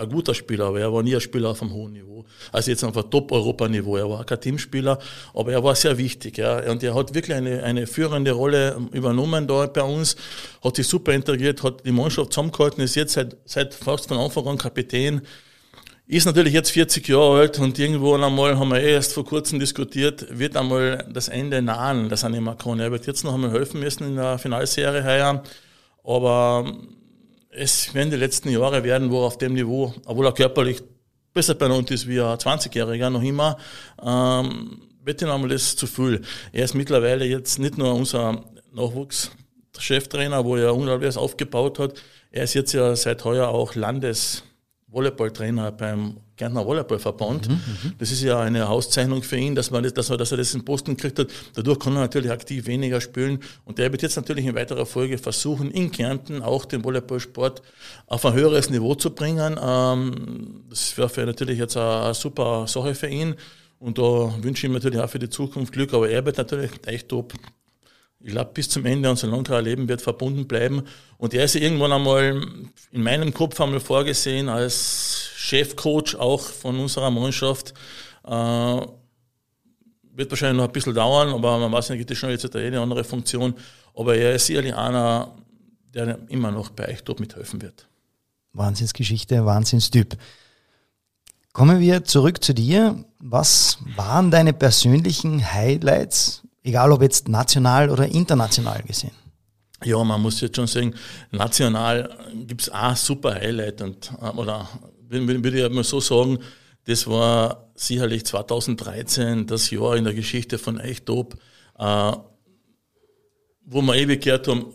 ein 0.00 0.08
guter 0.08 0.34
Spieler, 0.34 0.66
aber 0.66 0.80
er 0.80 0.92
war 0.92 1.02
nie 1.02 1.14
ein 1.14 1.20
Spieler 1.20 1.50
auf 1.50 1.62
einem 1.62 1.72
hohen 1.72 1.92
Niveau. 1.92 2.24
Also 2.52 2.70
jetzt 2.70 2.82
einem 2.82 2.94
Top-Europa-Niveau. 2.94 3.96
Er 3.96 4.08
war 4.08 4.24
kein 4.24 4.40
Teamspieler, 4.40 4.98
aber 5.34 5.52
er 5.52 5.62
war 5.62 5.74
sehr 5.74 5.96
wichtig. 5.98 6.38
Ja. 6.38 6.70
Und 6.70 6.82
er 6.82 6.94
hat 6.94 7.14
wirklich 7.14 7.36
eine, 7.36 7.62
eine 7.62 7.86
führende 7.86 8.32
Rolle 8.32 8.76
übernommen 8.92 9.46
da 9.46 9.66
bei 9.66 9.82
uns, 9.82 10.16
hat 10.64 10.76
sich 10.76 10.86
super 10.86 11.12
integriert, 11.12 11.62
hat 11.62 11.84
die 11.84 11.92
Mannschaft 11.92 12.32
zusammengehalten, 12.32 12.82
ist 12.82 12.94
jetzt 12.96 13.12
seit, 13.12 13.36
seit 13.44 13.74
fast 13.74 14.08
von 14.08 14.18
Anfang 14.18 14.46
an 14.46 14.58
Kapitän. 14.58 15.22
Ist 16.10 16.24
natürlich 16.24 16.54
jetzt 16.54 16.72
40 16.72 17.06
Jahre 17.06 17.38
alt 17.38 17.60
und 17.60 17.78
irgendwo 17.78 18.14
einmal 18.14 18.58
haben 18.58 18.70
wir 18.70 18.80
eh 18.80 18.94
erst 18.94 19.12
vor 19.12 19.24
kurzem 19.24 19.60
diskutiert, 19.60 20.26
wird 20.36 20.56
einmal 20.56 21.06
das 21.08 21.28
Ende 21.28 21.62
nahen, 21.62 22.08
das 22.08 22.28
mehr 22.28 22.56
kann. 22.56 22.80
Er 22.80 22.90
wird 22.90 23.06
jetzt 23.06 23.22
noch 23.22 23.32
einmal 23.32 23.52
helfen 23.52 23.78
müssen 23.78 24.02
in 24.02 24.16
der 24.16 24.36
Finalserie 24.36 25.04
heuer. 25.04 25.44
Aber 26.02 26.74
es 27.50 27.94
werden 27.94 28.10
die 28.10 28.16
letzten 28.16 28.48
Jahre 28.48 28.82
werden, 28.82 29.12
wo 29.12 29.20
auf 29.20 29.38
dem 29.38 29.54
Niveau, 29.54 29.94
obwohl 30.04 30.26
er 30.26 30.32
körperlich 30.32 30.82
besser 31.32 31.54
bei 31.54 31.66
uns 31.66 31.88
ist 31.92 32.08
wie 32.08 32.20
ein 32.20 32.38
20-Jähriger 32.38 33.10
noch 33.10 33.22
immer, 33.22 33.56
ähm, 34.02 34.82
wird 35.04 35.22
ihm 35.22 35.30
einmal 35.30 35.50
das 35.50 35.76
zu 35.76 35.86
viel. 35.86 36.22
Er 36.50 36.64
ist 36.64 36.74
mittlerweile 36.74 37.24
jetzt 37.24 37.60
nicht 37.60 37.78
nur 37.78 37.94
unser 37.94 38.46
Nachwuchscheftrainer, 38.72 40.44
wo 40.44 40.56
er 40.56 40.74
unglaublich 40.74 41.16
aufgebaut 41.16 41.78
hat, 41.78 42.02
er 42.32 42.42
ist 42.42 42.54
jetzt 42.54 42.72
ja 42.72 42.96
seit 42.96 43.24
heuer 43.24 43.46
auch 43.46 43.76
Landes- 43.76 44.42
Volleyballtrainer 44.90 45.72
beim 45.72 46.16
Gärtner 46.36 46.66
Volleyballverband. 46.66 47.48
Mhm, 47.48 47.54
mhm, 47.54 47.92
das 47.98 48.10
ist 48.10 48.22
ja 48.22 48.40
eine 48.40 48.68
Auszeichnung 48.68 49.22
für 49.22 49.36
ihn, 49.36 49.54
dass, 49.54 49.70
man 49.70 49.82
das, 49.82 49.94
dass, 49.94 50.10
er, 50.10 50.16
dass 50.16 50.32
er 50.32 50.38
das 50.38 50.54
in 50.54 50.64
Posten 50.64 50.96
gekriegt 50.96 51.18
hat. 51.18 51.28
Dadurch 51.54 51.78
kann 51.78 51.94
er 51.94 52.00
natürlich 52.00 52.30
aktiv 52.30 52.66
weniger 52.66 53.00
spielen. 53.00 53.40
Und 53.64 53.78
der 53.78 53.92
wird 53.92 54.02
jetzt 54.02 54.16
natürlich 54.16 54.46
in 54.46 54.54
weiterer 54.54 54.86
Folge 54.86 55.18
versuchen, 55.18 55.70
in 55.70 55.92
Kärnten 55.92 56.42
auch 56.42 56.64
den 56.64 56.82
Volleyballsport 56.82 57.62
auf 58.06 58.24
ein 58.24 58.32
höheres 58.32 58.70
Niveau 58.70 58.94
zu 58.94 59.10
bringen. 59.10 59.58
Ähm, 59.62 60.64
das 60.68 60.96
wäre 60.96 61.26
natürlich 61.26 61.58
jetzt 61.58 61.76
eine 61.76 62.14
super 62.14 62.66
Sache 62.66 62.94
für 62.94 63.08
ihn. 63.08 63.34
Und 63.78 63.98
da 63.98 64.34
wünsche 64.42 64.66
ich 64.66 64.70
ihm 64.70 64.74
natürlich 64.74 64.98
auch 64.98 65.08
für 65.08 65.18
die 65.18 65.30
Zukunft 65.30 65.72
Glück. 65.72 65.94
Aber 65.94 66.08
er 66.08 66.24
wird 66.24 66.38
natürlich 66.38 66.70
echt 66.86 67.08
top 67.08 67.32
ich 68.22 68.32
glaube, 68.32 68.50
bis 68.52 68.68
zum 68.68 68.84
Ende 68.84 69.10
unserer 69.10 69.30
Langkauer 69.30 69.62
Leben 69.62 69.88
wird 69.88 70.02
verbunden 70.02 70.46
bleiben. 70.46 70.82
Und 71.16 71.32
er 71.32 71.44
ist 71.44 71.56
irgendwann 71.56 71.92
einmal 71.92 72.42
in 72.92 73.02
meinem 73.02 73.32
Kopf 73.32 73.60
einmal 73.60 73.80
vorgesehen 73.80 74.48
als 74.48 75.30
Chefcoach 75.36 76.16
auch 76.16 76.40
von 76.42 76.78
unserer 76.78 77.10
Mannschaft. 77.10 77.72
Äh, 78.24 78.80
wird 80.12 80.30
wahrscheinlich 80.30 80.58
noch 80.58 80.68
ein 80.68 80.72
bisschen 80.72 80.94
dauern, 80.94 81.30
aber 81.30 81.58
man 81.58 81.72
weiß 81.72 81.90
nicht, 81.90 81.98
gibt 81.98 82.10
es 82.10 82.18
schon 82.18 82.30
jetzt 82.30 82.54
eine 82.54 82.80
andere 82.80 83.04
Funktion. 83.04 83.54
Aber 83.94 84.14
er 84.16 84.34
ist 84.34 84.46
sicherlich 84.46 84.74
einer, 84.74 85.34
der 85.94 86.18
immer 86.28 86.50
noch 86.50 86.70
bei 86.70 86.88
euch 86.88 87.02
dort 87.02 87.20
mithelfen 87.20 87.62
wird. 87.62 87.88
Wahnsinnsgeschichte, 88.52 89.46
Wahnsinnstyp. 89.46 90.16
Kommen 91.52 91.80
wir 91.80 92.04
zurück 92.04 92.44
zu 92.44 92.52
dir. 92.52 93.02
Was 93.18 93.78
waren 93.96 94.30
deine 94.30 94.52
persönlichen 94.52 95.52
Highlights 95.52 96.42
Egal 96.62 96.92
ob 96.92 97.02
jetzt 97.02 97.28
national 97.28 97.90
oder 97.90 98.06
international 98.06 98.82
gesehen. 98.82 99.12
Ja, 99.84 100.02
man 100.04 100.20
muss 100.20 100.40
jetzt 100.40 100.56
schon 100.56 100.66
sagen, 100.66 100.94
national 101.30 102.10
gibt 102.46 102.62
es 102.62 102.70
auch 102.70 102.94
super 102.96 103.34
Highlight 103.34 103.80
und, 103.80 104.12
äh, 104.20 104.28
oder 104.28 104.68
würde 105.08 105.66
ich 105.66 105.72
mal 105.72 105.84
so 105.84 106.00
sagen, 106.00 106.38
das 106.84 107.06
war 107.06 107.70
sicherlich 107.74 108.26
2013 108.26 109.46
das 109.46 109.70
Jahr 109.70 109.96
in 109.96 110.04
der 110.04 110.14
Geschichte 110.14 110.58
von 110.58 110.78
Echtop, 110.78 111.34
äh, 111.78 112.12
wo 113.64 113.82
wir 113.82 113.94
ewig 113.94 114.22
gehört 114.22 114.48
haben, 114.48 114.66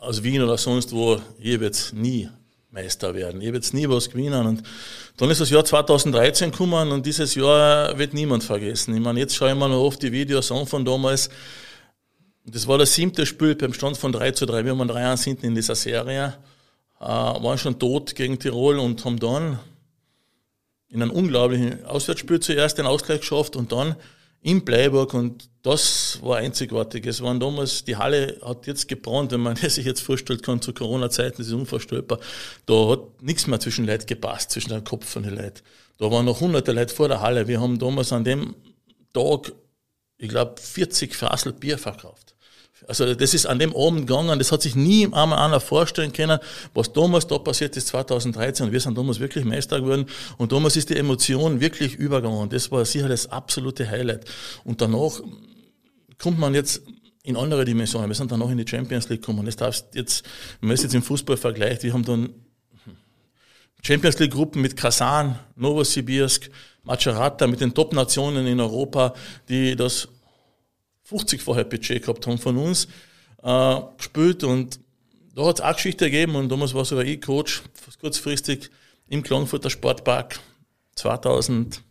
aus 0.00 0.22
Wien 0.22 0.42
oder 0.42 0.58
sonst 0.58 0.92
wo, 0.92 1.20
hier 1.38 1.60
wird 1.60 1.74
es 1.74 1.92
nie 1.92 2.28
Meister 2.72 3.14
werden. 3.14 3.40
Ich 3.42 3.48
habe 3.48 3.58
jetzt 3.58 3.74
nie 3.74 3.88
was 3.88 4.10
gewinnen. 4.10 4.46
Und 4.46 4.62
dann 5.18 5.30
ist 5.30 5.40
das 5.40 5.50
Jahr 5.50 5.64
2013 5.64 6.50
gekommen 6.50 6.90
und 6.90 7.04
dieses 7.04 7.34
Jahr 7.34 7.96
wird 7.98 8.14
niemand 8.14 8.42
vergessen. 8.42 8.94
Ich 8.94 9.00
meine, 9.00 9.20
jetzt 9.20 9.36
schaue 9.36 9.50
ich 9.50 9.54
mir 9.54 9.68
noch 9.68 9.82
oft 9.82 10.02
die 10.02 10.10
Videos 10.10 10.50
an 10.50 10.66
von 10.66 10.84
damals. 10.84 11.28
Das 12.46 12.66
war 12.66 12.78
das 12.78 12.94
siebte 12.94 13.26
Spiel 13.26 13.54
beim 13.54 13.74
Stand 13.74 13.98
von 13.98 14.10
3 14.10 14.32
zu 14.32 14.46
3. 14.46 14.64
Wir 14.64 14.72
haben 14.72 14.88
3 14.88 15.10
1 15.10 15.24
hinten 15.24 15.46
in 15.46 15.54
dieser 15.54 15.74
Serie. 15.74 16.34
Äh, 16.98 17.04
waren 17.04 17.58
schon 17.58 17.78
tot 17.78 18.14
gegen 18.14 18.38
Tirol 18.38 18.78
und 18.78 19.04
haben 19.04 19.20
dann 19.20 19.58
in 20.88 21.02
einem 21.02 21.10
unglaublichen 21.10 21.84
Auswärtsspiel 21.84 22.40
zuerst 22.40 22.78
den 22.78 22.86
Ausgleich 22.86 23.20
geschafft 23.20 23.54
und 23.54 23.70
dann 23.70 23.96
in 24.42 24.64
Bleiburg 24.64 25.14
und 25.14 25.48
das 25.62 26.18
war 26.20 26.38
einzigartig. 26.38 27.06
Es 27.06 27.22
waren 27.22 27.38
damals, 27.38 27.84
die 27.84 27.96
Halle 27.96 28.38
hat 28.44 28.66
jetzt 28.66 28.88
gebrannt, 28.88 29.30
wenn 29.30 29.40
man 29.40 29.56
sich 29.56 29.86
jetzt 29.86 30.02
vorstellt 30.02 30.42
kann, 30.42 30.60
zu 30.60 30.74
Corona-Zeiten, 30.74 31.38
das 31.38 31.46
ist 31.46 31.52
unvorstellbar. 31.52 32.18
Da 32.66 32.88
hat 32.88 33.22
nichts 33.22 33.46
mehr 33.46 33.60
zwischen 33.60 33.86
Leuten 33.86 34.06
gepasst, 34.06 34.50
zwischen 34.50 34.70
dem 34.70 34.84
Kopf 34.84 35.06
von 35.06 35.22
den 35.22 35.36
Leuten. 35.36 35.62
Da 35.98 36.10
waren 36.10 36.24
noch 36.24 36.40
hunderte 36.40 36.72
Leute 36.72 36.92
vor 36.92 37.08
der 37.08 37.20
Halle. 37.20 37.46
Wir 37.46 37.60
haben 37.60 37.78
damals 37.78 38.12
an 38.12 38.24
dem 38.24 38.56
Tag, 39.12 39.52
ich 40.18 40.28
glaube, 40.28 40.60
40 40.60 41.14
Fassel 41.14 41.52
Bier 41.52 41.78
verkauft. 41.78 42.31
Also 42.88 43.14
das 43.14 43.34
ist 43.34 43.46
an 43.46 43.58
dem 43.58 43.74
Abend 43.74 44.06
gegangen, 44.06 44.38
das 44.38 44.52
hat 44.52 44.62
sich 44.62 44.74
nie 44.74 45.04
einmal 45.06 45.38
einer 45.38 45.60
vorstellen 45.60 46.12
können, 46.12 46.38
was 46.74 46.92
damals 46.92 47.26
da 47.26 47.38
passiert 47.38 47.76
ist 47.76 47.88
2013. 47.88 48.72
Wir 48.72 48.80
sind 48.80 48.98
damals 48.98 49.20
wirklich 49.20 49.44
Meister 49.44 49.80
geworden 49.80 50.06
und 50.38 50.52
damals 50.52 50.76
ist 50.76 50.90
die 50.90 50.96
Emotion 50.96 51.60
wirklich 51.60 51.94
übergegangen. 51.94 52.48
Das 52.50 52.70
war 52.70 52.84
sicher 52.84 53.08
das 53.08 53.30
absolute 53.30 53.88
Highlight. 53.88 54.24
Und 54.64 54.80
danach 54.80 55.20
kommt 56.18 56.38
man 56.38 56.54
jetzt 56.54 56.82
in 57.22 57.36
andere 57.36 57.64
Dimensionen. 57.64 58.08
Wir 58.08 58.14
sind 58.14 58.32
dann 58.32 58.40
noch 58.40 58.50
in 58.50 58.58
die 58.58 58.66
Champions 58.68 59.08
League 59.08 59.22
gekommen. 59.22 59.46
Das 59.46 59.56
darfst 59.56 59.94
jetzt, 59.94 60.24
wenn 60.60 60.68
man 60.68 60.74
es 60.74 60.82
jetzt 60.82 60.94
im 60.94 61.02
Fußball 61.02 61.36
vergleicht, 61.36 61.82
wir 61.82 61.92
haben 61.92 62.04
dann 62.04 62.30
Champions 63.82 64.18
League 64.18 64.32
Gruppen 64.32 64.62
mit 64.62 64.76
Kasan, 64.76 65.38
Novosibirsk, 65.56 66.50
Macerata, 66.84 67.46
mit 67.46 67.60
den 67.60 67.74
Top-Nationen 67.74 68.46
in 68.46 68.60
Europa, 68.60 69.14
die 69.48 69.74
das 69.74 70.08
50-fache 71.12 71.64
Budget 71.64 72.02
gehabt 72.02 72.26
haben 72.26 72.38
von 72.38 72.56
uns, 72.56 72.88
äh, 73.42 73.80
gespielt 73.96 74.44
und 74.44 74.80
da 75.34 75.46
hat 75.46 75.58
es 75.58 75.64
auch 75.64 75.74
Geschichte 75.74 76.10
gegeben 76.10 76.36
und 76.36 76.48
damals 76.50 76.74
war 76.74 76.84
sogar 76.84 77.04
ich 77.04 77.20
Coach, 77.20 77.62
kurzfristig 78.00 78.70
im 79.08 79.22
Klagenfurter 79.22 79.70
Sportpark 79.70 80.38
2014, 80.96 81.82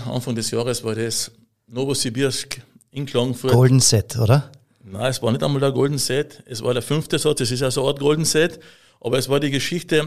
Anfang 0.00 0.34
des 0.34 0.50
Jahres 0.50 0.82
war 0.84 0.94
das 0.94 1.30
Novosibirsk 1.68 2.60
in 2.90 3.06
Klagenfurt. 3.06 3.52
Golden 3.52 3.80
Set, 3.80 4.18
oder? 4.18 4.50
Nein, 4.84 5.10
es 5.10 5.22
war 5.22 5.30
nicht 5.30 5.42
einmal 5.42 5.60
der 5.60 5.72
Golden 5.72 5.98
Set, 5.98 6.42
es 6.46 6.62
war 6.62 6.74
der 6.74 6.82
fünfte 6.82 7.18
Satz, 7.18 7.40
es 7.40 7.50
ist 7.50 7.60
ja 7.60 7.70
so 7.70 7.82
eine 7.82 7.90
Art 7.90 8.00
Golden 8.00 8.24
Set, 8.24 8.58
aber 9.00 9.18
es 9.18 9.28
war 9.28 9.40
die 9.40 9.50
Geschichte, 9.50 10.06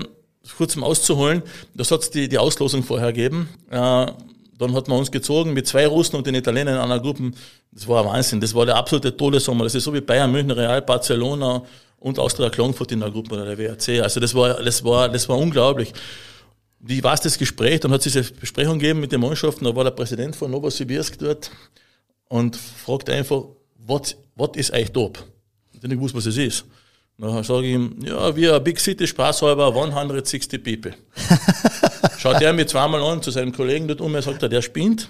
kurz 0.58 0.74
zum 0.74 0.84
Auszuholen, 0.84 1.42
da 1.74 1.84
hat 1.84 2.02
es 2.02 2.10
die, 2.12 2.28
die 2.28 2.38
Auslosung 2.38 2.84
vorher 2.84 3.14
gegeben. 3.14 3.50
Äh, 3.70 4.08
dann 4.58 4.74
hat 4.74 4.88
man 4.88 5.00
uns 5.00 5.12
gezogen 5.12 5.54
mit 5.54 5.68
zwei 5.68 5.88
Russen 5.88 6.16
und 6.16 6.28
den 6.28 6.36
Italienern 6.36 6.76
in 6.76 6.82
einer 6.82 7.00
Gruppe. 7.00 7.32
Das 7.72 7.88
war 7.88 8.04
ein 8.04 8.10
Wahnsinn. 8.10 8.40
Das 8.40 8.54
war 8.54 8.66
der 8.66 8.76
absolute 8.76 9.16
Todessommer. 9.16 9.64
Das 9.64 9.76
ist 9.76 9.84
so 9.84 9.94
wie 9.94 10.02
Bayern, 10.02 10.32
München, 10.32 10.52
Real, 10.52 10.82
Barcelona 10.82 11.64
und 12.00 12.20
Austria 12.20 12.50
Klagenfurt 12.50 12.92
in 12.92 13.02
der 13.02 13.12
Gruppe 13.12 13.36
oder 13.36 13.56
der 13.56 13.58
WRC. 13.58 14.02
Also 14.02 14.20
das 14.20 14.34
war, 14.34 14.62
das 14.64 14.84
war, 14.84 15.10
das 15.10 15.28
war 15.28 15.38
unglaublich. 15.38 15.92
Wie 16.80 17.04
war 17.04 17.16
es 17.16 17.22
das 17.22 17.38
Gespräch? 17.38 17.80
Dann 17.82 17.92
hat 17.92 18.06
es 18.06 18.14
diese 18.14 18.32
Besprechung 18.34 18.80
gegeben 18.80 19.00
mit 19.00 19.12
den 19.12 19.22
Mannschaften. 19.22 19.66
Da 19.66 19.76
war 19.76 19.84
der 19.84 19.92
Präsident 19.92 20.36
von 20.36 20.52
Novosibirsk 20.52 21.18
dort 21.18 21.52
und 22.30 22.56
fragt 22.56 23.10
einfach, 23.10 23.44
was, 23.78 24.16
was 24.36 24.50
ist 24.56 24.74
eigentlich 24.74 24.92
top? 24.92 25.24
Ich 25.74 25.82
nicht 25.82 25.92
gewusst, 25.92 26.16
was 26.16 26.26
es 26.28 26.38
ist. 26.38 26.66
Dann 27.18 27.44
sage 27.44 27.68
ich 27.68 27.74
ihm, 27.74 27.98
ja, 28.04 28.36
wir 28.36 28.60
Big 28.60 28.80
City 28.80 29.08
spaßhalber 29.08 29.68
160 29.68 30.64
people. 30.64 30.94
Schaut 32.18 32.42
er 32.42 32.54
mir 32.54 32.68
zweimal 32.68 33.02
an 33.02 33.22
zu 33.22 33.32
seinem 33.32 33.52
Kollegen 33.52 33.88
dort 33.88 34.02
um, 34.02 34.14
er 34.16 34.22
sagt, 34.22 34.42
der 34.42 34.62
spinnt. 34.62 35.10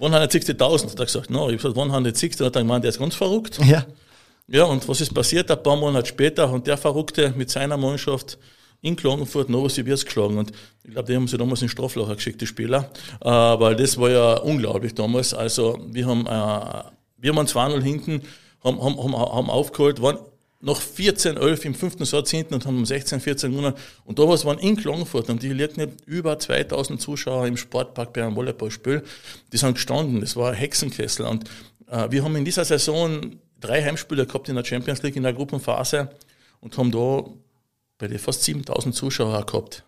160.000, 0.00 0.90
hat 0.90 0.98
er 0.98 1.06
gesagt, 1.06 1.30
no, 1.30 1.48
ich 1.48 1.62
habe 1.62 1.74
gesagt 1.74 1.76
160, 1.76 2.36
dann 2.36 2.46
hat 2.46 2.56
er 2.56 2.62
gemeint, 2.62 2.84
der 2.84 2.90
ist 2.90 2.98
ganz 2.98 3.14
verrückt. 3.14 3.58
Ja. 3.64 3.84
Ja, 4.50 4.64
und 4.64 4.88
was 4.88 5.00
ist 5.00 5.12
passiert? 5.12 5.50
Ein 5.50 5.62
paar 5.62 5.76
Monate 5.76 6.08
später 6.08 6.50
und 6.50 6.66
der 6.66 6.78
Verrückte 6.78 7.34
mit 7.36 7.50
seiner 7.50 7.76
Mannschaft 7.76 8.38
in 8.80 8.96
Klagenfurt 8.96 9.50
Novosibirsk 9.50 10.06
geschlagen 10.06 10.38
und 10.38 10.52
ich 10.84 10.92
glaube, 10.92 11.08
die 11.08 11.16
haben 11.16 11.28
sie 11.28 11.36
damals 11.36 11.60
in 11.62 11.68
Straflacher 11.68 12.14
geschickt, 12.14 12.40
die 12.40 12.46
Spieler, 12.46 12.90
äh, 13.20 13.28
weil 13.28 13.76
das 13.76 13.98
war 13.98 14.08
ja 14.08 14.34
unglaublich 14.38 14.94
damals. 14.94 15.34
Also 15.34 15.78
wir 15.90 16.06
haben, 16.06 16.26
äh, 16.26 16.90
wir 17.18 17.36
waren 17.36 17.46
2-0 17.46 17.82
hinten, 17.82 18.22
haben, 18.64 18.82
haben, 18.82 18.96
haben, 18.96 19.16
haben 19.16 19.50
aufgeholt, 19.50 20.00
waren 20.00 20.18
noch 20.60 20.80
14, 20.80 21.36
11 21.36 21.64
im 21.66 21.74
fünften 21.74 22.04
Satz 22.04 22.30
hinten 22.30 22.54
und 22.54 22.66
haben 22.66 22.84
16, 22.84 23.20
14 23.20 23.52
gewonnen. 23.52 23.74
Und 24.04 24.18
damals 24.18 24.44
waren 24.44 24.58
in 24.58 24.76
Klagenfurt 24.76 25.30
und 25.30 25.42
die 25.42 25.52
liegen 25.52 25.92
über 26.06 26.38
2000 26.38 27.00
Zuschauer 27.00 27.46
im 27.46 27.56
Sportpark 27.56 28.12
bei 28.12 28.24
einem 28.24 28.34
Volleyballspiel. 28.34 29.02
Die 29.52 29.56
sind 29.56 29.74
gestanden, 29.74 30.20
das 30.20 30.34
war 30.34 30.50
ein 30.50 30.56
Hexenkessel. 30.56 31.26
Und 31.26 31.44
äh, 31.88 32.10
wir 32.10 32.24
haben 32.24 32.34
in 32.34 32.44
dieser 32.44 32.64
Saison 32.64 33.36
drei 33.60 33.82
Heimspiele 33.84 34.26
gehabt 34.26 34.48
in 34.48 34.56
der 34.56 34.64
Champions 34.64 35.02
League 35.02 35.16
in 35.16 35.22
der 35.22 35.32
Gruppenphase 35.32 36.10
und 36.60 36.76
haben 36.76 36.90
da 36.90 37.24
bei 37.98 38.08
den 38.08 38.18
fast 38.18 38.42
7000 38.42 38.94
Zuschauern 38.94 39.46
gehabt. 39.46 39.84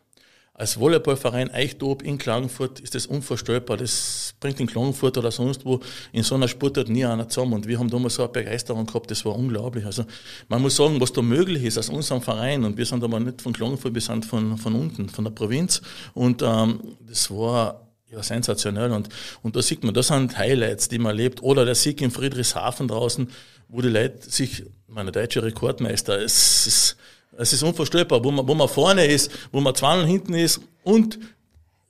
Als 0.60 0.78
Volleyballverein 0.78 1.50
Eichdob 1.50 2.02
in 2.02 2.18
Klagenfurt 2.18 2.80
ist 2.80 2.94
das 2.94 3.06
unvorstellbar. 3.06 3.78
Das 3.78 4.34
bringt 4.40 4.60
in 4.60 4.66
Klagenfurt 4.66 5.16
oder 5.16 5.30
sonst 5.30 5.64
wo 5.64 5.80
in 6.12 6.22
so 6.22 6.34
einer 6.34 6.48
Sportart 6.48 6.90
nie 6.90 7.02
einer 7.02 7.26
zusammen. 7.30 7.54
Und 7.54 7.66
wir 7.66 7.78
haben 7.78 7.88
damals 7.88 8.16
so 8.16 8.24
eine 8.24 8.30
Begeisterung 8.30 8.84
gehabt, 8.84 9.10
das 9.10 9.24
war 9.24 9.34
unglaublich. 9.34 9.86
Also 9.86 10.04
man 10.50 10.60
muss 10.60 10.76
sagen, 10.76 11.00
was 11.00 11.14
da 11.14 11.22
möglich 11.22 11.64
ist 11.64 11.78
aus 11.78 11.88
unserem 11.88 12.20
Verein. 12.20 12.62
Und 12.64 12.76
wir 12.76 12.84
sind 12.84 13.02
aber 13.02 13.18
nicht 13.20 13.40
von 13.40 13.54
Klagenfurt, 13.54 13.94
wir 13.94 14.02
sind 14.02 14.26
von, 14.26 14.58
von 14.58 14.74
unten, 14.74 15.08
von 15.08 15.24
der 15.24 15.30
Provinz. 15.30 15.80
Und 16.12 16.42
ähm, 16.42 16.78
das 17.08 17.30
war 17.30 17.88
ja, 18.10 18.22
sensationell. 18.22 18.92
Und, 18.92 19.08
und 19.40 19.56
da 19.56 19.62
sieht 19.62 19.82
man, 19.82 19.94
das 19.94 20.08
sind 20.08 20.36
Highlights, 20.36 20.90
die 20.90 20.98
man 20.98 21.12
erlebt. 21.12 21.42
Oder 21.42 21.64
der 21.64 21.74
Sieg 21.74 22.02
in 22.02 22.10
Friedrichshafen 22.10 22.86
draußen, 22.86 23.30
wo 23.68 23.80
die 23.80 23.88
Leute 23.88 24.30
sich, 24.30 24.64
meine 24.88 25.10
deutsche 25.10 25.42
Rekordmeister, 25.42 26.20
es 26.20 26.66
ist, 26.66 26.96
es 27.36 27.52
ist 27.52 27.62
unvorstellbar, 27.62 28.22
wo 28.24 28.30
man, 28.30 28.46
wo 28.46 28.54
man 28.54 28.68
vorne 28.68 29.06
ist, 29.06 29.30
wo 29.52 29.60
man 29.60 29.74
2 29.74 30.04
hinten 30.04 30.34
ist 30.34 30.60
und 30.82 31.18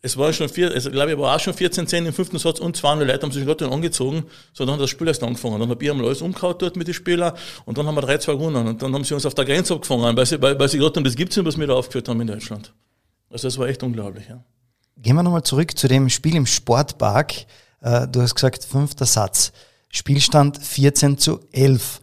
es 0.03 0.17
war 0.17 0.33
schon 0.33 0.49
vier, 0.49 0.73
also, 0.73 0.91
glaube 0.91 1.13
ich, 1.13 1.19
war 1.19 1.37
auch 1.37 1.41
schon 1.41 1.53
14, 1.53 1.87
10 1.87 2.07
im 2.07 2.13
fünften 2.15 2.39
Satz 2.39 2.59
und 2.59 2.75
200 2.75 3.07
Leute 3.07 3.23
haben 3.23 3.33
sich 3.33 3.45
gerade 3.45 3.71
angezogen, 3.71 4.25
so 4.53 4.65
dann 4.65 4.75
hat 4.75 4.81
das 4.81 4.89
Spiel 4.89 5.09
erst 5.09 5.23
angefangen. 5.23 5.61
Dann 5.61 5.69
habe 5.69 5.85
ich 5.85 5.91
einmal 5.91 6.07
alles 6.07 6.23
umgehauen 6.23 6.55
dort 6.59 6.77
mit 6.77 6.87
den 6.87 6.95
Spielern 6.95 7.35
und 7.67 7.77
dann 7.77 7.87
haben 7.87 7.97
wir 7.97 8.03
3-2 8.03 8.33
gewonnen 8.33 8.67
und 8.67 8.83
dann 8.83 8.95
haben 8.95 9.05
sie 9.05 9.13
uns 9.13 9.27
auf 9.27 9.35
der 9.35 9.45
Grenze 9.45 9.75
abgefangen, 9.75 10.17
weil 10.17 10.25
sie, 10.25 10.41
weil, 10.41 10.59
weil 10.59 10.69
sie 10.69 10.79
gesagt 10.79 10.97
haben, 10.97 11.05
das 11.05 11.17
gibt's 11.17 11.37
nicht, 11.37 11.45
was 11.45 11.59
wir 11.59 11.67
da 11.67 11.75
aufgeführt 11.75 12.09
haben 12.09 12.21
in 12.23 12.29
Deutschland. 12.29 12.73
Also 13.29 13.49
das 13.49 13.59
war 13.59 13.69
echt 13.69 13.83
unglaublich, 13.83 14.27
ja. 14.29 14.43
Gehen 14.97 15.17
wir 15.17 15.23
nochmal 15.23 15.43
zurück 15.43 15.77
zu 15.77 15.87
dem 15.87 16.09
Spiel 16.09 16.35
im 16.35 16.47
Sportpark. 16.47 17.35
Äh, 17.81 18.09
du 18.09 18.23
hast 18.23 18.35
gesagt, 18.35 18.65
fünfter 18.65 19.07
Satz. 19.07 19.53
Spielstand 19.91 20.59
14 20.59 21.19
zu 21.19 21.41
11. 21.53 22.01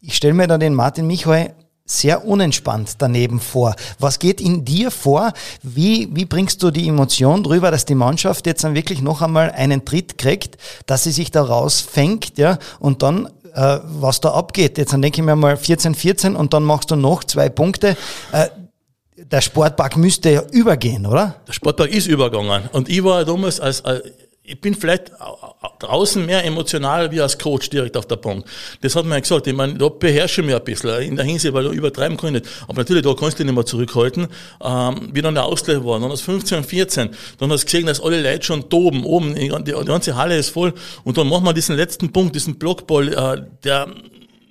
Ich 0.00 0.16
stelle 0.16 0.34
mir 0.34 0.46
da 0.46 0.58
den 0.58 0.74
Martin 0.74 1.06
Michal 1.06 1.54
sehr 1.88 2.24
unentspannt 2.24 2.96
daneben 2.98 3.40
vor. 3.40 3.74
Was 3.98 4.18
geht 4.18 4.40
in 4.40 4.64
dir 4.64 4.90
vor? 4.90 5.32
Wie, 5.62 6.08
wie 6.12 6.24
bringst 6.24 6.62
du 6.62 6.70
die 6.70 6.86
Emotion 6.86 7.42
drüber, 7.42 7.70
dass 7.70 7.84
die 7.84 7.94
Mannschaft 7.94 8.46
jetzt 8.46 8.62
dann 8.62 8.74
wirklich 8.74 9.02
noch 9.02 9.22
einmal 9.22 9.50
einen 9.50 9.84
Tritt 9.84 10.18
kriegt, 10.18 10.58
dass 10.86 11.04
sie 11.04 11.12
sich 11.12 11.30
da 11.30 11.42
rausfängt, 11.42 12.38
ja, 12.38 12.58
und 12.78 13.02
dann 13.02 13.28
äh, 13.54 13.78
was 13.82 14.20
da 14.20 14.32
abgeht. 14.32 14.78
Jetzt 14.78 14.92
dann 14.92 15.02
denke 15.02 15.20
ich 15.20 15.24
mir 15.24 15.34
mal 15.34 15.56
14, 15.56 15.94
14 15.94 16.36
und 16.36 16.52
dann 16.52 16.62
machst 16.62 16.90
du 16.90 16.96
noch 16.96 17.24
zwei 17.24 17.48
Punkte. 17.48 17.96
Äh, 18.32 18.48
der 19.16 19.40
Sportpark 19.40 19.96
müsste 19.96 20.30
ja 20.30 20.42
übergehen, 20.52 21.06
oder? 21.06 21.36
Der 21.46 21.52
Sportpark 21.52 21.90
ist 21.90 22.06
übergegangen. 22.06 22.68
Und 22.72 22.88
ich 22.88 23.02
war 23.02 23.24
damals 23.24 23.58
als, 23.58 23.84
als 23.84 24.02
ich 24.48 24.60
bin 24.60 24.74
vielleicht 24.74 25.12
draußen 25.78 26.24
mehr 26.24 26.42
emotional 26.44 27.10
wie 27.10 27.20
als 27.20 27.38
Coach 27.38 27.68
direkt 27.68 27.96
auf 27.98 28.06
der 28.06 28.16
Bank. 28.16 28.46
Das 28.80 28.96
hat 28.96 29.04
man 29.04 29.12
ja 29.12 29.20
gesagt. 29.20 29.46
Ich 29.46 29.54
meine, 29.54 29.74
da 29.74 29.90
beherrsche 29.90 30.40
ich 30.40 30.46
mich 30.46 30.56
ein 30.56 30.64
bisschen 30.64 31.02
in 31.02 31.16
der 31.16 31.24
Hinsicht, 31.26 31.52
weil 31.52 31.64
du 31.64 31.70
übertreiben 31.70 32.16
kann 32.16 32.34
ich 32.34 32.42
nicht. 32.42 32.54
Aber 32.66 32.78
natürlich, 32.78 33.02
da 33.02 33.12
kannst 33.12 33.38
du 33.38 33.42
dich 33.42 33.46
nicht 33.46 33.54
mehr 33.54 33.66
zurückhalten. 33.66 34.26
Ähm, 34.62 35.10
wie 35.12 35.20
dann 35.20 35.34
der 35.34 35.44
Ausgleich 35.44 35.84
war, 35.84 36.00
dann 36.00 36.10
hast 36.10 36.22
15 36.22 36.58
und 36.58 36.64
14, 36.64 37.10
dann 37.38 37.52
hast 37.52 37.62
du 37.62 37.66
gesehen, 37.66 37.86
dass 37.86 38.00
alle 38.00 38.22
Leute 38.22 38.42
schon 38.42 38.70
toben, 38.70 39.04
oben, 39.04 39.34
die, 39.34 39.48
ganze 39.48 40.16
Halle 40.16 40.38
ist 40.38 40.48
voll. 40.48 40.72
Und 41.04 41.18
dann 41.18 41.28
machen 41.28 41.44
wir 41.44 41.52
diesen 41.52 41.76
letzten 41.76 42.10
Punkt, 42.10 42.34
diesen 42.34 42.58
Blockball, 42.58 43.08
äh, 43.08 43.42
der, 43.64 43.88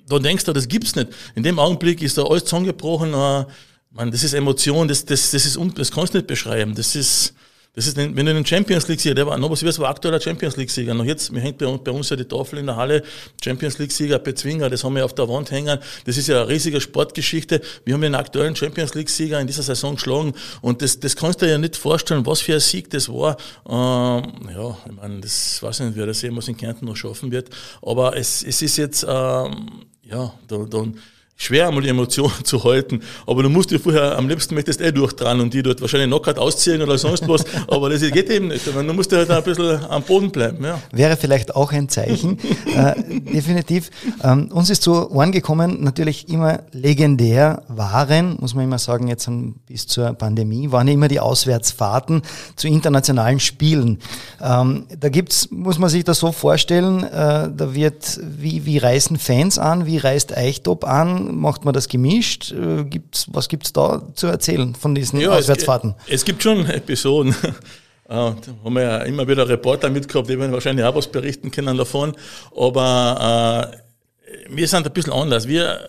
da 0.08 0.18
denkst 0.20 0.44
du, 0.44 0.52
das 0.52 0.68
gibt's 0.68 0.94
nicht. 0.94 1.08
In 1.34 1.42
dem 1.42 1.58
Augenblick 1.58 2.02
ist 2.02 2.16
da 2.16 2.22
alles 2.22 2.44
zusammengebrochen. 2.44 3.14
Äh, 3.14 3.46
man, 3.90 4.12
das 4.12 4.22
ist 4.22 4.32
Emotion, 4.32 4.86
das, 4.86 5.04
das, 5.04 5.32
das 5.32 5.44
ist, 5.44 5.58
das 5.74 5.90
kannst 5.90 6.14
du 6.14 6.18
nicht 6.18 6.28
beschreiben. 6.28 6.76
Das 6.76 6.94
ist, 6.94 7.34
das 7.74 7.86
ist, 7.86 7.96
wenn 7.96 8.14
du 8.14 8.34
den 8.34 8.44
Champions 8.44 8.88
League-Sieger, 8.88 9.14
der 9.14 9.26
war, 9.26 9.38
Novosibirsk 9.38 9.78
war 9.78 9.90
aktueller 9.90 10.20
Champions 10.20 10.56
League-Sieger. 10.56 10.94
Noch 10.94 11.04
jetzt, 11.04 11.30
mir 11.30 11.40
hängt 11.40 11.58
bei, 11.58 11.66
bei 11.66 11.92
uns 11.92 12.10
ja 12.10 12.16
die 12.16 12.24
Tafel 12.24 12.58
in 12.58 12.66
der 12.66 12.74
Halle, 12.74 13.04
Champions 13.42 13.78
League-Sieger 13.78 14.18
Bezwinger, 14.18 14.68
das 14.68 14.82
haben 14.82 14.96
wir 14.96 15.04
auf 15.04 15.14
der 15.14 15.28
Wand 15.28 15.52
hängen. 15.52 15.78
Das 16.04 16.16
ist 16.16 16.26
ja 16.26 16.42
eine 16.42 16.48
riesige 16.48 16.80
Sportgeschichte. 16.80 17.60
Wir 17.84 17.94
haben 17.94 18.00
den 18.00 18.16
aktuellen 18.16 18.56
Champions 18.56 18.94
League-Sieger 18.94 19.40
in 19.40 19.46
dieser 19.46 19.62
Saison 19.62 19.94
geschlagen 19.94 20.32
und 20.60 20.82
das, 20.82 20.98
das 20.98 21.14
kannst 21.14 21.40
du 21.40 21.46
dir 21.46 21.52
ja 21.52 21.58
nicht 21.58 21.76
vorstellen, 21.76 22.26
was 22.26 22.40
für 22.40 22.54
ein 22.54 22.60
Sieg 22.60 22.90
das 22.90 23.08
war. 23.08 23.36
Ähm, 23.68 24.50
ja, 24.52 24.76
ich 24.84 24.92
meine, 24.92 25.20
das 25.20 25.62
weiß 25.62 25.80
ich 25.80 25.86
nicht, 25.86 25.96
wer 25.96 26.06
das 26.06 26.20
jemals 26.22 26.48
in 26.48 26.56
Kärnten 26.56 26.86
noch 26.86 26.96
schaffen 26.96 27.30
wird. 27.30 27.50
Aber 27.80 28.16
es, 28.16 28.42
es 28.42 28.60
ist 28.60 28.76
jetzt, 28.76 29.06
ähm, 29.08 29.84
ja, 30.02 30.34
da, 30.48 30.64
dann, 30.68 30.98
schwer 31.38 31.68
einmal 31.68 31.82
die 31.82 31.88
Emotionen 31.88 32.32
zu 32.44 32.62
halten, 32.64 33.00
aber 33.26 33.42
du 33.42 33.48
musst 33.48 33.70
dir 33.70 33.78
vorher, 33.78 34.18
am 34.18 34.28
liebsten 34.28 34.54
möchtest 34.54 34.80
eh 34.80 34.92
durchdran 34.92 35.40
und 35.40 35.54
die 35.54 35.62
dort 35.62 35.80
wahrscheinlich 35.80 36.08
Knockout 36.08 36.38
ausziehen 36.38 36.82
oder 36.82 36.98
sonst 36.98 37.26
was, 37.26 37.44
aber 37.68 37.88
das 37.88 38.00
geht 38.00 38.28
eben 38.28 38.48
nicht. 38.48 38.66
Du 38.66 38.92
musst 38.92 39.12
halt 39.12 39.30
ein 39.30 39.42
bisschen 39.42 39.84
am 39.88 40.02
Boden 40.02 40.30
bleiben. 40.30 40.62
Ja. 40.64 40.82
Wäre 40.92 41.16
vielleicht 41.16 41.54
auch 41.54 41.72
ein 41.72 41.88
Zeichen, 41.88 42.38
äh, 42.66 42.94
definitiv. 43.20 43.90
Ähm, 44.22 44.50
uns 44.52 44.68
ist 44.68 44.82
zu 44.82 45.10
Ohren 45.10 45.30
gekommen, 45.30 45.82
natürlich 45.82 46.28
immer 46.28 46.64
legendär 46.72 47.62
waren, 47.68 48.36
muss 48.40 48.54
man 48.54 48.64
immer 48.64 48.78
sagen, 48.78 49.06
jetzt 49.06 49.30
bis 49.66 49.86
zur 49.86 50.14
Pandemie, 50.14 50.72
waren 50.72 50.88
immer 50.88 51.06
die 51.06 51.20
Auswärtsfahrten 51.20 52.22
zu 52.56 52.66
internationalen 52.66 53.38
Spielen. 53.38 54.00
Ähm, 54.42 54.86
da 54.98 55.08
gibt's, 55.08 55.50
muss 55.52 55.78
man 55.78 55.88
sich 55.88 56.02
das 56.02 56.18
so 56.18 56.32
vorstellen, 56.32 57.04
äh, 57.04 57.50
da 57.54 57.74
wird, 57.74 58.18
wie, 58.22 58.66
wie 58.66 58.78
reisen 58.78 59.18
Fans 59.18 59.58
an, 59.58 59.86
wie 59.86 59.98
reist 59.98 60.36
Eichtop 60.36 60.84
an, 60.84 61.27
macht 61.28 61.64
man 61.64 61.74
das 61.74 61.88
gemischt? 61.88 62.52
Äh, 62.52 62.84
gibt's, 62.84 63.26
was 63.30 63.48
gibt 63.48 63.66
es 63.66 63.72
da 63.72 64.02
zu 64.14 64.26
erzählen 64.26 64.74
von 64.74 64.94
diesen 64.94 65.20
ja, 65.20 65.30
Auswärtsfahrten? 65.30 65.94
Es, 66.06 66.14
es, 66.14 66.24
gibt 66.24 66.42
schon 66.42 66.68
Episoden. 66.68 67.34
da 68.08 68.36
haben 68.64 68.74
wir 68.74 68.82
ja 68.82 68.98
immer 68.98 69.28
wieder 69.28 69.48
Reporter 69.48 69.90
mitgehabt, 69.90 70.28
die 70.28 70.38
werden 70.38 70.52
wahrscheinlich 70.52 70.84
auch 70.84 70.94
was 70.94 71.08
berichten 71.08 71.50
können 71.50 71.76
davon. 71.76 72.14
Aber 72.56 73.70
äh, 73.72 74.48
wir 74.48 74.68
sind 74.68 74.86
ein 74.86 74.92
bisschen 74.92 75.12
anders. 75.12 75.46
Wir, 75.46 75.88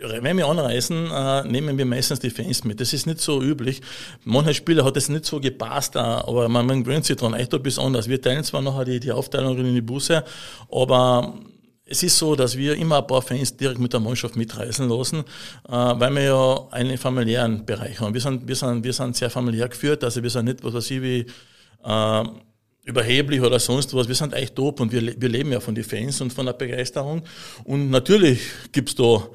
wenn 0.00 0.36
wir 0.36 0.46
anreisen, 0.46 1.10
äh, 1.10 1.44
nehmen 1.44 1.78
wir 1.78 1.86
meistens 1.86 2.20
die 2.20 2.30
Fans 2.30 2.64
mit. 2.64 2.80
Das 2.80 2.92
ist 2.92 3.06
nicht 3.06 3.20
so 3.20 3.42
üblich. 3.42 3.80
Manche 4.24 4.54
Spieler 4.54 4.84
hat 4.84 4.96
das 4.96 5.08
nicht 5.08 5.24
so 5.24 5.40
gepasst, 5.40 5.96
äh, 5.96 6.00
aber 6.00 6.48
man, 6.48 6.66
man 6.66 6.84
gewöhnt 6.84 7.04
sich 7.04 7.16
dran. 7.16 7.34
Echt 7.34 7.54
ein 7.54 7.62
bisschen 7.62 7.84
anders. 7.84 8.08
Wir 8.08 8.20
teilen 8.20 8.44
zwar 8.44 8.62
nachher 8.62 8.84
die, 8.84 9.00
die 9.00 9.12
Aufteilung 9.12 9.56
in 9.58 9.74
die 9.74 9.80
Busse, 9.80 10.24
aber 10.70 11.34
es 11.88 12.02
ist 12.02 12.18
so, 12.18 12.34
dass 12.34 12.56
wir 12.56 12.74
immer 12.74 12.98
ein 12.98 13.06
paar 13.06 13.22
Fans 13.22 13.56
direkt 13.56 13.78
mit 13.78 13.92
der 13.92 14.00
Mannschaft 14.00 14.34
mitreisen 14.34 14.88
lassen, 14.88 15.20
äh, 15.68 15.72
weil 15.72 16.14
wir 16.14 16.22
ja 16.22 16.68
einen 16.72 16.98
familiären 16.98 17.64
Bereich 17.64 18.00
haben. 18.00 18.12
Wir 18.12 18.20
sind, 18.20 18.46
wir 18.46 18.56
sind, 18.56 18.82
wir 18.82 18.92
sind 18.92 19.16
sehr 19.16 19.30
familiär 19.30 19.68
geführt, 19.68 20.02
also 20.02 20.22
wir 20.22 20.30
sind 20.30 20.46
nicht, 20.46 20.64
was 20.64 20.74
weiß 20.74 20.90
ich, 20.90 21.02
wie 21.02 21.26
äh, 21.84 22.24
überheblich 22.84 23.40
oder 23.40 23.60
sonst 23.60 23.94
was. 23.94 24.08
Wir 24.08 24.16
sind 24.16 24.32
echt 24.32 24.56
top 24.56 24.80
und 24.80 24.92
wir, 24.92 25.20
wir 25.20 25.28
leben 25.28 25.52
ja 25.52 25.60
von 25.60 25.74
den 25.74 25.84
Fans 25.84 26.20
und 26.20 26.32
von 26.32 26.46
der 26.46 26.54
Begeisterung. 26.54 27.22
Und 27.64 27.90
natürlich 27.90 28.40
gibt's 28.72 28.96
da 28.96 29.28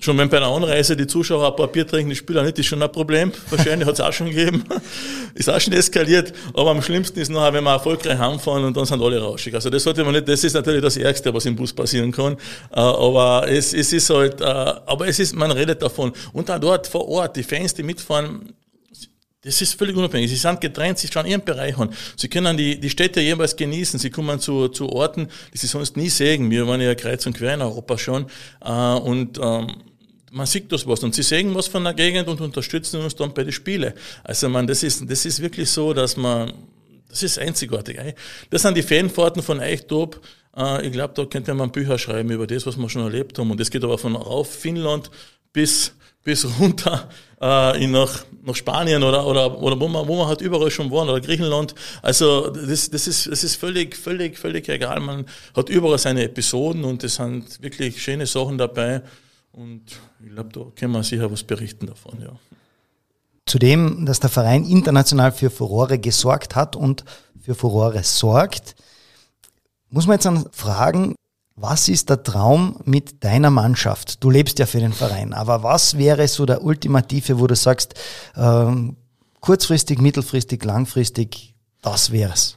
Schon 0.00 0.16
wenn 0.16 0.30
bei 0.30 0.38
einer 0.38 0.48
Anreise 0.48 0.96
die 0.96 1.06
Zuschauer 1.06 1.46
ein 1.46 1.56
paar 1.56 1.68
Bier 1.68 1.86
trinken, 1.86 2.08
die 2.08 2.16
Spieler 2.16 2.42
nicht, 2.42 2.58
ist 2.58 2.66
schon 2.66 2.82
ein 2.82 2.90
Problem. 2.90 3.32
Wahrscheinlich 3.50 3.86
hat 3.86 3.94
es 3.94 4.00
auch 4.00 4.12
schon 4.12 4.30
gegeben. 4.30 4.64
ist 5.34 5.50
auch 5.50 5.60
schon 5.60 5.74
eskaliert. 5.74 6.32
Aber 6.54 6.70
am 6.70 6.80
schlimmsten 6.80 7.20
ist 7.20 7.28
nachher, 7.28 7.52
wenn 7.52 7.64
wir 7.64 7.72
erfolgreich 7.72 8.18
heimfahren 8.18 8.64
und 8.64 8.74
dann 8.74 8.86
sind 8.86 9.02
alle 9.02 9.20
rauschig. 9.20 9.54
Also 9.54 9.68
das 9.68 9.82
sollte 9.82 10.02
man 10.02 10.14
nicht, 10.14 10.26
das 10.26 10.42
ist 10.42 10.54
natürlich 10.54 10.80
das 10.80 10.96
Ärgste, 10.96 11.34
was 11.34 11.44
im 11.44 11.54
Bus 11.54 11.74
passieren 11.74 12.12
kann. 12.12 12.34
Äh, 12.72 12.80
aber 12.80 13.46
es, 13.46 13.74
es 13.74 13.92
ist 13.92 14.08
halt, 14.08 14.40
äh, 14.40 14.44
aber 14.44 15.06
es 15.06 15.18
ist, 15.18 15.36
man 15.36 15.50
redet 15.50 15.82
davon. 15.82 16.12
Und 16.32 16.50
auch 16.50 16.58
dort 16.58 16.86
vor 16.86 17.06
Ort, 17.06 17.36
die 17.36 17.42
Fans, 17.42 17.74
die 17.74 17.82
mitfahren, 17.82 18.54
das 19.42 19.60
ist 19.60 19.74
völlig 19.74 19.96
unabhängig. 19.96 20.30
Sie 20.30 20.36
sind 20.36 20.60
getrennt, 20.60 20.98
sie 20.98 21.08
schauen 21.08 21.26
ihren 21.26 21.44
Bereich 21.44 21.76
an. 21.78 21.90
Sie 22.16 22.28
können 22.28 22.56
die, 22.56 22.78
die 22.78 22.90
Städte 22.90 23.20
jeweils 23.20 23.56
genießen. 23.56 23.98
Sie 23.98 24.10
kommen 24.10 24.38
zu, 24.38 24.68
zu 24.68 24.88
Orten, 24.90 25.28
die 25.52 25.58
sie 25.58 25.66
sonst 25.66 25.96
nie 25.96 26.10
sehen. 26.10 26.50
Wir 26.50 26.66
waren 26.66 26.80
ja 26.80 26.94
kreuz 26.94 27.24
und 27.26 27.36
quer 27.36 27.54
in 27.54 27.62
Europa 27.62 27.96
schon. 27.96 28.26
Äh, 28.62 28.70
und 28.70 29.38
ähm, 29.42 29.76
man 30.30 30.46
sieht 30.46 30.70
das 30.70 30.86
was 30.86 31.02
und 31.02 31.14
sie 31.14 31.22
sehen 31.22 31.54
was 31.54 31.66
von 31.66 31.84
der 31.84 31.94
Gegend 31.94 32.28
und 32.28 32.40
unterstützen 32.40 33.00
uns 33.00 33.16
dann 33.16 33.34
bei 33.34 33.42
den 33.42 33.52
Spielen. 33.52 33.92
Also 34.24 34.48
man, 34.48 34.66
das 34.66 34.82
ist, 34.82 35.08
das 35.10 35.26
ist 35.26 35.42
wirklich 35.42 35.68
so, 35.68 35.92
dass 35.92 36.16
man, 36.16 36.52
das 37.08 37.22
ist 37.22 37.38
einzigartig. 37.38 37.98
Das 38.50 38.62
sind 38.62 38.76
die 38.76 38.82
Fanfahrten 38.82 39.42
von 39.42 39.60
Eichtop. 39.60 40.20
Äh, 40.56 40.86
ich 40.86 40.92
glaube, 40.92 41.14
da 41.14 41.24
könnte 41.24 41.52
man 41.54 41.72
Bücher 41.72 41.98
schreiben 41.98 42.30
über 42.30 42.46
das, 42.46 42.66
was 42.66 42.76
wir 42.76 42.88
schon 42.88 43.02
erlebt 43.02 43.38
haben. 43.38 43.50
Und 43.50 43.58
das 43.58 43.70
geht 43.70 43.82
aber 43.82 43.98
von 43.98 44.14
rauf 44.14 44.54
Finnland 44.54 45.10
bis, 45.52 45.94
bis 46.22 46.46
runter 46.60 47.08
äh, 47.40 47.82
in 47.82 47.90
nach, 47.90 48.24
nach 48.44 48.54
Spanien 48.54 49.02
oder, 49.02 49.26
oder, 49.26 49.60
oder 49.60 49.80
wo, 49.80 49.88
man, 49.88 50.06
wo 50.06 50.16
man 50.16 50.28
halt 50.28 50.42
überall 50.42 50.70
schon 50.70 50.92
waren 50.92 51.08
oder 51.08 51.20
Griechenland. 51.20 51.74
Also 52.02 52.50
das, 52.50 52.88
das, 52.88 53.08
ist, 53.08 53.26
das 53.26 53.42
ist 53.42 53.56
völlig, 53.56 53.96
völlig, 53.96 54.38
völlig 54.38 54.68
egal. 54.68 55.00
Man 55.00 55.26
hat 55.56 55.68
überall 55.68 55.98
seine 55.98 56.22
Episoden 56.22 56.84
und 56.84 57.02
es 57.02 57.16
sind 57.16 57.60
wirklich 57.60 58.00
schöne 58.00 58.26
Sachen 58.26 58.58
dabei. 58.58 59.02
Und 59.52 59.82
ich 60.24 60.30
glaube, 60.30 60.50
da 60.52 60.64
können 60.76 60.92
wir 60.92 61.02
sicher 61.02 61.30
was 61.30 61.42
berichten 61.42 61.86
davon, 61.86 62.20
ja. 62.20 62.32
Zudem, 63.46 64.06
dass 64.06 64.20
der 64.20 64.30
Verein 64.30 64.64
international 64.64 65.32
für 65.32 65.50
Furore 65.50 65.98
gesorgt 65.98 66.54
hat 66.54 66.76
und 66.76 67.04
für 67.40 67.54
Furore 67.54 68.04
sorgt, 68.04 68.76
muss 69.88 70.06
man 70.06 70.14
jetzt 70.14 70.26
dann 70.26 70.46
fragen, 70.52 71.16
was 71.56 71.88
ist 71.88 72.08
der 72.08 72.22
Traum 72.22 72.80
mit 72.84 73.24
deiner 73.24 73.50
Mannschaft? 73.50 74.22
Du 74.22 74.30
lebst 74.30 74.58
ja 74.58 74.66
für 74.66 74.78
den 74.78 74.92
Verein, 74.92 75.34
aber 75.34 75.62
was 75.62 75.98
wäre 75.98 76.26
so 76.28 76.46
der 76.46 76.62
ultimative, 76.62 77.40
wo 77.40 77.46
du 77.46 77.56
sagst, 77.56 77.94
ähm, 78.36 78.96
kurzfristig, 79.40 79.98
mittelfristig, 79.98 80.64
langfristig, 80.64 81.54
das 81.82 82.12
wäre 82.12 82.32
es? 82.32 82.56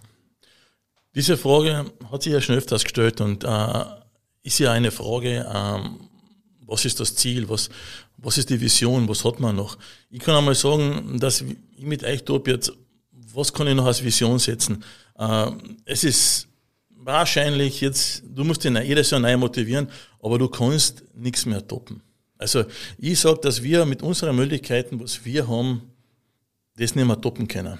Diese 1.16 1.38
Frage 1.38 1.91
hat 2.12 2.24
sich 2.24 2.34
ja 2.34 2.41
schon 2.41 2.56
öfters 2.56 2.84
gestellt 2.84 3.20
und 3.20 3.44
äh, 3.44 3.86
ist 4.44 4.60
ja 4.60 4.72
eine 4.72 4.91
Frage, 4.91 5.46
ähm, 5.52 6.10
was 6.74 6.86
ist 6.86 6.99
das 6.99 7.13
Ziel, 7.15 7.47
was, 7.47 7.69
was 8.17 8.39
ist 8.39 8.49
die 8.49 8.59
Vision, 8.59 9.07
was 9.07 9.24
hat 9.24 9.39
man 9.39 9.55
noch? 9.55 9.78
Ich 10.09 10.19
kann 10.19 10.36
einmal 10.36 10.55
sagen, 10.55 11.19
dass 11.19 11.41
ich 11.41 11.86
mit 11.86 12.03
Eichtop 12.03 12.47
jetzt, 12.47 12.74
was 13.11 13.53
kann 13.53 13.67
ich 13.67 13.76
noch 13.76 13.86
als 13.86 14.03
Vision 14.03 14.39
setzen? 14.39 14.84
Äh, 15.15 15.51
es 15.86 16.03
ist 16.03 16.47
wahrscheinlich 16.89 17.80
jetzt, 17.82 18.24
du 18.28 18.43
musst 18.43 18.65
ihn 18.65 18.76
jedes 18.78 19.11
Jahr 19.11 19.19
neu 19.19 19.38
motivieren, 19.38 19.88
aber 20.19 20.39
du 20.39 20.47
kannst 20.47 21.03
nichts 21.13 21.45
mehr 21.45 21.65
toppen. 21.67 22.01
Also 22.39 22.65
ich 22.97 23.19
sage, 23.19 23.39
dass 23.41 23.61
wir 23.61 23.86
mit 23.86 24.01
unseren 24.01 24.36
Möglichkeiten, 24.36 24.99
was 24.99 25.24
wir 25.24 25.47
haben, 25.47 25.84
das 26.76 26.95
nicht 26.95 27.05
mehr 27.05 27.21
toppen 27.21 27.47
können. 27.47 27.78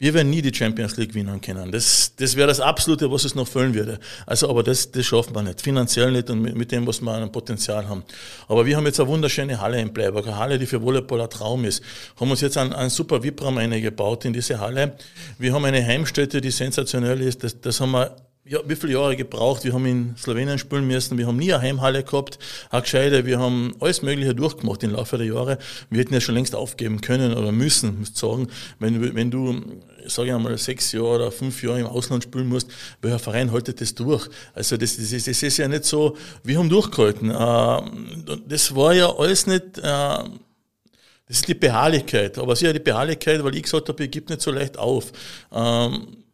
Wir 0.00 0.14
werden 0.14 0.30
nie 0.30 0.40
die 0.40 0.54
Champions 0.54 0.96
League 0.96 1.08
gewinnen 1.08 1.40
können. 1.40 1.72
Das, 1.72 2.12
das 2.14 2.36
wäre 2.36 2.46
das 2.46 2.60
Absolute, 2.60 3.10
was 3.10 3.24
es 3.24 3.34
noch 3.34 3.48
füllen 3.48 3.74
würde. 3.74 3.98
Also, 4.26 4.48
aber 4.48 4.62
das, 4.62 4.92
das 4.92 5.04
schaffen 5.04 5.34
wir 5.34 5.42
nicht. 5.42 5.60
Finanziell 5.60 6.12
nicht 6.12 6.30
und 6.30 6.40
mit, 6.40 6.54
mit 6.54 6.70
dem, 6.70 6.86
was 6.86 7.00
wir 7.00 7.10
an 7.10 7.32
Potenzial 7.32 7.88
haben. 7.88 8.04
Aber 8.46 8.64
wir 8.64 8.76
haben 8.76 8.86
jetzt 8.86 9.00
eine 9.00 9.08
wunderschöne 9.08 9.60
Halle 9.60 9.80
in 9.80 9.92
Bleiburg. 9.92 10.28
Eine 10.28 10.36
Halle, 10.36 10.58
die 10.60 10.66
für 10.66 10.80
Volleyball 10.80 11.22
ein 11.22 11.30
Traum 11.30 11.64
ist. 11.64 11.82
Haben 12.14 12.30
uns 12.30 12.40
jetzt 12.42 12.56
einen, 12.56 12.72
einen 12.72 12.90
super 12.90 13.24
VIP-Raum 13.24 13.58
eingebaut 13.58 14.24
in 14.24 14.32
diese 14.32 14.60
Halle. 14.60 14.96
Wir 15.36 15.52
haben 15.52 15.64
eine 15.64 15.84
Heimstätte, 15.84 16.40
die 16.40 16.52
sensationell 16.52 17.20
ist. 17.20 17.42
Das, 17.42 17.60
das 17.60 17.80
haben 17.80 17.90
wir 17.90 18.14
ja, 18.44 18.60
wie 18.66 18.76
viele 18.76 18.94
Jahre 18.94 19.16
gebraucht. 19.16 19.64
Wir 19.64 19.72
haben 19.74 19.84
in 19.84 20.16
Slowenien 20.16 20.58
spielen 20.58 20.86
müssen. 20.86 21.18
Wir 21.18 21.26
haben 21.26 21.36
nie 21.36 21.52
eine 21.52 21.62
Heimhalle 21.62 22.02
gehabt, 22.02 22.38
eine 22.70 22.82
gescheite. 22.82 23.26
Wir 23.26 23.38
haben 23.38 23.74
alles 23.80 24.02
Mögliche 24.02 24.34
durchgemacht 24.34 24.82
im 24.82 24.92
Laufe 24.92 25.18
der 25.18 25.26
Jahre. 25.26 25.58
Wir 25.90 26.00
hätten 26.00 26.14
ja 26.14 26.20
schon 26.20 26.34
längst 26.34 26.54
aufgeben 26.54 27.00
können 27.00 27.34
oder 27.34 27.52
müssen, 27.52 27.98
muss 27.98 28.10
ich 28.10 28.16
sagen. 28.16 28.48
Wenn, 28.78 29.14
wenn 29.14 29.30
du, 29.30 29.60
sage 30.06 30.28
ich 30.28 30.34
einmal, 30.34 30.56
sechs 30.56 30.92
Jahre 30.92 31.16
oder 31.16 31.32
fünf 31.32 31.62
Jahre 31.62 31.80
im 31.80 31.86
Ausland 31.86 32.24
spielen 32.24 32.48
musst, 32.48 32.70
welcher 33.02 33.18
Verein 33.18 33.52
haltet 33.52 33.80
das 33.82 33.94
durch? 33.94 34.28
Also 34.54 34.76
das, 34.78 34.96
das, 34.96 35.12
ist, 35.12 35.26
das 35.26 35.42
ist 35.42 35.56
ja 35.58 35.68
nicht 35.68 35.84
so, 35.84 36.16
wir 36.42 36.58
haben 36.58 36.70
durchgehalten. 36.70 37.30
Äh, 37.30 38.38
das 38.48 38.74
war 38.74 38.94
ja 38.94 39.14
alles 39.14 39.46
nicht, 39.46 39.78
äh, 39.78 39.80
das 39.82 41.36
ist 41.36 41.48
die 41.48 41.54
Beharrlichkeit. 41.54 42.38
Aber 42.38 42.56
sicher 42.56 42.72
die 42.72 42.78
Beharrlichkeit, 42.78 43.44
weil 43.44 43.56
ich 43.56 43.64
gesagt 43.64 43.90
habe, 43.90 44.04
ich 44.04 44.10
gebe 44.10 44.32
nicht 44.32 44.40
so 44.40 44.50
leicht 44.50 44.78
auf. 44.78 45.12
Ähm, 45.52 46.24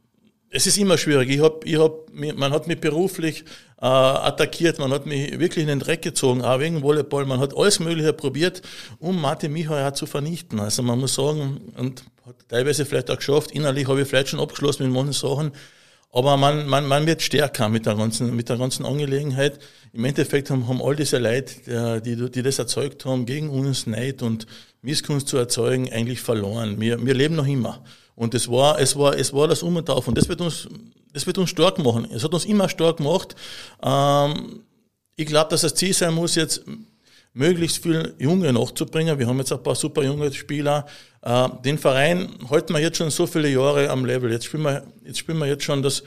es 0.55 0.69
ist 0.69 0.79
immer 0.79 0.97
schwierig. 0.97 1.31
Ich 1.31 1.41
hab, 1.41 1.67
ich 1.67 1.77
hab, 1.77 2.09
man 2.13 2.53
hat 2.53 2.69
mich 2.69 2.79
beruflich 2.79 3.45
äh, 3.83 3.87
attackiert, 3.87 4.79
man 4.79 4.93
hat 4.93 5.05
mich 5.05 5.39
wirklich 5.41 5.63
in 5.63 5.69
den 5.69 5.81
Dreck 5.81 6.03
gezogen, 6.03 6.43
auch 6.43 6.61
wegen 6.61 6.81
Volleyball. 6.81 7.27
Man 7.27 7.41
hat 7.41 7.57
alles 7.57 7.81
Mögliche 7.81 8.13
probiert, 8.13 8.63
um 9.01 9.21
Martin 9.21 9.53
Michael 9.53 9.93
zu 9.95 10.07
vernichten. 10.07 10.61
Also 10.61 10.83
man 10.85 11.01
muss 11.01 11.15
sagen, 11.17 11.73
und 11.77 12.05
hat 12.25 12.37
teilweise 12.49 12.87
vielleicht 12.87 13.11
auch 13.11 13.17
geschafft, 13.17 13.51
innerlich 13.51 13.89
habe 13.89 14.03
ich 14.03 14.09
vielleicht 14.09 14.29
schon 14.29 14.39
abgeschlossen 14.39 14.85
mit 14.85 14.93
manchen 14.93 15.13
Sachen, 15.13 15.51
aber 16.13 16.37
man, 16.37 16.69
man, 16.69 16.87
man 16.87 17.05
wird 17.09 17.23
stärker 17.23 17.69
mit 17.69 17.87
der, 17.87 17.97
ganzen, 17.97 18.37
mit 18.37 18.49
der 18.49 18.57
ganzen 18.57 18.87
Angelegenheit. 18.87 19.59
Im 19.93 20.05
Endeffekt 20.05 20.49
haben, 20.49 20.69
haben 20.69 20.81
all 20.81 20.95
diese 20.95 21.19
Leute, 21.19 22.01
die, 22.03 22.31
die 22.31 22.43
das 22.43 22.61
erzeugt 22.61 23.05
haben, 23.05 23.27
gegen 23.27 23.51
uns 23.51 23.89
Neid 23.89 24.23
und 24.23 24.47
Misskunst 24.81 25.27
zu 25.27 25.37
erzeugen, 25.37 25.93
eigentlich 25.93 26.21
verloren. 26.21 26.81
Wir, 26.81 27.05
wir 27.05 27.15
leben 27.15 27.35
noch 27.35 27.49
immer. 27.49 27.83
Und 28.15 28.35
es 28.35 28.51
war, 28.51 28.79
es 28.79 28.97
war, 28.97 29.17
es 29.17 29.33
war 29.33 29.49
das 29.49 29.63
Um 29.63 29.77
und 29.77 29.91
Auf. 29.91 30.09
Und 30.09 30.17
das 30.17 30.29
wird 30.29 30.41
uns, 30.41 30.69
das 31.13 31.27
wird 31.27 31.39
uns 31.39 31.51
stark 31.51 31.79
machen. 31.79 32.09
Es 32.13 32.23
hat 32.25 32.33
uns 32.33 32.45
immer 32.45 32.69
stark 32.69 32.99
gemacht. 32.99 33.35
Ähm, 33.83 34.63
ich 35.17 35.27
glaube, 35.27 35.51
dass 35.51 35.63
das 35.63 35.75
Ziel 35.75 35.93
sein 35.93 36.15
muss, 36.15 36.35
jetzt 36.35 36.65
möglichst 37.33 37.83
viel 37.83 38.15
Junge 38.19 38.53
nachzubringen. 38.53 39.19
Wir 39.19 39.27
haben 39.27 39.39
jetzt 39.39 39.53
ein 39.53 39.63
paar 39.63 39.75
super 39.75 40.03
junge 40.03 40.33
Spieler. 40.33 40.87
Äh, 41.23 41.49
den 41.65 41.79
Verein 41.79 42.29
halten 42.49 42.73
wir 42.73 42.81
jetzt 42.81 42.99
schon 42.99 43.11
so 43.11 43.27
viele 43.27 43.49
Jahre 43.49 43.91
am 43.91 44.05
Level. 44.05 44.31
Jetzt 44.31 44.47
spielen 44.47 44.63
wir, 44.63 44.85
jetzt 45.05 45.19
spielen 45.19 45.39
wir 45.39 45.47
jetzt 45.47 45.65
schon 45.65 45.83
das 45.83 46.05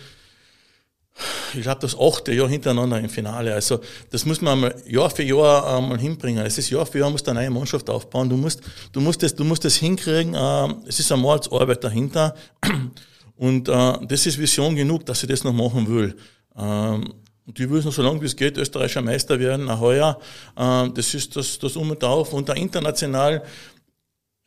ich 1.53 1.61
glaube, 1.61 1.81
das 1.81 1.97
achte 1.97 2.33
Jahr 2.33 2.47
hintereinander 2.47 2.99
im 2.99 3.09
Finale. 3.09 3.53
Also 3.53 3.79
das 4.11 4.25
muss 4.25 4.41
man 4.41 4.53
einmal 4.53 4.75
Jahr 4.87 5.09
für 5.09 5.23
Jahr 5.23 5.77
einmal 5.77 5.99
hinbringen. 5.99 6.45
Es 6.45 6.57
ist 6.57 6.69
Jahr 6.69 6.85
für 6.85 6.99
Jahr, 6.99 7.09
musst 7.09 7.25
du 7.27 7.31
eine 7.31 7.41
neue 7.41 7.49
Mannschaft 7.49 7.89
aufbauen. 7.89 8.29
Du 8.29 8.37
musst, 8.37 8.61
du 8.91 9.01
musst, 9.01 9.23
das, 9.23 9.35
du 9.35 9.43
musst 9.43 9.65
das 9.65 9.75
hinkriegen. 9.75 10.33
Äh, 10.33 10.67
es 10.87 10.99
ist 10.99 11.11
einmal 11.11 11.37
als 11.37 11.51
Arbeit 11.51 11.83
dahinter. 11.83 12.35
Und 13.35 13.69
äh, 13.69 13.93
das 14.07 14.25
ist 14.25 14.37
Vision 14.39 14.75
genug, 14.75 15.05
dass 15.05 15.21
ich 15.23 15.29
das 15.29 15.43
noch 15.43 15.53
machen 15.53 15.87
will. 15.87 16.15
Ähm, 16.55 17.13
und 17.45 17.57
ich 17.57 17.69
will 17.69 17.81
noch 17.81 17.93
so 17.93 18.01
lange 18.01 18.19
wie 18.21 18.25
es 18.25 18.35
geht 18.35 18.57
österreichischer 18.57 19.01
Meister 19.01 19.39
werden, 19.39 19.69
auch 19.69 19.79
heuer. 19.79 20.19
Äh, 20.55 20.89
das 20.89 21.13
ist 21.13 21.35
das, 21.35 21.59
das 21.59 21.75
Um 21.75 21.91
und 21.91 22.03
Auf. 22.03 22.33
Und 22.33 22.49
da 22.49 22.53
international 22.53 23.43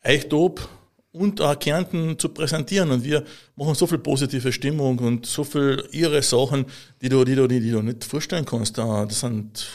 echt 0.01 0.33
ob 0.33 0.67
und 1.13 1.41
auch 1.41 1.57
Kärnten 1.59 2.17
zu 2.17 2.29
präsentieren. 2.29 2.91
Und 2.91 3.03
wir 3.03 3.23
machen 3.55 3.75
so 3.75 3.85
viel 3.87 3.97
positive 3.97 4.51
Stimmung 4.51 4.99
und 4.99 5.25
so 5.25 5.43
viel 5.43 5.83
ihre 5.91 6.21
Sachen, 6.21 6.65
die 7.01 7.09
du, 7.09 7.23
die 7.23 7.35
du, 7.35 7.47
die, 7.47 7.59
die 7.59 7.71
du 7.71 7.81
nicht 7.81 8.03
vorstellen 8.03 8.45
kannst. 8.45 8.77
Das 8.77 9.19
sind, 9.19 9.67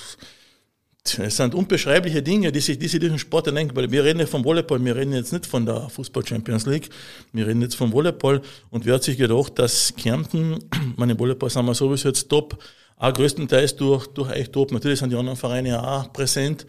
das 1.05 1.37
sind 1.37 1.55
unbeschreibliche 1.55 2.23
Dinge, 2.23 2.51
die 2.53 2.61
sich, 2.61 2.79
die 2.79 2.89
sich 2.89 3.01
diesen 3.01 3.19
Sport 3.19 3.49
denken. 3.49 3.77
Weil 3.77 3.91
wir 3.91 4.03
reden 4.05 4.21
ja 4.21 4.27
vom 4.27 4.45
Volleyball, 4.45 4.83
wir 4.83 4.97
reden 4.97 5.13
jetzt 5.13 5.33
nicht 5.33 5.47
von 5.47 5.67
der 5.67 5.89
Fußball 5.91 6.27
Champions 6.27 6.65
League, 6.67 6.89
wir 7.33 7.47
reden 7.47 7.61
jetzt 7.61 7.77
vom 7.77 7.93
Volleyball. 7.93 8.41
Und 8.71 8.87
wer 8.87 8.95
hat 8.95 9.03
sich 9.03 9.19
gedacht, 9.19 9.59
dass 9.59 9.95
Kärnten, 9.95 10.59
meine 10.97 11.19
Volleyball 11.19 11.51
sind 11.51 11.67
wir 11.67 11.75
sowieso 11.75 12.09
jetzt 12.09 12.29
top, 12.29 12.59
auch 12.99 13.13
größtenteils 13.13 13.77
durch, 13.77 14.07
durch 14.07 14.31
euch 14.31 14.51
top. 14.51 14.73
Natürlich 14.73 15.01
sind 15.01 15.11
die 15.11 15.17
anderen 15.17 15.37
Vereine 15.37 15.87
auch 15.87 16.11
präsent. 16.15 16.67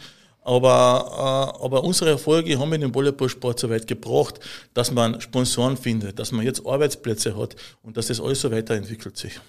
Aber, 0.47 1.53
äh, 1.59 1.63
aber 1.65 1.83
unsere 1.83 2.11
Erfolge 2.11 2.57
haben 2.57 2.71
den 2.71 2.95
Volleyballsport 2.95 3.59
so 3.59 3.69
weit 3.69 3.85
gebracht, 3.85 4.39
dass 4.73 4.93
man 4.93 5.19
Sponsoren 5.19 5.75
findet, 5.75 6.19
dass 6.19 6.31
man 6.31 6.45
jetzt 6.45 6.65
Arbeitsplätze 6.65 7.35
hat 7.35 7.57
und 7.83 7.97
dass 7.97 8.07
das 8.07 8.21
alles 8.21 8.39
so 8.39 8.49
weiterentwickelt 8.49 9.17
sich. 9.17 9.41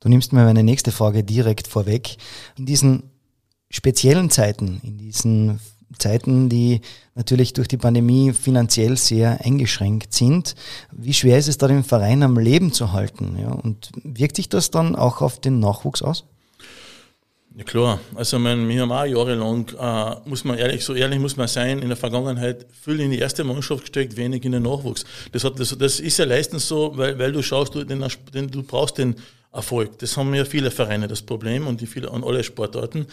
Du 0.00 0.08
nimmst 0.08 0.32
mir 0.32 0.44
meine 0.44 0.64
nächste 0.64 0.90
Frage 0.90 1.22
direkt 1.22 1.68
vorweg. 1.68 2.16
In 2.58 2.66
diesen 2.66 3.10
speziellen 3.70 4.28
Zeiten, 4.28 4.80
in 4.82 4.98
diesen 4.98 5.60
Zeiten, 5.98 6.48
die 6.48 6.80
natürlich 7.14 7.52
durch 7.52 7.68
die 7.68 7.76
Pandemie 7.76 8.32
finanziell 8.32 8.96
sehr 8.96 9.44
eingeschränkt 9.44 10.12
sind. 10.14 10.56
Wie 10.90 11.14
schwer 11.14 11.38
ist 11.38 11.46
es 11.46 11.58
da, 11.58 11.68
den 11.68 11.84
Verein 11.84 12.24
am 12.24 12.36
Leben 12.38 12.72
zu 12.72 12.90
halten? 12.90 13.36
Ja? 13.38 13.52
Und 13.52 13.92
wirkt 14.02 14.34
sich 14.34 14.48
das 14.48 14.72
dann 14.72 14.96
auch 14.96 15.22
auf 15.22 15.40
den 15.40 15.60
Nachwuchs 15.60 16.02
aus? 16.02 16.24
Ja 17.56 17.64
klar, 17.64 17.98
also 18.14 18.38
mein, 18.38 18.68
wir 18.68 18.82
haben 18.82 18.92
auch 18.92 19.04
jahrelang, 19.04 19.66
äh, 19.76 20.28
muss 20.28 20.44
man 20.44 20.56
ehrlich, 20.56 20.84
so 20.84 20.94
ehrlich 20.94 21.18
muss 21.18 21.36
man 21.36 21.48
sein, 21.48 21.80
in 21.80 21.88
der 21.88 21.96
Vergangenheit 21.96 22.64
viel 22.80 23.00
in 23.00 23.10
die 23.10 23.18
erste 23.18 23.42
Mannschaft 23.42 23.82
gesteckt, 23.82 24.16
wenig 24.16 24.44
in 24.44 24.52
den 24.52 24.62
Nachwuchs. 24.62 25.04
Das, 25.32 25.42
hat, 25.42 25.58
das, 25.58 25.76
das 25.76 25.98
ist 25.98 26.18
ja 26.18 26.26
leistens 26.26 26.68
so, 26.68 26.96
weil, 26.96 27.18
weil 27.18 27.32
du 27.32 27.42
schaust, 27.42 27.74
du, 27.74 27.82
den, 27.82 28.04
den, 28.32 28.50
du 28.50 28.62
brauchst 28.62 28.98
den 28.98 29.16
Erfolg. 29.52 29.98
Das 29.98 30.16
haben 30.16 30.32
ja 30.32 30.44
viele 30.44 30.70
Vereine 30.70 31.08
das 31.08 31.22
Problem 31.22 31.66
und 31.66 31.80
die 31.80 31.86
viele 31.86 32.08
an 32.12 32.22
alle 32.22 32.44
Sportarten. 32.44 33.06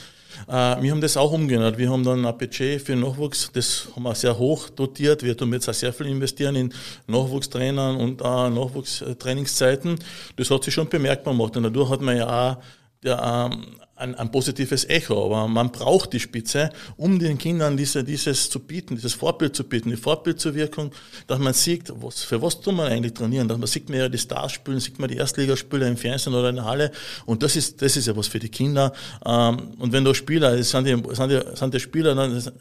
Äh, 0.47 0.81
wir 0.83 0.91
haben 0.91 1.01
das 1.01 1.17
auch 1.17 1.31
umgeändert. 1.31 1.79
Wir 1.79 1.89
haben 1.89 2.03
dann 2.03 2.23
ein 2.23 2.37
Budget 2.37 2.79
für 2.79 2.95
Nachwuchs, 2.95 3.49
das 3.53 3.87
haben 3.95 4.03
wir 4.03 4.13
sehr 4.13 4.37
hoch 4.37 4.69
dotiert. 4.69 5.23
Wir 5.23 5.35
tun 5.35 5.51
jetzt 5.51 5.67
auch 5.67 5.73
sehr 5.73 5.91
viel 5.91 6.05
investieren 6.05 6.55
in 6.55 6.73
Nachwuchstrainern 7.07 7.97
und 7.97 8.21
äh, 8.21 8.23
Nachwuchstrainingszeiten. 8.23 9.97
Das 10.35 10.51
hat 10.51 10.63
sich 10.63 10.75
schon 10.75 10.87
bemerkbar 10.87 11.33
gemacht 11.33 11.57
und 11.57 11.63
dadurch 11.63 11.89
hat 11.89 12.01
man 12.01 12.17
ja 12.17 12.51
auch 12.51 12.57
der, 13.03 13.49
ähm, 13.51 13.65
ein, 13.97 14.15
ein, 14.15 14.31
positives 14.31 14.85
Echo, 14.85 15.25
aber 15.25 15.47
man 15.47 15.71
braucht 15.71 16.13
die 16.13 16.19
Spitze, 16.19 16.69
um 16.97 17.19
den 17.19 17.37
Kindern 17.37 17.77
diese, 17.77 18.03
dieses 18.03 18.49
zu 18.49 18.59
bieten, 18.59 18.95
dieses 18.95 19.13
Vorbild 19.13 19.55
zu 19.55 19.63
bieten, 19.63 19.89
die 19.89 19.97
Vorbildzuwirkung, 19.97 20.91
dass 21.25 21.39
man 21.39 21.53
sieht, 21.53 21.91
was, 21.95 22.21
für 22.21 22.41
was 22.41 22.61
tun 22.61 22.75
wir 22.75 22.85
eigentlich 22.85 23.13
trainieren, 23.13 23.47
dass 23.47 23.57
man 23.57 23.67
sieht 23.67 23.89
mehr 23.89 24.07
die 24.09 24.17
Stars 24.17 24.51
spielen, 24.51 24.79
sieht 24.79 24.99
man 24.99 25.09
die 25.09 25.17
Erstligaspiele 25.17 25.87
im 25.87 25.97
Fernsehen 25.97 26.33
oder 26.33 26.49
in 26.49 26.57
der 26.57 26.65
Halle 26.65 26.91
und 27.25 27.41
das 27.43 27.55
ist, 27.55 27.81
das 27.81 27.97
ist 27.97 28.07
ja 28.07 28.15
was 28.15 28.27
für 28.27 28.39
die 28.39 28.49
Kinder. 28.49 28.93
Ähm, 29.25 29.71
und 29.79 29.91
wenn 29.91 30.05
da 30.05 30.13
Spieler, 30.13 30.53
es 30.53 30.69
sind 30.69 30.85
die, 30.85 30.95
sind 31.15 31.31
die, 31.31 31.41
sind 31.55 31.73
die 31.73 31.79
Spieler, 31.79 32.11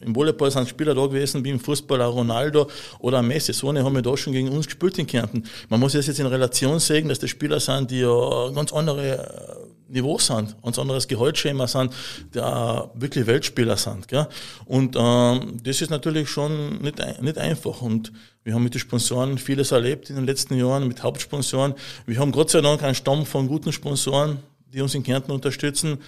im 0.01 0.17
Volleyball 0.17 0.51
sind 0.51 0.69
Spieler 0.69 0.95
da 0.95 1.07
gewesen, 1.07 1.45
wie 1.45 1.51
im 1.51 1.61
Fußball 1.61 2.01
Ronaldo 2.03 2.69
oder 2.99 3.23
Messi, 3.23 3.53
so 3.53 3.69
eine 3.69 3.85
haben 3.85 3.95
wir 3.95 4.03
da 4.03 4.17
schon 4.17 4.33
gegen 4.33 4.49
uns 4.49 4.67
gespielt 4.67 4.99
in 4.99 5.07
Kärnten. 5.07 5.45
Man 5.69 5.81
muss 5.81 5.93
das 5.93 6.07
jetzt 6.07 6.19
in 6.19 6.27
Relation 6.27 6.79
sehen, 6.81 7.09
dass 7.09 7.19
das 7.19 7.31
Spieler 7.31 7.61
sind, 7.61 7.91
die 7.91 8.01
ja 8.01 8.51
ganz 8.55 8.73
andere 8.73 9.67
Niveau 9.89 10.19
sind, 10.19 10.61
ganz 10.63 10.79
anderes 10.79 11.07
Gehaltsschema 11.07 11.67
sind, 11.67 11.93
der 12.35 12.91
wirklich 12.95 13.27
Weltspieler 13.27 13.77
sind. 13.77 14.09
Gell? 14.09 14.27
Und 14.65 14.97
ähm, 14.99 15.59
das 15.63 15.81
ist 15.81 15.91
natürlich 15.91 16.29
schon 16.29 16.79
nicht, 16.83 16.99
nicht 17.23 17.39
einfach. 17.39 17.83
Und 17.83 18.13
wir 18.43 18.55
haben 18.55 18.65
mit 18.65 18.75
den 18.75 18.81
Sponsoren 18.81 19.39
vieles 19.39 19.73
erlebt 19.73 20.11
in 20.11 20.17
den 20.17 20.27
letzten 20.27 20.57
Jahren, 20.57 20.89
mit 20.89 21.03
Hauptsponsoren. 21.03 21.75
Wir 22.07 22.19
haben 22.19 22.33
Gott 22.33 22.51
sei 22.51 22.61
Dank 22.61 22.83
einen 22.83 22.95
Stamm 22.95 23.27
von 23.27 23.47
guten 23.47 23.73
Sponsoren, 23.73 24.39
die 24.73 24.81
uns 24.81 24.95
in 24.95 25.03
Kärnten 25.03 25.33
unterstützen. 25.33 25.99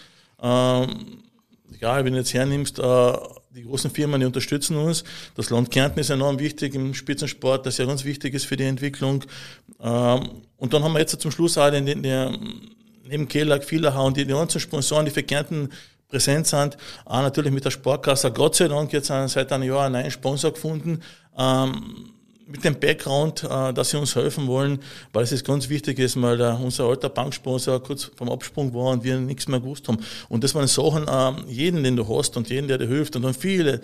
Ähm, 0.40 1.22
egal, 1.72 2.04
wenn 2.04 2.12
du 2.12 2.18
jetzt 2.18 2.34
hernimmst, 2.34 2.78
äh, 2.78 3.12
die 3.50 3.64
großen 3.64 3.90
Firmen, 3.90 4.20
die 4.20 4.26
unterstützen 4.26 4.76
uns. 4.76 5.04
Das 5.34 5.50
Land 5.50 5.70
Kärnten 5.70 6.00
ist 6.00 6.10
enorm 6.10 6.38
wichtig 6.38 6.74
im 6.74 6.94
Spitzensport, 6.94 7.66
das 7.66 7.78
ja 7.78 7.86
ganz 7.86 8.04
wichtig 8.04 8.34
ist 8.34 8.46
für 8.46 8.56
die 8.56 8.64
Entwicklung. 8.64 9.24
Ähm, 9.80 10.30
und 10.56 10.72
dann 10.72 10.82
haben 10.82 10.92
wir 10.92 11.00
jetzt 11.00 11.20
zum 11.20 11.30
Schluss 11.30 11.56
auch 11.58 11.70
den, 11.70 11.86
den, 11.86 12.02
den 12.02 12.70
neben 13.08 13.28
Kellag, 13.28 13.64
Villacher 13.64 14.04
und 14.04 14.16
die, 14.16 14.24
die 14.24 14.32
ganzen 14.32 14.60
Sponsoren, 14.60 15.04
die 15.04 15.10
für 15.10 15.22
Kärnten 15.22 15.70
präsent 16.08 16.46
sind. 16.46 16.76
Auch 17.04 17.22
natürlich 17.22 17.52
mit 17.52 17.64
der 17.64 17.70
Sportkasse. 17.70 18.32
Gott 18.32 18.56
sei 18.56 18.68
Dank 18.68 18.92
jetzt 18.92 19.08
seit 19.08 19.52
einem 19.52 19.68
Jahr 19.68 19.86
einen 19.86 20.00
neuen 20.00 20.10
Sponsor 20.10 20.52
gefunden. 20.52 21.02
Ähm, 21.36 22.12
mit 22.48 22.64
dem 22.64 22.80
Background, 22.80 23.44
äh, 23.44 23.72
dass 23.74 23.90
sie 23.90 23.98
uns 23.98 24.16
helfen 24.16 24.46
wollen, 24.46 24.78
weil 25.12 25.22
es 25.22 25.32
ist 25.32 25.44
ganz 25.44 25.68
wichtig 25.68 25.98
ist, 25.98 26.20
weil 26.20 26.38
der, 26.38 26.58
unser 26.58 26.84
alter 26.84 27.10
Banksponsor 27.10 27.82
kurz 27.82 28.10
vom 28.16 28.30
Absprung 28.30 28.72
war 28.72 28.92
und 28.92 29.04
wir 29.04 29.18
nichts 29.18 29.48
mehr 29.48 29.60
gewusst 29.60 29.86
haben. 29.86 29.98
Und 30.30 30.42
das 30.44 30.54
waren 30.54 30.66
Sachen, 30.66 31.06
äh, 31.06 31.52
jeden, 31.52 31.84
den 31.84 31.96
du 31.96 32.08
hast 32.08 32.36
und 32.38 32.48
jeden, 32.48 32.66
der 32.66 32.78
dir 32.78 32.88
hilft 32.88 33.16
und 33.16 33.22
dann 33.22 33.34
viele, 33.34 33.82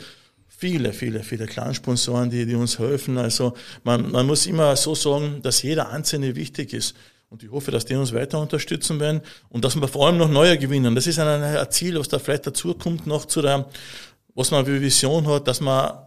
viele, 0.48 0.94
viele, 0.94 1.22
viele 1.22 1.46
Clansponsoren, 1.46 2.30
die, 2.30 2.46
die 2.46 2.54
uns 2.54 2.78
helfen. 2.78 3.18
Also 3.18 3.52
man, 3.82 4.10
man 4.10 4.26
muss 4.26 4.46
immer 4.46 4.74
so 4.76 4.94
sagen, 4.94 5.40
dass 5.42 5.62
jeder 5.62 5.90
Einzelne 5.90 6.34
wichtig 6.34 6.72
ist. 6.72 6.96
Und 7.34 7.42
ich 7.42 7.50
hoffe, 7.50 7.72
dass 7.72 7.84
die 7.84 7.96
uns 7.96 8.12
weiter 8.12 8.38
unterstützen 8.38 9.00
werden 9.00 9.20
und 9.48 9.64
dass 9.64 9.74
wir 9.74 9.88
vor 9.88 10.06
allem 10.06 10.18
noch 10.18 10.28
neue 10.28 10.56
gewinnen. 10.56 10.94
Das 10.94 11.08
ist 11.08 11.18
ein, 11.18 11.42
ein 11.42 11.70
Ziel, 11.72 11.98
was 11.98 12.06
da 12.06 12.20
vielleicht 12.20 12.46
dazukommt, 12.46 13.08
noch 13.08 13.24
zu 13.24 13.42
der, 13.42 13.68
was 14.36 14.52
man 14.52 14.64
wie 14.68 14.80
Vision 14.80 15.26
hat, 15.26 15.48
dass 15.48 15.60
man 15.60 15.98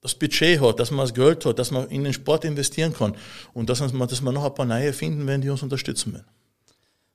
das 0.00 0.16
Budget 0.16 0.60
hat, 0.60 0.80
dass 0.80 0.90
man 0.90 1.06
das 1.06 1.14
Geld 1.14 1.44
hat, 1.44 1.60
dass 1.60 1.70
man 1.70 1.86
in 1.90 2.02
den 2.02 2.12
Sport 2.12 2.44
investieren 2.44 2.92
kann 2.92 3.14
und 3.54 3.70
dass 3.70 3.78
man, 3.92 4.08
dass 4.08 4.20
man 4.20 4.34
noch 4.34 4.46
ein 4.46 4.54
paar 4.54 4.66
neue 4.66 4.92
finden 4.92 5.28
werden, 5.28 5.42
die 5.42 5.48
uns 5.48 5.62
unterstützen 5.62 6.12
werden. 6.12 6.26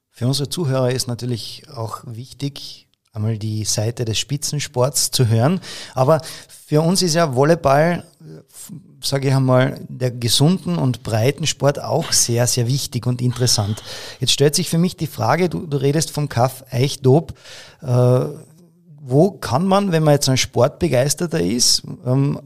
Für 0.10 0.26
unsere 0.26 0.48
Zuhörer 0.48 0.94
ist 0.94 1.08
natürlich 1.08 1.64
auch 1.68 2.02
wichtig, 2.06 2.88
einmal 3.12 3.38
die 3.38 3.66
Seite 3.66 4.06
des 4.06 4.20
Spitzensports 4.20 5.12
zu 5.12 5.28
hören. 5.28 5.60
Aber 5.96 6.22
für 6.48 6.80
uns 6.80 7.02
ist 7.02 7.16
ja 7.16 7.36
Volleyball, 7.36 8.06
sage 9.06 9.28
ich 9.28 9.36
einmal, 9.36 9.80
der 9.90 10.12
gesunden 10.12 10.78
und 10.78 11.04
breiten 11.04 11.46
Sport 11.46 11.82
auch 11.82 12.12
sehr, 12.12 12.48
sehr 12.48 12.68
wichtig 12.68 13.06
und 13.06 13.22
interessant. 13.22 13.84
Jetzt 14.20 14.32
stellt 14.32 14.56
sich 14.56 14.70
für 14.70 14.78
mich 14.78 14.96
die 14.96 15.08
Frage, 15.08 15.50
du, 15.50 15.66
du 15.66 15.78
redest 15.78 16.12
vom 16.12 16.30
Kaff 16.30 16.64
Eichdob. 16.72 17.34
Äh, 17.82 18.26
wo 19.06 19.32
kann 19.32 19.68
man, 19.68 19.92
wenn 19.92 20.04
man 20.04 20.14
jetzt 20.14 20.30
ein 20.30 20.38
Sportbegeisterter 20.38 21.42
ist, 21.42 21.84
ähm, 22.06 22.40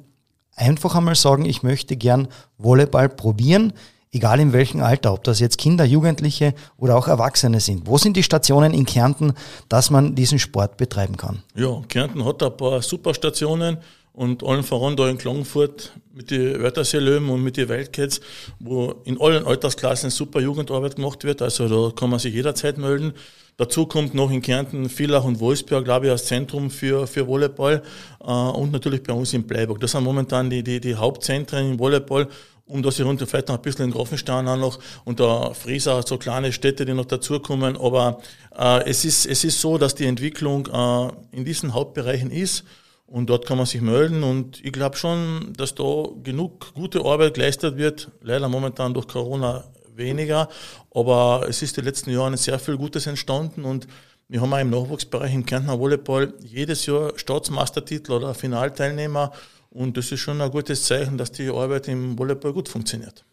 einfach 0.56 0.96
einmal 0.96 1.16
sagen, 1.16 1.46
ich 1.46 1.62
möchte 1.62 1.96
gern 1.96 2.28
Volleyball 2.58 3.10
probieren, 3.10 3.74
egal 4.12 4.40
in 4.40 4.54
welchem 4.54 4.82
Alter, 4.82 5.14
ob 5.14 5.24
das 5.24 5.40
jetzt 5.40 5.60
Kinder, 5.60 5.86
Jugendliche 5.86 6.56
oder 6.78 6.98
auch 6.98 7.08
Erwachsene 7.08 7.60
sind. 7.60 7.86
Wo 7.86 8.00
sind 8.00 8.18
die 8.18 8.24
Stationen 8.24 8.74
in 8.74 8.86
Kärnten, 8.86 9.34
dass 9.70 9.92
man 9.92 10.16
diesen 10.16 10.40
Sport 10.40 10.78
betreiben 10.78 11.16
kann? 11.16 11.44
Ja, 11.56 11.80
Kärnten 11.88 12.26
hat 12.26 12.42
ein 12.42 12.58
paar 12.58 12.82
super 12.82 13.14
Stationen 13.14 13.78
und 14.18 14.44
allen 14.44 14.64
voran 14.64 14.98
da 14.98 15.08
in 15.08 15.20
Klagenfurt 15.20 15.92
mit 16.12 16.32
den 16.32 16.60
Wörthersee-Löwen 16.60 17.30
und 17.30 17.44
mit 17.44 17.56
den 17.56 17.70
Wildcats, 17.70 18.20
wo 18.60 18.96
in 19.06 19.22
allen 19.22 19.46
Altersklassen 19.46 20.10
super 20.10 20.40
Jugendarbeit 20.40 20.96
gemacht 20.96 21.24
wird. 21.24 21.44
Also 21.44 21.68
da 21.70 21.96
kann 21.96 22.10
man 22.10 22.18
sich 22.18 22.34
jederzeit 22.34 22.80
melden. 22.80 23.14
Dazu 23.58 23.86
kommt 23.86 24.16
noch 24.16 24.32
in 24.32 24.42
Kärnten 24.42 24.90
Villach 24.90 25.24
und 25.24 25.40
Wolfsberg, 25.40 25.86
glaube 25.86 26.08
ich, 26.08 26.12
als 26.12 26.26
Zentrum 26.26 26.72
für, 26.72 27.06
für 27.06 27.28
Volleyball 27.28 27.84
äh, 28.20 28.26
und 28.26 28.72
natürlich 28.72 29.04
bei 29.04 29.14
uns 29.14 29.34
in 29.34 29.44
Bleiburg. 29.44 29.80
Das 29.82 29.92
sind 29.92 30.04
momentan 30.04 30.50
die, 30.50 30.64
die, 30.64 30.80
die 30.80 30.96
Hauptzentren 30.96 31.74
im 31.74 31.80
Volleyball 31.80 32.28
um 32.66 32.82
das 32.82 32.98
hier 32.98 33.06
runter 33.06 33.28
vielleicht 33.28 33.50
noch 33.50 33.56
ein 33.56 33.62
bisschen 33.62 33.86
in 33.86 33.92
Grafenstein 33.92 34.48
auch 34.48 34.58
noch 34.58 34.80
und 35.06 35.20
da 35.20 35.54
Frieser, 35.54 36.04
so 36.06 36.18
kleine 36.18 36.52
Städte, 36.52 36.86
die 36.86 36.94
noch 36.94 37.06
dazukommen. 37.06 37.78
Aber 37.78 38.20
äh, 38.58 38.90
es, 38.90 39.06
ist, 39.06 39.28
es 39.28 39.44
ist 39.44 39.62
so, 39.62 39.78
dass 39.78 39.94
die 39.94 40.06
Entwicklung 40.06 40.66
äh, 40.66 41.38
in 41.38 41.46
diesen 41.46 41.76
Hauptbereichen 41.76 42.32
ist 42.32 42.64
und 43.08 43.30
dort 43.30 43.46
kann 43.46 43.58
man 43.58 43.66
sich 43.66 43.82
melden 43.82 44.24
und 44.24 44.64
ich 44.64 44.74
glaube 44.74 44.98
schon, 44.98 45.54
dass 45.58 45.74
da 45.74 46.08
genug 46.24 46.74
gute 46.74 47.04
Arbeit 47.04 47.36
geleistet 47.36 47.78
wird. 47.78 48.12
Leider 48.22 48.50
momentan 48.50 48.94
durch 48.94 49.08
Corona 49.08 49.64
weniger, 49.96 50.50
aber 50.94 51.46
es 51.50 51.62
ist 51.62 51.78
die 51.78 51.82
letzten 51.82 52.12
Jahre 52.12 52.36
sehr 52.38 52.60
viel 52.60 52.78
Gutes 52.78 53.08
entstanden 53.08 53.64
und 53.64 53.88
wir 54.28 54.42
haben 54.42 54.54
auch 54.54 54.60
im 54.60 54.70
Nachwuchsbereich 54.70 55.34
im 55.34 55.46
Kärntner 55.46 55.80
Volleyball 55.80 56.34
jedes 56.44 56.86
Jahr 56.86 57.14
Staatsmeistertitel 57.16 58.12
oder 58.12 58.34
Finalteilnehmer 58.34 59.32
und 59.70 59.96
das 59.96 60.12
ist 60.12 60.20
schon 60.20 60.42
ein 60.42 60.52
gutes 60.52 60.84
Zeichen, 60.84 61.18
dass 61.18 61.32
die 61.32 61.50
Arbeit 61.50 61.88
im 61.88 62.20
Volleyball 62.20 62.52
gut 62.52 62.68
funktioniert. 62.68 63.24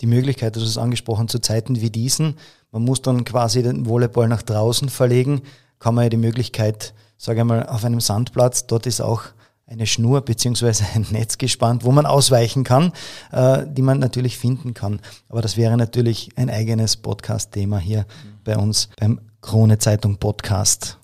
Die 0.00 0.06
Möglichkeit, 0.06 0.56
hast 0.56 0.62
es 0.62 0.78
angesprochen, 0.78 1.28
zu 1.28 1.40
Zeiten 1.40 1.80
wie 1.80 1.90
diesen, 1.90 2.36
man 2.70 2.82
muss 2.82 3.02
dann 3.02 3.24
quasi 3.24 3.62
den 3.62 3.86
Volleyball 3.86 4.28
nach 4.28 4.42
draußen 4.42 4.88
verlegen, 4.88 5.42
kann 5.80 5.96
man 5.96 6.04
ja 6.04 6.10
die 6.10 6.16
Möglichkeit, 6.16 6.94
sage 7.24 7.40
ich 7.40 7.46
mal, 7.46 7.66
auf 7.66 7.84
einem 7.84 8.00
Sandplatz, 8.00 8.66
dort 8.66 8.86
ist 8.86 9.00
auch 9.00 9.22
eine 9.66 9.86
Schnur 9.86 10.20
beziehungsweise 10.20 10.84
ein 10.94 11.06
Netz 11.10 11.38
gespannt, 11.38 11.84
wo 11.84 11.90
man 11.90 12.04
ausweichen 12.04 12.64
kann, 12.64 12.92
äh, 13.32 13.64
die 13.66 13.80
man 13.80 13.98
natürlich 13.98 14.36
finden 14.36 14.74
kann. 14.74 15.00
Aber 15.30 15.40
das 15.40 15.56
wäre 15.56 15.76
natürlich 15.78 16.28
ein 16.36 16.50
eigenes 16.50 16.98
Podcast-Thema 16.98 17.78
hier 17.78 18.00
mhm. 18.00 18.38
bei 18.44 18.56
uns 18.58 18.90
beim 19.00 19.20
Krone 19.40 19.78
Zeitung 19.78 20.18
Podcast. 20.18 20.98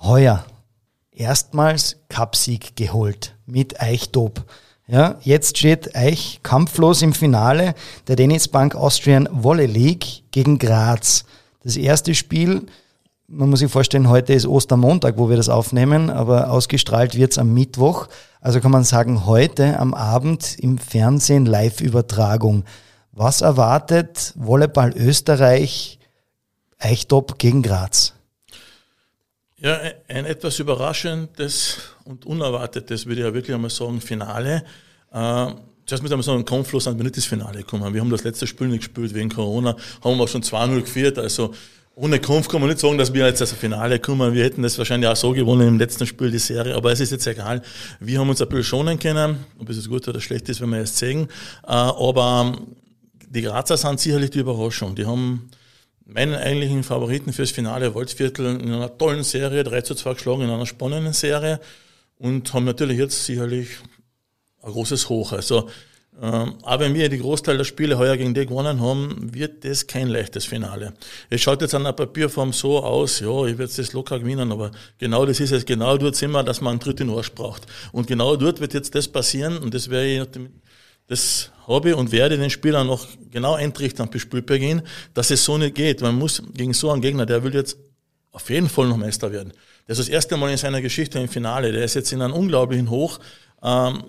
Heuer 0.00 0.46
erstmals 1.12 1.96
Cupsieg 2.08 2.74
geholt 2.74 3.36
mit 3.44 3.82
Eichdob. 3.82 4.44
Ja, 4.86 5.18
jetzt 5.20 5.58
steht 5.58 5.94
Eich 5.96 6.40
kampflos 6.42 7.02
im 7.02 7.12
Finale 7.12 7.74
der 8.06 8.16
Tennisbank 8.16 8.74
Austrian 8.74 9.28
Volley 9.30 9.66
League 9.66 10.22
gegen 10.30 10.58
Graz. 10.58 11.26
Das 11.62 11.76
erste 11.76 12.14
Spiel 12.14 12.66
man 13.28 13.50
muss 13.50 13.58
sich 13.60 13.70
vorstellen, 13.70 14.08
heute 14.08 14.32
ist 14.32 14.46
Ostermontag, 14.46 15.18
wo 15.18 15.28
wir 15.28 15.36
das 15.36 15.50
aufnehmen, 15.50 16.08
aber 16.08 16.50
ausgestrahlt 16.50 17.14
wird 17.14 17.32
es 17.32 17.38
am 17.38 17.52
Mittwoch. 17.52 18.08
Also 18.40 18.60
kann 18.60 18.70
man 18.70 18.84
sagen, 18.84 19.26
heute 19.26 19.78
am 19.78 19.92
Abend 19.92 20.58
im 20.58 20.78
Fernsehen 20.78 21.44
Live-Übertragung. 21.44 22.64
Was 23.12 23.42
erwartet 23.42 24.32
Volleyball 24.36 24.94
Österreich 24.96 25.98
Eichtop 26.78 27.38
gegen 27.38 27.62
Graz? 27.62 28.14
Ja, 29.58 29.78
ein 30.08 30.24
etwas 30.24 30.58
überraschendes 30.58 31.78
und 32.04 32.24
unerwartetes, 32.24 33.06
würde 33.06 33.20
ich 33.20 33.26
ja 33.26 33.34
wirklich 33.34 33.54
einmal 33.54 33.70
sagen, 33.70 34.00
Finale. 34.00 34.64
Äh, 35.12 35.46
zuerst 35.84 36.02
mit 36.02 36.12
einem 36.12 36.22
so 36.22 36.32
einem 36.32 36.44
Konfluss 36.44 36.86
an 36.86 36.98
ins 36.98 37.26
Finale 37.26 37.58
gekommen. 37.58 37.92
Wir 37.92 38.00
haben 38.00 38.10
das 38.10 38.24
letzte 38.24 38.46
Spiel 38.46 38.68
nicht 38.68 38.80
gespielt 38.80 39.12
wegen 39.14 39.28
Corona, 39.28 39.76
haben 40.02 40.16
wir 40.16 40.24
auch 40.24 40.28
schon 40.28 40.42
2-0 40.42 40.80
geführt, 40.80 41.18
also 41.18 41.52
ohne 41.98 42.20
Kampf 42.20 42.48
kann 42.48 42.60
man 42.60 42.70
nicht 42.70 42.78
sagen, 42.78 42.96
dass 42.96 43.12
wir 43.12 43.26
jetzt 43.26 43.40
als 43.40 43.52
Finale 43.52 43.98
kommen. 43.98 44.32
Wir 44.32 44.44
hätten 44.44 44.62
das 44.62 44.78
wahrscheinlich 44.78 45.10
auch 45.10 45.16
so 45.16 45.32
gewonnen 45.32 45.66
im 45.66 45.78
letzten 45.80 46.06
Spiel, 46.06 46.30
die 46.30 46.38
Serie. 46.38 46.76
Aber 46.76 46.92
es 46.92 47.00
ist 47.00 47.10
jetzt 47.10 47.26
egal. 47.26 47.60
Wir 47.98 48.20
haben 48.20 48.28
uns 48.28 48.40
ein 48.40 48.48
bisschen 48.48 48.62
schonen 48.62 49.00
können. 49.00 49.44
Ob 49.58 49.68
es 49.68 49.88
gut 49.88 50.06
oder 50.06 50.20
schlecht 50.20 50.48
ist, 50.48 50.60
wenn 50.60 50.70
wir 50.70 50.78
erst 50.78 50.96
sehen. 50.96 51.26
Äh, 51.66 51.72
aber 51.72 52.56
die 53.28 53.42
Grazer 53.42 53.76
sind 53.76 53.98
sicherlich 53.98 54.30
die 54.30 54.38
Überraschung. 54.38 54.94
Die 54.94 55.06
haben 55.06 55.50
meinen 56.06 56.36
eigentlichen 56.36 56.84
Favoriten 56.84 57.32
fürs 57.32 57.50
Finale 57.50 57.92
Wolfsviertel 57.94 58.60
in 58.60 58.72
einer 58.72 58.96
tollen 58.96 59.24
Serie, 59.24 59.64
3 59.64 59.80
zu 59.80 59.96
2 59.96 60.14
geschlagen, 60.14 60.42
in 60.42 60.50
einer 60.50 60.66
spannenden 60.66 61.14
Serie. 61.14 61.58
Und 62.16 62.54
haben 62.54 62.64
natürlich 62.64 62.98
jetzt 62.98 63.24
sicherlich 63.24 63.70
ein 64.62 64.70
großes 64.70 65.08
Hoch. 65.08 65.32
Also 65.32 65.68
aber 66.20 66.80
wenn 66.80 66.94
wir 66.94 67.08
die 67.08 67.18
Großteil 67.18 67.56
der 67.56 67.64
Spiele 67.64 67.96
heuer 67.96 68.16
gegen 68.16 68.34
die 68.34 68.44
gewonnen 68.44 68.80
haben, 68.80 69.30
wird 69.32 69.64
das 69.64 69.86
kein 69.86 70.08
leichtes 70.08 70.44
Finale. 70.44 70.94
Es 71.30 71.40
schaut 71.40 71.62
jetzt 71.62 71.74
an 71.74 71.84
der 71.84 71.92
Papierform 71.92 72.52
so 72.52 72.82
aus, 72.82 73.20
ja, 73.20 73.46
ich 73.46 73.56
werde 73.56 73.72
das 73.76 73.92
locker 73.92 74.18
gewinnen, 74.18 74.50
aber 74.50 74.72
genau 74.98 75.24
das 75.24 75.38
ist 75.38 75.52
es, 75.52 75.64
genau 75.64 75.96
dort 75.96 76.16
sind 76.16 76.32
wir, 76.32 76.42
dass 76.42 76.60
man 76.60 76.72
einen 76.72 76.80
Tritt 76.80 77.00
in 77.00 77.08
den 77.08 77.16
Arsch 77.16 77.32
braucht. 77.32 77.66
Und 77.92 78.08
genau 78.08 78.34
dort 78.34 78.60
wird 78.60 78.74
jetzt 78.74 78.94
das 78.96 79.06
passieren 79.06 79.58
und 79.58 79.74
das 79.74 79.90
wäre 79.90 80.26
das 81.06 81.52
habe 81.66 81.96
und 81.96 82.10
werde 82.10 82.36
den 82.36 82.50
Spielern 82.50 82.86
noch 82.86 83.06
genau 83.30 83.54
eintrichtern 83.54 84.10
bis 84.10 84.22
Spielbeginn, 84.22 84.82
dass 85.14 85.30
es 85.30 85.44
so 85.44 85.56
nicht 85.56 85.74
geht. 85.74 86.00
Man 86.00 86.16
muss 86.16 86.42
gegen 86.54 86.74
so 86.74 86.90
einen 86.90 87.00
Gegner, 87.00 87.26
der 87.26 87.44
will 87.44 87.54
jetzt 87.54 87.76
auf 88.32 88.50
jeden 88.50 88.68
Fall 88.68 88.88
noch 88.88 88.96
Meister 88.96 89.30
werden. 89.32 89.52
Das 89.86 89.98
ist 89.98 90.08
das 90.08 90.12
erste 90.12 90.36
Mal 90.36 90.50
in 90.50 90.58
seiner 90.58 90.82
Geschichte 90.82 91.18
im 91.18 91.28
Finale. 91.28 91.72
Der 91.72 91.84
ist 91.84 91.94
jetzt 91.94 92.12
in 92.12 92.22
einem 92.22 92.34
unglaublichen 92.34 92.90
Hoch. 92.90 93.20
Ähm, 93.62 94.04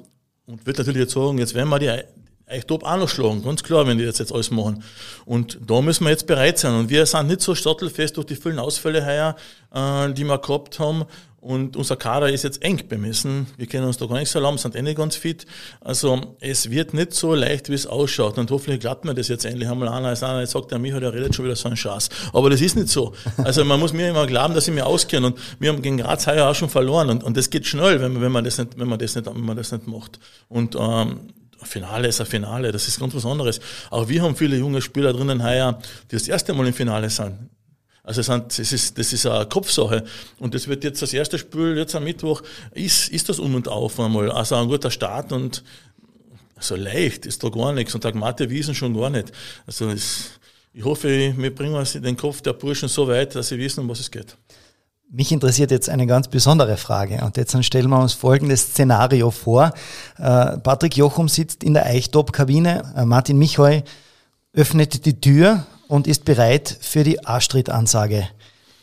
und 0.50 0.66
wird 0.66 0.80
natürlich 0.80 1.02
jetzt 1.02 1.14
sagen, 1.14 1.38
jetzt 1.38 1.54
werden 1.54 1.70
wir 1.70 1.80
die 1.80 1.90
eigentlich 1.90 2.66
top 2.66 2.84
auch 2.84 2.98
noch 2.98 3.08
schlagen, 3.08 3.44
ganz 3.44 3.62
klar, 3.62 3.86
wenn 3.86 4.00
die 4.00 4.04
jetzt, 4.04 4.18
jetzt 4.18 4.34
alles 4.34 4.50
machen. 4.50 4.84
Und 5.26 5.60
da 5.68 5.82
müssen 5.82 6.06
wir 6.06 6.10
jetzt 6.10 6.26
bereit 6.26 6.58
sein. 6.58 6.74
Und 6.74 6.90
wir 6.90 7.06
sind 7.06 7.28
nicht 7.28 7.42
so 7.42 7.54
stottelfest 7.54 8.18
durch 8.18 8.26
die 8.26 8.36
vielen 8.36 8.58
Ausfälle 8.58 9.06
heuer, 9.06 9.36
äh, 9.72 10.12
die 10.12 10.24
wir 10.24 10.40
gehabt 10.40 10.80
haben. 10.80 11.06
Und 11.42 11.78
unser 11.78 11.96
Kader 11.96 12.30
ist 12.30 12.44
jetzt 12.44 12.62
eng 12.64 12.82
bemessen. 12.88 13.48
Wir 13.56 13.66
kennen 13.66 13.86
uns 13.86 13.98
da 13.98 14.06
gar 14.08 14.20
nicht 14.20 14.30
so 14.30 14.40
lang, 14.40 14.58
sind 14.58 14.76
eh 14.76 14.82
nicht 14.82 14.98
ganz 14.98 15.16
fit. 15.16 15.46
Also 15.80 16.36
es 16.42 16.70
wird 16.70 16.94
nicht 16.94 17.14
so 17.14 17.34
leicht, 17.34 17.70
wie 17.70 17.74
es 17.74 17.88
ausschaut. 17.88 18.38
Und 18.38 18.52
hoffentlich 18.52 18.82
klappt 18.82 19.06
mir 19.06 19.14
das 19.14 19.30
jetzt 19.30 19.46
endlich 19.46 19.70
einmal 19.70 19.88
an. 19.88 20.06
Als 20.06 20.22
einer 20.22 20.42
jetzt 20.42 20.52
sagt, 20.52 20.72
der 20.72 20.80
Michael, 20.80 21.02
der 21.02 21.14
redet 21.14 21.34
schon 21.34 21.46
wieder 21.46 21.56
so 21.56 21.68
einen 21.68 21.78
Schatz. 21.78 22.10
Aber 22.34 22.50
das 22.50 22.60
ist 22.60 22.76
nicht 22.76 22.90
so. 22.90 23.14
Also 23.38 23.64
man 23.64 23.80
muss 23.80 23.94
mir 23.94 24.10
immer 24.10 24.28
glauben, 24.28 24.54
dass 24.54 24.68
ich 24.68 24.74
mir 24.74 24.86
auskenne. 24.86 25.28
Und 25.28 25.40
wir 25.60 25.70
haben 25.70 25.82
gegen 25.82 25.98
Graz 25.98 26.28
heuer 26.28 26.50
auch 26.50 26.56
schon 26.56 26.70
verloren. 26.70 27.10
Und, 27.10 27.24
und 27.24 27.38
das 27.38 27.50
geht 27.50 27.66
schnell, 27.66 28.02
wenn 28.02 28.14
man, 28.14 28.22
wenn 28.22 28.32
man 28.32 28.44
das 28.44 28.58
nicht, 28.58 28.78
wenn 28.78 28.90
man 28.90 29.00
das 29.00 29.16
nicht, 29.16 29.26
wenn 29.26 29.40
man 29.40 29.56
das 29.56 29.72
nicht 29.72 29.88
macht. 29.88 30.20
Und 30.50 30.76
ähm, 30.76 31.20
Finale 31.64 32.08
ist 32.08 32.20
ein 32.20 32.28
Finale, 32.28 32.72
das 32.72 32.88
ist 32.88 33.00
ganz 33.00 33.14
was 33.16 33.26
anderes. 33.26 33.60
Auch 33.90 34.08
wir 34.10 34.22
haben 34.24 34.36
viele 34.36 34.58
junge 34.58 34.82
Spieler 34.82 35.14
drinnen 35.14 35.44
heuer, 35.44 35.80
die 36.10 36.16
das 36.16 36.28
erste 36.28 36.54
Mal 36.54 36.68
im 36.68 36.74
Finale 36.74 37.10
sind. 37.10 37.50
Also 38.10 38.24
das 38.24 38.58
ist, 38.58 38.98
das 38.98 39.14
ist 39.14 39.28
eine 39.28 39.46
Kopfsache. 39.46 40.04
Und 40.40 40.56
das 40.56 40.68
wird 40.68 40.84
jetzt 40.84 41.00
das 41.00 41.14
erste 41.14 41.38
Spiel, 41.38 41.78
jetzt 41.78 41.94
am 41.94 42.04
Mittwoch, 42.04 42.42
ist, 42.72 43.10
ist 43.10 43.30
das 43.30 43.38
um 43.38 43.54
und 43.54 43.68
auf 43.68 44.00
einmal. 44.00 44.32
Also 44.32 44.56
ein 44.56 44.68
guter 44.68 44.90
Start 44.90 45.32
und 45.32 45.64
so 46.60 46.76
leicht 46.76 47.28
ist 47.28 47.44
da 47.44 47.50
gar 47.50 47.72
nichts. 47.72 47.94
Und 47.94 48.04
der 48.04 48.16
Mathe 48.16 48.50
Wiesen 48.50 48.74
schon 48.74 48.98
gar 48.98 49.12
nicht. 49.12 49.32
Also 49.68 49.90
es, 49.90 50.32
ich 50.74 50.84
hoffe, 50.84 51.08
wir 51.38 51.54
bringen 51.54 51.86
den 52.02 52.18
Kopf 52.18 52.42
der 52.42 52.54
Burschen 52.54 52.90
so 52.90 53.08
weit, 53.08 53.36
dass 53.36 53.50
sie 53.50 53.60
wissen, 53.60 53.82
um 53.82 53.90
was 53.90 54.00
es 54.00 54.10
geht. 54.10 54.36
Mich 55.12 55.32
interessiert 55.32 55.70
jetzt 55.70 55.88
eine 55.88 56.08
ganz 56.08 56.28
besondere 56.30 56.78
Frage. 56.78 57.24
Und 57.24 57.38
jetzt 57.38 57.64
stellen 57.64 57.92
wir 57.92 58.00
uns 58.00 58.14
folgendes 58.14 58.62
Szenario 58.62 59.30
vor. 59.30 59.72
Äh, 60.18 60.58
Patrick 60.58 60.98
Jochum 60.98 61.30
sitzt 61.30 61.64
in 61.64 61.76
der 61.76 61.86
Eichtop-Kabine. 61.86 62.92
Äh, 62.98 63.06
Martin 63.06 63.38
Michoy 63.38 63.84
öffnet 64.54 65.06
die 65.06 65.22
Tür 65.22 65.68
und 65.90 66.08
ist 66.08 66.24
bereit 66.24 66.78
für 66.80 67.04
die 67.04 67.26
Astrid-Ansage. 67.26 68.30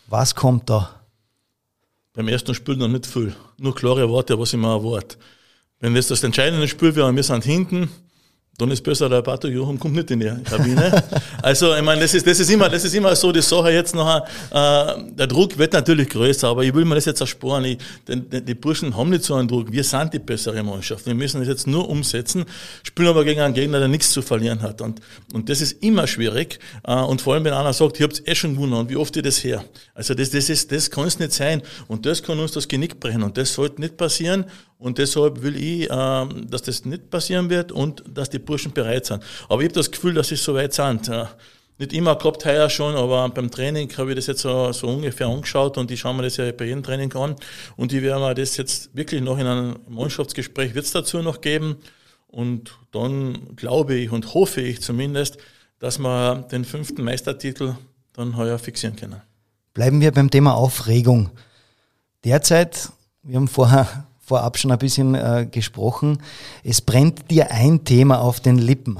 Was 0.08 0.34
kommt 0.34 0.68
da? 0.68 1.00
Beim 2.12 2.28
ersten 2.28 2.54
Spiel 2.54 2.76
noch 2.76 2.88
nicht 2.88 3.06
viel. 3.06 3.34
Nur 3.58 3.74
klare 3.74 4.08
Worte, 4.08 4.38
was 4.38 4.52
ich 4.52 4.58
mir 4.58 4.68
erwarte. 4.68 5.16
Wenn 5.78 5.94
das 5.94 6.08
das 6.08 6.24
entscheidende 6.24 6.66
Spiel 6.66 6.94
wäre 6.96 7.14
wir 7.14 7.22
sind 7.22 7.44
hinten, 7.44 7.88
dann 8.58 8.70
ist 8.70 8.82
besser, 8.82 9.08
der 9.08 9.22
Patrick 9.22 9.54
Jochum 9.54 9.78
kommt 9.78 9.94
nicht 9.94 10.10
in 10.10 10.20
die 10.20 10.32
Kabine. 10.44 11.04
also, 11.42 11.74
ich 11.74 11.82
meine, 11.82 12.00
das 12.00 12.14
ist, 12.14 12.26
das 12.26 12.40
ist 12.40 12.50
immer, 12.50 12.68
das 12.68 12.84
ist 12.84 12.94
immer 12.94 13.14
so 13.14 13.30
die 13.30 13.42
Sache 13.42 13.70
jetzt 13.70 13.94
noch, 13.94 14.18
äh, 14.18 14.22
der 14.50 15.26
Druck 15.26 15.58
wird 15.58 15.74
natürlich 15.74 16.08
größer, 16.08 16.48
aber 16.48 16.64
ich 16.64 16.74
will 16.74 16.84
mir 16.84 16.94
das 16.94 17.04
jetzt 17.04 17.20
ersparen. 17.20 17.64
Ich, 17.64 17.78
denn, 18.08 18.26
die 18.30 18.54
Burschen 18.54 18.96
haben 18.96 19.10
nicht 19.10 19.24
so 19.24 19.34
einen 19.34 19.46
Druck. 19.46 19.70
Wir 19.70 19.84
sind 19.84 20.14
die 20.14 20.18
bessere 20.18 20.62
Mannschaft. 20.62 21.04
Wir 21.06 21.14
müssen 21.14 21.40
das 21.40 21.48
jetzt 21.48 21.66
nur 21.66 21.88
umsetzen, 21.88 22.44
spielen 22.82 23.08
aber 23.08 23.24
gegen 23.24 23.40
einen 23.40 23.54
Gegner, 23.54 23.78
der 23.78 23.88
nichts 23.88 24.10
zu 24.10 24.22
verlieren 24.22 24.62
hat. 24.62 24.80
Und, 24.80 25.00
und 25.34 25.48
das 25.50 25.60
ist 25.60 25.82
immer 25.82 26.06
schwierig. 26.06 26.58
Äh, 26.84 26.94
und 26.94 27.20
vor 27.20 27.34
allem, 27.34 27.44
wenn 27.44 27.52
einer 27.52 27.74
sagt, 27.74 28.00
ihr 28.00 28.04
habt 28.04 28.26
eh 28.26 28.34
schon 28.34 28.54
gewonnen 28.54 28.74
und 28.74 28.90
wie 28.90 28.96
oft 28.96 29.14
ihr 29.16 29.22
das 29.22 29.44
her? 29.44 29.64
Also, 29.94 30.14
das, 30.14 30.30
das 30.30 30.48
ist, 30.48 30.72
das 30.72 30.90
kann 30.90 31.06
es 31.06 31.18
nicht 31.18 31.32
sein. 31.32 31.62
Und 31.88 32.06
das 32.06 32.22
kann 32.22 32.38
uns 32.38 32.52
das 32.52 32.68
Genick 32.68 33.00
brechen. 33.00 33.22
Und 33.22 33.36
das 33.36 33.52
sollte 33.52 33.80
nicht 33.80 33.96
passieren. 33.96 34.46
Und 34.78 34.98
deshalb 34.98 35.42
will 35.42 35.56
ich, 35.56 35.88
ähm, 35.90 36.50
dass 36.50 36.62
das 36.62 36.84
nicht 36.84 37.10
passieren 37.10 37.48
wird 37.48 37.72
und 37.72 38.04
dass 38.08 38.28
die 38.28 38.38
Burschen 38.38 38.72
bereit 38.72 39.06
sind. 39.06 39.22
Aber 39.48 39.62
ich 39.62 39.68
habe 39.68 39.74
das 39.74 39.90
Gefühl, 39.90 40.14
dass 40.14 40.28
sie 40.28 40.36
so 40.36 40.54
weit 40.54 40.74
sind. 40.74 41.10
Nicht 41.78 41.92
immer 41.92 42.16
gehabt 42.16 42.44
heuer 42.46 42.70
schon, 42.70 42.94
aber 42.94 43.28
beim 43.28 43.50
Training 43.50 43.90
habe 43.98 44.10
ich 44.10 44.16
das 44.16 44.26
jetzt 44.28 44.40
so, 44.40 44.72
so 44.72 44.88
ungefähr 44.88 45.26
angeschaut 45.26 45.76
und 45.76 45.90
ich 45.90 46.00
schaue 46.00 46.14
mir 46.14 46.22
das 46.22 46.38
ja 46.38 46.50
bei 46.52 46.66
jedem 46.66 46.82
Training 46.82 47.14
an. 47.14 47.36
Und 47.76 47.92
ich 47.92 48.02
werde 48.02 48.20
mir 48.20 48.34
das 48.34 48.56
jetzt 48.56 48.96
wirklich 48.96 49.20
noch 49.20 49.38
in 49.38 49.46
einem 49.46 49.76
Mannschaftsgespräch 49.88 50.74
wird 50.74 50.86
es 50.86 50.92
dazu 50.92 51.20
noch 51.20 51.42
geben. 51.42 51.76
Und 52.28 52.78
dann 52.92 53.56
glaube 53.56 53.94
ich 53.94 54.10
und 54.10 54.32
hoffe 54.32 54.62
ich 54.62 54.80
zumindest, 54.80 55.36
dass 55.78 55.98
wir 55.98 56.46
den 56.50 56.64
fünften 56.64 57.04
Meistertitel 57.04 57.74
dann 58.14 58.36
heuer 58.36 58.58
fixieren 58.58 58.96
können. 58.96 59.20
Bleiben 59.74 60.00
wir 60.00 60.12
beim 60.12 60.30
Thema 60.30 60.54
Aufregung. 60.54 61.30
Derzeit, 62.24 62.90
wir 63.22 63.36
haben 63.36 63.48
vorher 63.48 64.06
vorab 64.26 64.58
schon 64.58 64.72
ein 64.72 64.78
bisschen 64.78 65.14
äh, 65.14 65.46
gesprochen. 65.48 66.18
Es 66.64 66.80
brennt 66.80 67.30
dir 67.30 67.52
ein 67.52 67.84
Thema 67.84 68.20
auf 68.20 68.40
den 68.40 68.58
Lippen. 68.58 68.98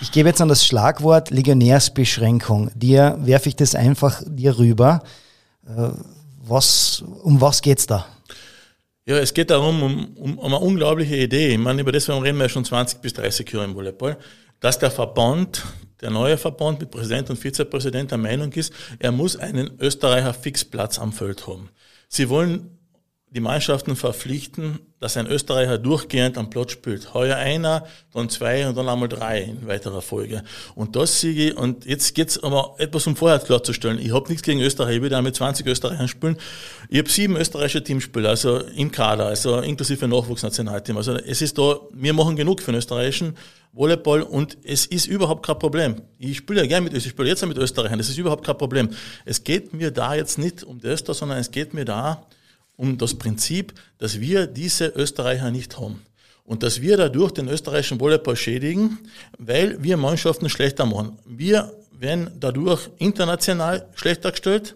Ich 0.00 0.10
gebe 0.10 0.28
jetzt 0.28 0.40
an 0.40 0.48
das 0.48 0.66
Schlagwort 0.66 1.30
Legionärsbeschränkung. 1.30 2.72
Dir 2.74 3.16
werfe 3.20 3.48
ich 3.48 3.56
das 3.56 3.76
einfach 3.76 4.22
dir 4.26 4.58
rüber. 4.58 5.04
Äh, 5.64 5.90
was, 6.44 7.04
um 7.22 7.40
was 7.40 7.62
geht's 7.62 7.86
da? 7.86 8.06
Ja, 9.04 9.16
es 9.18 9.32
geht 9.32 9.50
darum, 9.50 9.82
um, 9.84 10.16
um, 10.16 10.38
um 10.38 10.44
eine 10.46 10.58
unglaubliche 10.58 11.16
Idee. 11.16 11.52
Ich 11.52 11.58
meine, 11.58 11.80
über 11.80 11.92
das 11.92 12.08
reden 12.08 12.38
wir 12.38 12.48
schon 12.48 12.64
20 12.64 13.00
bis 13.00 13.12
30 13.14 13.48
Jahre 13.52 13.66
im 13.66 13.76
Volleyball, 13.76 14.16
dass 14.58 14.80
der 14.80 14.90
Verband, 14.90 15.64
der 16.00 16.10
neue 16.10 16.36
Verband 16.36 16.80
mit 16.80 16.90
Präsident 16.90 17.30
und 17.30 17.36
Vizepräsident 17.36 18.10
der 18.10 18.18
Meinung 18.18 18.52
ist, 18.52 18.72
er 18.98 19.12
muss 19.12 19.36
einen 19.36 19.70
Österreicher 19.78 20.34
Fixplatz 20.34 20.98
am 20.98 21.12
Feld 21.12 21.46
haben. 21.46 21.68
Sie 22.08 22.28
wollen 22.28 22.75
die 23.36 23.40
Mannschaften 23.40 23.96
verpflichten, 23.96 24.78
dass 24.98 25.18
ein 25.18 25.26
Österreicher 25.26 25.76
durchgehend 25.76 26.38
am 26.38 26.48
Platz 26.48 26.72
spielt. 26.72 27.12
Heuer 27.12 27.36
einer, 27.36 27.86
dann 28.14 28.30
zwei 28.30 28.66
und 28.66 28.78
dann 28.78 28.88
einmal 28.88 29.10
drei 29.10 29.42
in 29.42 29.66
weiterer 29.66 30.00
Folge. 30.00 30.42
Und 30.74 30.96
das 30.96 31.20
siege 31.20 31.50
ich, 31.50 31.56
und 31.56 31.84
jetzt 31.84 32.14
geht's 32.14 32.42
aber 32.42 32.76
etwas 32.78 33.06
um 33.06 33.14
vorher 33.14 33.38
klarzustellen. 33.38 33.98
Ich 33.98 34.14
habe 34.14 34.26
nichts 34.30 34.42
gegen 34.42 34.60
Österreich, 34.60 34.96
ich 34.96 35.02
will 35.02 35.10
da 35.10 35.20
mit 35.20 35.36
20 35.36 35.66
Österreichern 35.66 36.08
spielen. 36.08 36.38
Ich 36.88 36.96
habe 36.98 37.10
sieben 37.10 37.36
österreichische 37.36 37.84
Teamspieler, 37.84 38.30
also 38.30 38.58
im 38.58 38.90
Kader, 38.90 39.26
also 39.26 39.58
inklusive 39.58 40.08
Nachwuchsnationalteam. 40.08 40.96
Also 40.96 41.12
es 41.12 41.42
ist 41.42 41.58
da, 41.58 41.78
wir 41.92 42.14
machen 42.14 42.36
genug 42.36 42.62
für 42.62 42.72
den 42.72 42.78
österreichischen 42.78 43.36
Volleyball 43.74 44.22
und 44.22 44.56
es 44.64 44.86
ist 44.86 45.08
überhaupt 45.08 45.44
kein 45.44 45.58
Problem. 45.58 45.96
Ich 46.18 46.38
spiele 46.38 46.62
ja 46.62 46.66
gerne 46.66 46.84
mit 46.84 46.94
Österreich, 46.94 47.08
ich 47.08 47.12
spiele 47.12 47.28
jetzt 47.28 47.46
mit 47.46 47.58
Österreichern, 47.58 47.98
das 47.98 48.08
ist 48.08 48.16
überhaupt 48.16 48.46
kein 48.46 48.56
Problem. 48.56 48.88
Es 49.26 49.44
geht 49.44 49.74
mir 49.74 49.90
da 49.90 50.14
jetzt 50.14 50.38
nicht 50.38 50.64
um 50.64 50.80
das 50.80 51.04
da, 51.04 51.12
sondern 51.12 51.36
es 51.36 51.50
geht 51.50 51.74
mir 51.74 51.84
da 51.84 52.26
um 52.76 52.98
das 52.98 53.14
Prinzip, 53.14 53.74
dass 53.98 54.20
wir 54.20 54.46
diese 54.46 54.86
Österreicher 54.88 55.50
nicht 55.50 55.78
haben. 55.78 56.02
Und 56.44 56.62
dass 56.62 56.80
wir 56.80 56.96
dadurch 56.96 57.32
den 57.32 57.48
österreichischen 57.48 57.98
Volleyball 57.98 58.36
schädigen, 58.36 58.98
weil 59.38 59.82
wir 59.82 59.96
Mannschaften 59.96 60.48
schlechter 60.48 60.86
machen. 60.86 61.18
Wir 61.24 61.72
werden 61.90 62.30
dadurch 62.38 62.88
international 62.98 63.88
schlechter 63.94 64.30
gestellt 64.30 64.74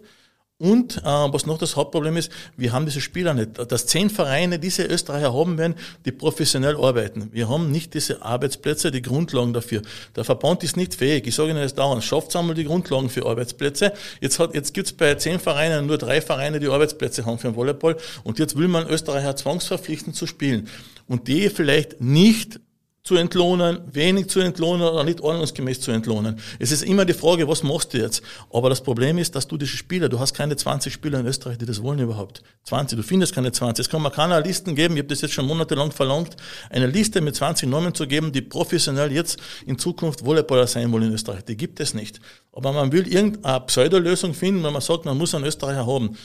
und 0.61 0.99
äh, 0.99 1.03
was 1.05 1.47
noch 1.47 1.57
das 1.57 1.75
Hauptproblem 1.75 2.19
ist, 2.19 2.31
wir 2.55 2.75
haben 2.75 2.85
diese 2.85 3.01
Spieler 3.01 3.33
nicht. 3.33 3.53
Dass 3.73 3.87
zehn 3.87 4.11
Vereine 4.11 4.59
diese 4.59 4.85
Österreicher 4.85 5.33
haben 5.33 5.57
werden, 5.57 5.75
die 6.05 6.13
professionell 6.13 6.77
arbeiten. 6.77 7.31
Wir 7.33 7.49
haben 7.49 7.73
nicht 7.73 7.95
diese 7.95 8.21
Arbeitsplätze, 8.21 8.91
die 8.91 9.01
Grundlagen 9.01 9.55
dafür. 9.55 9.81
Der 10.17 10.25
Verband 10.25 10.63
ist 10.63 10.77
nicht 10.77 10.95
fähig. 10.95 11.27
Ich 11.27 11.35
sage 11.35 11.49
Ihnen 11.49 11.63
das 11.63 11.75
dauernd. 11.75 12.05
Schafft 12.05 12.37
einmal 12.37 12.55
die 12.55 12.65
Grundlagen 12.65 13.09
für 13.09 13.25
Arbeitsplätze. 13.25 13.95
Jetzt, 14.21 14.39
hat, 14.39 14.55
jetzt 14.55 14.75
gibt's 14.75 14.93
bei 14.93 15.15
zehn 15.15 15.41
Vereinen 15.41 15.87
nur 15.87 15.97
drei 15.97 16.21
Vereine, 16.21 16.61
die 16.61 16.69
Arbeitsplätze 16.69 17.25
haben 17.25 17.39
für 17.39 17.49
den 17.49 17.57
Volleyball. 17.57 17.97
Und 18.23 18.39
jetzt 18.39 18.55
will 18.59 18.69
man 18.69 18.87
Österreicher 18.87 19.37
zwangsverpflichten 19.37 20.13
zu 20.13 20.27
spielen. 20.27 20.69
Und 21.09 21.27
die 21.27 21.49
vielleicht 21.49 22.03
nicht 22.03 22.61
zu 23.11 23.17
entlohnen, 23.17 23.81
wenig 23.91 24.29
zu 24.29 24.39
entlohnen 24.39 24.87
oder 24.87 25.03
nicht 25.03 25.21
ordnungsgemäß 25.21 25.81
zu 25.81 25.91
entlohnen. 25.91 26.39
Es 26.61 26.71
ist 26.71 26.85
immer 26.85 27.05
die 27.05 27.13
Frage, 27.13 27.49
was 27.49 27.65
machst 27.65 27.93
du 27.93 27.99
jetzt? 27.99 28.23
Aber 28.53 28.69
das 28.69 28.81
Problem 28.81 29.19
ist, 29.19 29.35
dass 29.35 29.49
du 29.49 29.57
diese 29.57 29.77
Spieler, 29.77 30.09
du 30.09 30.21
hast 30.21 30.33
keine 30.33 30.55
20 30.55 30.93
Spieler 30.93 31.19
in 31.19 31.27
Österreich, 31.27 31.59
die 31.59 31.67
das 31.67 31.83
wollen 31.83 31.99
überhaupt. 31.99 32.45
20, 32.67 32.97
du 32.97 33.03
findest 33.03 33.35
keine 33.35 33.51
20. 33.51 33.85
Es 33.85 33.91
kann 33.91 34.01
man 34.01 34.13
keine 34.13 34.39
Listen 34.39 34.77
geben, 34.77 34.95
ich 34.95 35.01
habe 35.01 35.09
das 35.09 35.23
jetzt 35.23 35.35
schon 35.35 35.45
monatelang 35.45 35.91
verlangt, 35.91 36.37
eine 36.71 36.87
Liste 36.87 37.21
mit 37.21 37.35
20 37.35 37.69
Namen 37.69 37.97
zu 37.97 38.07
geben, 38.07 38.31
die 38.31 38.43
professionell 38.43 39.11
jetzt 39.11 39.41
in 39.67 39.77
Zukunft 39.77 40.25
Volleyballer 40.25 40.69
sein 40.69 40.93
wollen 40.93 41.09
in 41.09 41.15
Österreich. 41.15 41.45
Die 41.47 41.57
gibt 41.57 41.81
es 41.81 41.95
nicht. 41.95 42.21
Aber 42.53 42.73
man 42.73 42.93
will 42.93 43.13
irgendeine 43.13 43.59
Pseudolösung 43.63 44.35
finden, 44.35 44.63
wenn 44.63 44.73
man 44.73 44.83
sagt, 44.83 45.05
man 45.05 45.19
muss 45.19 45.35
einen 45.35 45.47
Österreicher 45.47 45.85
haben. 45.85 46.17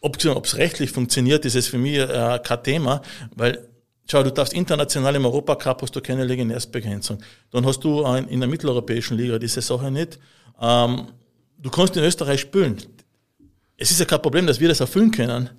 Ob 0.00 0.16
es 0.16 0.56
rechtlich 0.56 0.90
funktioniert, 0.90 1.44
ist 1.44 1.54
es 1.54 1.68
für 1.68 1.78
mich 1.78 1.98
äh, 1.98 2.40
kein 2.42 2.62
Thema, 2.64 3.00
weil 3.36 3.68
Schau, 4.08 4.22
du 4.22 4.30
darfst 4.30 4.52
international 4.52 5.16
im 5.16 5.24
Europacup 5.24 5.82
hast 5.82 5.96
du 5.96 6.00
keine 6.00 6.24
Legionärsbegrenzung. 6.24 7.18
Dann 7.50 7.66
hast 7.66 7.80
du 7.80 8.04
in 8.04 8.38
der 8.38 8.48
mitteleuropäischen 8.48 9.16
Liga 9.16 9.38
diese 9.38 9.60
Sache 9.60 9.90
nicht. 9.90 10.20
Ähm, 10.60 11.08
du 11.58 11.70
kannst 11.70 11.96
in 11.96 12.04
Österreich 12.04 12.40
spielen. 12.40 12.76
Es 13.76 13.90
ist 13.90 13.98
ja 13.98 14.06
kein 14.06 14.22
Problem, 14.22 14.46
dass 14.46 14.60
wir 14.60 14.68
das 14.68 14.78
erfüllen 14.78 15.10
können. 15.10 15.50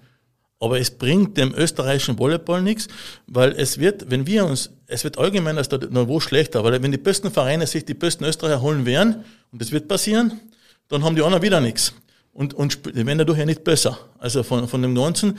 Aber 0.60 0.80
es 0.80 0.90
bringt 0.90 1.38
dem 1.38 1.54
österreichischen 1.54 2.18
Volleyball 2.18 2.64
nichts, 2.64 2.88
weil 3.28 3.52
es 3.52 3.80
wird, 3.80 4.10
wenn 4.10 4.26
wir 4.26 4.46
uns, 4.46 4.72
es 4.88 5.04
wird 5.04 5.18
allgemein 5.20 5.56
der 5.56 5.90
Niveau 5.90 6.20
schlechter, 6.20 6.64
weil 6.64 6.82
wenn 6.82 6.92
die 6.92 6.98
besten 6.98 7.30
Vereine 7.30 7.68
sich 7.68 7.86
die 7.86 7.94
besten 7.94 8.24
Österreicher 8.24 8.62
holen 8.62 8.86
werden, 8.86 9.24
und 9.52 9.62
das 9.62 9.72
wird 9.72 9.88
passieren, 9.88 10.40
dann 10.88 11.04
haben 11.04 11.16
die 11.16 11.22
anderen 11.22 11.44
wieder 11.44 11.60
nichts. 11.60 11.94
Und, 12.34 12.54
und 12.54 12.86
die 12.86 13.06
werden 13.06 13.20
dadurch 13.20 13.38
ja 13.38 13.46
nicht 13.46 13.64
besser. 13.64 14.00
Also 14.18 14.42
von, 14.42 14.68
von 14.68 14.82
dem 14.82 14.96
Ganzen. 14.96 15.38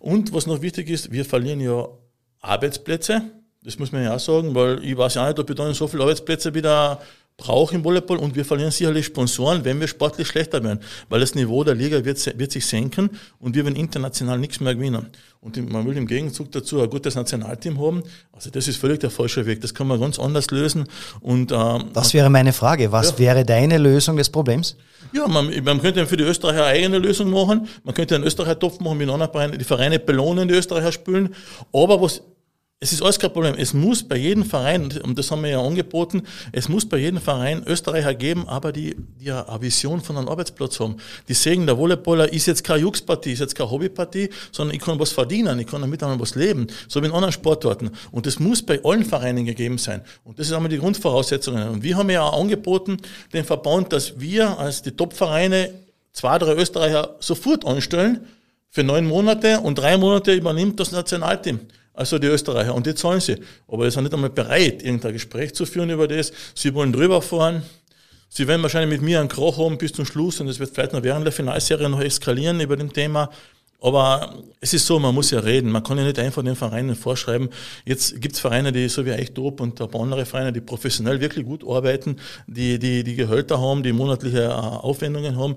Und 0.00 0.34
was 0.34 0.46
noch 0.46 0.60
wichtig 0.60 0.90
ist, 0.90 1.12
wir 1.12 1.24
verlieren 1.24 1.60
ja 1.60 1.88
Arbeitsplätze. 2.40 3.22
Das 3.62 3.78
muss 3.78 3.92
man 3.92 4.04
ja 4.04 4.14
auch 4.14 4.20
sagen, 4.20 4.54
weil 4.54 4.82
ich 4.84 4.96
weiß 4.96 5.14
ja 5.14 5.26
nicht, 5.26 5.38
ob 5.38 5.50
ich 5.50 5.56
dann 5.56 5.74
so 5.74 5.88
viele 5.88 6.02
Arbeitsplätze 6.02 6.54
wieder 6.54 7.00
brauche 7.38 7.76
im 7.76 7.84
Volleyball 7.84 8.18
und 8.18 8.34
wir 8.34 8.44
verlieren 8.44 8.72
sicherlich 8.72 9.06
Sponsoren, 9.06 9.64
wenn 9.64 9.80
wir 9.80 9.86
sportlich 9.86 10.26
schlechter 10.26 10.62
werden, 10.62 10.80
weil 11.08 11.20
das 11.20 11.36
Niveau 11.36 11.62
der 11.62 11.76
Liga 11.76 12.04
wird, 12.04 12.38
wird 12.38 12.52
sich 12.52 12.66
senken 12.66 13.10
und 13.38 13.54
wir 13.54 13.64
werden 13.64 13.76
international 13.76 14.38
nichts 14.38 14.60
mehr 14.60 14.74
gewinnen. 14.74 15.06
Und 15.40 15.70
man 15.70 15.86
will 15.86 15.96
im 15.96 16.08
Gegenzug 16.08 16.50
dazu 16.50 16.82
ein 16.82 16.90
gutes 16.90 17.14
Nationalteam 17.14 17.80
haben. 17.80 18.02
Also 18.32 18.50
das 18.50 18.66
ist 18.66 18.76
völlig 18.76 18.98
der 18.98 19.10
falsche 19.10 19.46
Weg. 19.46 19.60
Das 19.60 19.72
kann 19.72 19.86
man 19.86 20.00
ganz 20.00 20.18
anders 20.18 20.50
lösen. 20.50 20.88
Und, 21.20 21.52
ähm, 21.52 21.90
das 21.94 22.12
wäre 22.12 22.28
meine 22.28 22.52
Frage. 22.52 22.90
Was 22.90 23.12
ja. 23.12 23.18
wäre 23.20 23.44
deine 23.44 23.78
Lösung 23.78 24.16
des 24.16 24.30
Problems? 24.30 24.76
Ja, 25.12 25.28
man, 25.28 25.52
man 25.62 25.80
könnte 25.80 26.04
für 26.08 26.16
die 26.16 26.24
Österreicher 26.24 26.64
eine 26.64 26.74
eigene 26.74 26.98
Lösung 26.98 27.30
machen. 27.30 27.68
Man 27.84 27.94
könnte 27.94 28.16
einen 28.16 28.24
Österreicher-Topf 28.24 28.80
machen 28.80 28.98
mit 28.98 29.08
anderen 29.08 29.30
Vereinen. 29.30 29.56
Die 29.56 29.64
Vereine 29.64 30.00
belohnen 30.00 30.48
die 30.48 30.54
Österreicher 30.54 30.90
spielen. 30.90 31.32
Aber 31.72 32.02
was 32.02 32.20
es 32.80 32.92
ist 32.92 33.02
alles 33.02 33.18
kein 33.18 33.32
Problem. 33.32 33.56
Es 33.58 33.74
muss 33.74 34.04
bei 34.04 34.16
jedem 34.16 34.44
Verein, 34.44 34.92
und 35.02 35.18
das 35.18 35.32
haben 35.32 35.42
wir 35.42 35.50
ja 35.50 35.60
angeboten, 35.60 36.22
es 36.52 36.68
muss 36.68 36.88
bei 36.88 36.98
jedem 36.98 37.20
Verein 37.20 37.64
Österreicher 37.66 38.14
geben, 38.14 38.46
aber 38.46 38.70
die, 38.70 38.94
die 39.20 39.32
eine 39.32 39.60
Vision 39.60 40.00
von 40.00 40.16
einem 40.16 40.28
Arbeitsplatz 40.28 40.78
haben. 40.78 40.96
Die 41.26 41.34
sehen, 41.34 41.66
der 41.66 41.76
Volleyballer 41.76 42.32
ist 42.32 42.46
jetzt 42.46 42.62
keine 42.62 42.82
Jux-Partie, 42.82 43.32
ist 43.32 43.40
jetzt 43.40 43.56
keine 43.56 43.72
Hobbypartie, 43.72 44.30
sondern 44.52 44.76
ich 44.76 44.82
kann 44.82 44.96
was 45.00 45.10
verdienen, 45.10 45.58
ich 45.58 45.66
kann 45.66 45.80
damit 45.80 46.00
einmal 46.04 46.20
was 46.20 46.36
leben, 46.36 46.68
so 46.86 47.02
wie 47.02 47.06
in 47.06 47.12
anderen 47.12 47.32
Sportarten. 47.32 47.90
Und 48.12 48.26
das 48.26 48.38
muss 48.38 48.62
bei 48.62 48.80
allen 48.84 49.04
Vereinen 49.04 49.44
gegeben 49.44 49.78
sein. 49.78 50.02
Und 50.22 50.38
das 50.38 50.46
ist 50.46 50.52
einmal 50.52 50.70
die 50.70 50.78
Grundvoraussetzungen. 50.78 51.68
Und 51.70 51.82
wir 51.82 51.96
haben 51.96 52.10
ja 52.10 52.22
auch 52.22 52.40
angeboten, 52.40 52.98
den 53.32 53.44
Verband, 53.44 53.92
dass 53.92 54.20
wir 54.20 54.56
als 54.56 54.82
die 54.82 54.92
Top-Vereine 54.92 55.74
zwei, 56.12 56.38
drei 56.38 56.54
Österreicher 56.54 57.16
sofort 57.18 57.66
anstellen 57.66 58.20
für 58.70 58.84
neun 58.84 59.04
Monate 59.04 59.58
und 59.58 59.78
drei 59.78 59.96
Monate 59.96 60.32
übernimmt 60.32 60.78
das 60.78 60.92
Nationalteam. 60.92 61.58
Also 61.98 62.20
die 62.20 62.28
Österreicher. 62.28 62.76
Und 62.76 62.86
die 62.86 62.94
zahlen 62.94 63.18
sie. 63.18 63.38
Aber 63.66 63.84
sie 63.84 63.90
sind 63.90 64.04
nicht 64.04 64.14
einmal 64.14 64.30
bereit, 64.30 64.84
irgendein 64.84 65.14
Gespräch 65.14 65.52
zu 65.52 65.66
führen 65.66 65.90
über 65.90 66.06
das. 66.06 66.32
Sie 66.54 66.72
wollen 66.72 66.92
drüber 66.92 67.20
fahren. 67.20 67.64
Sie 68.28 68.46
werden 68.46 68.62
wahrscheinlich 68.62 69.00
mit 69.00 69.02
mir 69.02 69.18
einen 69.18 69.28
Krach 69.28 69.58
haben 69.58 69.78
bis 69.78 69.92
zum 69.92 70.04
Schluss 70.04 70.38
und 70.40 70.46
es 70.46 70.60
wird 70.60 70.70
vielleicht 70.72 70.92
noch 70.92 71.02
während 71.02 71.24
der 71.24 71.32
Finalserie 71.32 71.88
noch 71.88 72.00
eskalieren 72.00 72.60
über 72.60 72.76
dem 72.76 72.92
Thema. 72.92 73.30
Aber 73.80 74.36
es 74.60 74.74
ist 74.74 74.86
so, 74.86 75.00
man 75.00 75.12
muss 75.12 75.32
ja 75.32 75.40
reden. 75.40 75.72
Man 75.72 75.82
kann 75.82 75.98
ja 75.98 76.04
nicht 76.04 76.20
einfach 76.20 76.44
den 76.44 76.54
Vereinen 76.54 76.94
vorschreiben. 76.94 77.48
Jetzt 77.84 78.20
gibt 78.20 78.36
es 78.36 78.40
Vereine, 78.40 78.70
die 78.70 78.88
so 78.88 79.04
wie 79.04 79.12
euch 79.12 79.32
Top 79.32 79.60
und 79.60 79.80
ein 79.80 79.90
paar 79.90 80.00
andere 80.00 80.24
Vereine, 80.24 80.52
die 80.52 80.60
professionell 80.60 81.20
wirklich 81.20 81.44
gut 81.46 81.64
arbeiten, 81.66 82.16
die, 82.46 82.78
die, 82.78 83.02
die 83.02 83.16
Gehälter 83.16 83.60
haben, 83.60 83.82
die 83.82 83.92
monatliche 83.92 84.44
äh, 84.44 84.48
Aufwendungen 84.48 85.36
haben 85.36 85.56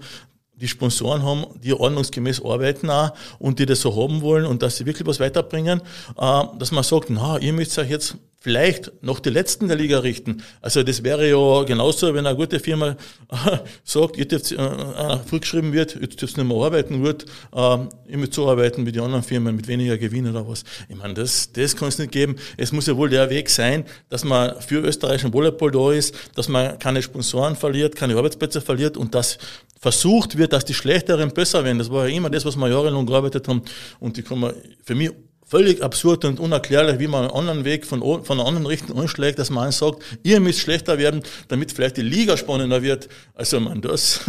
die 0.61 0.67
Sponsoren 0.67 1.23
haben, 1.23 1.45
die 1.61 1.73
ordnungsgemäß 1.73 2.43
arbeiten 2.45 2.89
auch 2.89 3.11
und 3.39 3.59
die 3.59 3.65
das 3.65 3.81
so 3.81 3.95
haben 3.95 4.21
wollen 4.21 4.45
und 4.45 4.61
dass 4.61 4.77
sie 4.77 4.85
wirklich 4.85 5.07
was 5.07 5.19
weiterbringen, 5.19 5.81
äh, 6.17 6.43
dass 6.57 6.71
man 6.71 6.83
sagt, 6.83 7.09
na, 7.09 7.37
ihr 7.39 7.51
müsst 7.51 7.77
euch 7.77 7.89
jetzt 7.89 8.15
vielleicht 8.43 8.91
noch 9.03 9.19
die 9.19 9.29
Letzten 9.29 9.67
der 9.67 9.77
Liga 9.77 9.99
richten. 9.99 10.41
Also 10.61 10.81
das 10.81 11.03
wäre 11.03 11.29
ja 11.29 11.63
genauso, 11.63 12.11
wenn 12.15 12.25
eine 12.25 12.35
gute 12.35 12.59
Firma 12.59 12.97
äh, 13.29 13.57
sagt, 13.83 14.17
ihr 14.17 14.27
dürft, 14.27 14.51
äh, 14.51 14.55
äh, 14.55 15.17
vorgeschrieben 15.19 15.73
wird, 15.73 15.95
jetzt 16.01 16.19
dürft 16.19 16.37
nicht 16.37 16.47
mehr 16.47 16.57
arbeiten, 16.57 17.03
wird, 17.03 17.25
äh, 17.55 17.77
ihr 18.07 18.17
müsst 18.17 18.33
so 18.33 18.49
arbeiten 18.49 18.83
wie 18.87 18.91
die 18.91 18.99
anderen 18.99 19.21
Firmen 19.21 19.55
mit 19.55 19.67
weniger 19.67 19.95
Gewinn 19.99 20.27
oder 20.27 20.47
was. 20.47 20.63
Ich 20.89 20.95
meine, 20.95 21.13
das, 21.13 21.51
das 21.53 21.75
kann 21.75 21.89
es 21.89 21.99
nicht 21.99 22.11
geben. 22.11 22.35
Es 22.57 22.71
muss 22.71 22.87
ja 22.87 22.97
wohl 22.97 23.09
der 23.09 23.29
Weg 23.29 23.47
sein, 23.47 23.85
dass 24.09 24.23
man 24.23 24.59
für 24.59 24.79
österreichischen 24.79 25.31
Volleyball 25.31 25.69
da 25.69 25.91
ist, 25.91 26.15
dass 26.33 26.49
man 26.49 26.79
keine 26.79 27.03
Sponsoren 27.03 27.55
verliert, 27.55 27.95
keine 27.95 28.15
Arbeitsplätze 28.15 28.59
verliert 28.59 28.97
und 28.97 29.13
dass 29.13 29.37
versucht 29.79 30.37
wird, 30.37 30.53
dass 30.53 30.65
die 30.65 30.75
Schlechteren 30.75 31.31
besser 31.31 31.63
werden. 31.63 31.79
Das 31.79 31.91
war 31.91 32.07
ja 32.07 32.15
immer 32.15 32.29
das, 32.29 32.45
was 32.45 32.55
wir 32.55 32.69
jahrelang 32.69 33.05
gearbeitet 33.05 33.47
haben. 33.47 33.63
Und 33.99 34.15
die 34.15 34.21
kann 34.21 34.39
man 34.39 34.53
für 34.83 34.93
mich 34.93 35.11
völlig 35.51 35.83
absurd 35.83 36.23
und 36.23 36.39
unerklärlich, 36.39 36.97
wie 36.99 37.07
man 37.07 37.25
einen 37.25 37.33
anderen 37.33 37.65
Weg 37.65 37.85
von, 37.85 37.99
von 37.99 38.39
einer 38.39 38.47
anderen 38.47 38.65
Richtung 38.65 38.97
anschlägt, 38.97 39.37
dass 39.37 39.49
man 39.49 39.69
sagt, 39.73 40.01
ihr 40.23 40.39
müsst 40.39 40.59
schlechter 40.59 40.97
werden, 40.97 41.23
damit 41.49 41.73
vielleicht 41.73 41.97
die 41.97 42.03
Liga 42.03 42.37
spannender 42.37 42.81
wird. 42.81 43.09
Also 43.35 43.59
man, 43.59 43.81
das, 43.81 44.21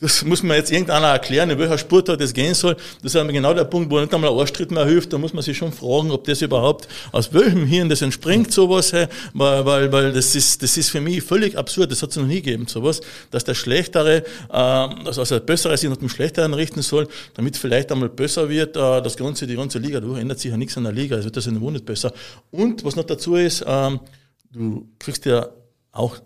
das 0.00 0.24
muss 0.24 0.42
man 0.42 0.56
jetzt 0.56 0.72
irgendeiner 0.72 1.08
erklären, 1.08 1.50
in 1.50 1.58
welcher 1.58 1.76
Sportart 1.76 2.20
das 2.20 2.32
gehen 2.32 2.54
soll. 2.54 2.74
Das 3.02 3.14
ist 3.14 3.28
genau 3.28 3.52
der 3.52 3.64
Punkt, 3.64 3.90
wo 3.90 4.00
nicht 4.00 4.12
einmal 4.14 4.30
ein 4.30 4.38
Arschtritt 4.38 4.70
mehr 4.70 4.86
hilft. 4.86 5.12
Da 5.12 5.18
muss 5.18 5.34
man 5.34 5.42
sich 5.42 5.58
schon 5.58 5.72
fragen, 5.72 6.10
ob 6.10 6.24
das 6.24 6.40
überhaupt, 6.40 6.88
aus 7.12 7.34
welchem 7.34 7.66
Hirn 7.66 7.90
das 7.90 8.00
entspringt, 8.00 8.50
sowas, 8.50 8.94
weil, 8.94 9.08
weil, 9.34 9.92
weil 9.92 10.12
das 10.12 10.34
ist, 10.34 10.62
das 10.62 10.78
ist 10.78 10.88
für 10.88 11.02
mich 11.02 11.22
völlig 11.22 11.56
absurd. 11.58 11.92
Das 11.92 12.02
hat 12.02 12.10
es 12.10 12.16
noch 12.16 12.24
nie 12.24 12.40
gegeben, 12.40 12.66
sowas, 12.66 13.02
dass 13.30 13.44
der 13.44 13.54
Schlechtere, 13.54 14.24
äh, 14.48 14.52
also 14.52 15.22
der 15.22 15.40
Bessere 15.40 15.76
sich 15.76 15.90
nach 15.90 15.98
dem 15.98 16.08
Schlechteren 16.08 16.54
richten 16.54 16.80
soll, 16.80 17.06
damit 17.34 17.58
vielleicht 17.58 17.92
einmal 17.92 18.08
besser 18.08 18.48
wird, 18.48 18.76
äh, 18.76 19.02
das 19.02 19.18
ganze, 19.18 19.46
die 19.46 19.56
ganze 19.56 19.78
Liga. 19.78 20.00
Du 20.00 20.14
ändert 20.14 20.38
sich 20.38 20.50
ja 20.50 20.56
nichts 20.56 20.78
an 20.78 20.84
der 20.84 20.92
Liga, 20.94 21.16
es 21.16 21.24
wird 21.24 21.36
das 21.36 21.46
in 21.46 21.60
der 21.60 21.70
nicht 21.70 21.84
besser. 21.84 22.12
Und 22.50 22.84
was 22.84 22.96
noch 22.96 23.04
dazu 23.04 23.34
ist, 23.34 23.62
ähm, 23.66 24.00
du 24.50 24.88
kriegst 24.98 25.26
ja 25.26 25.46
auch 25.92 26.16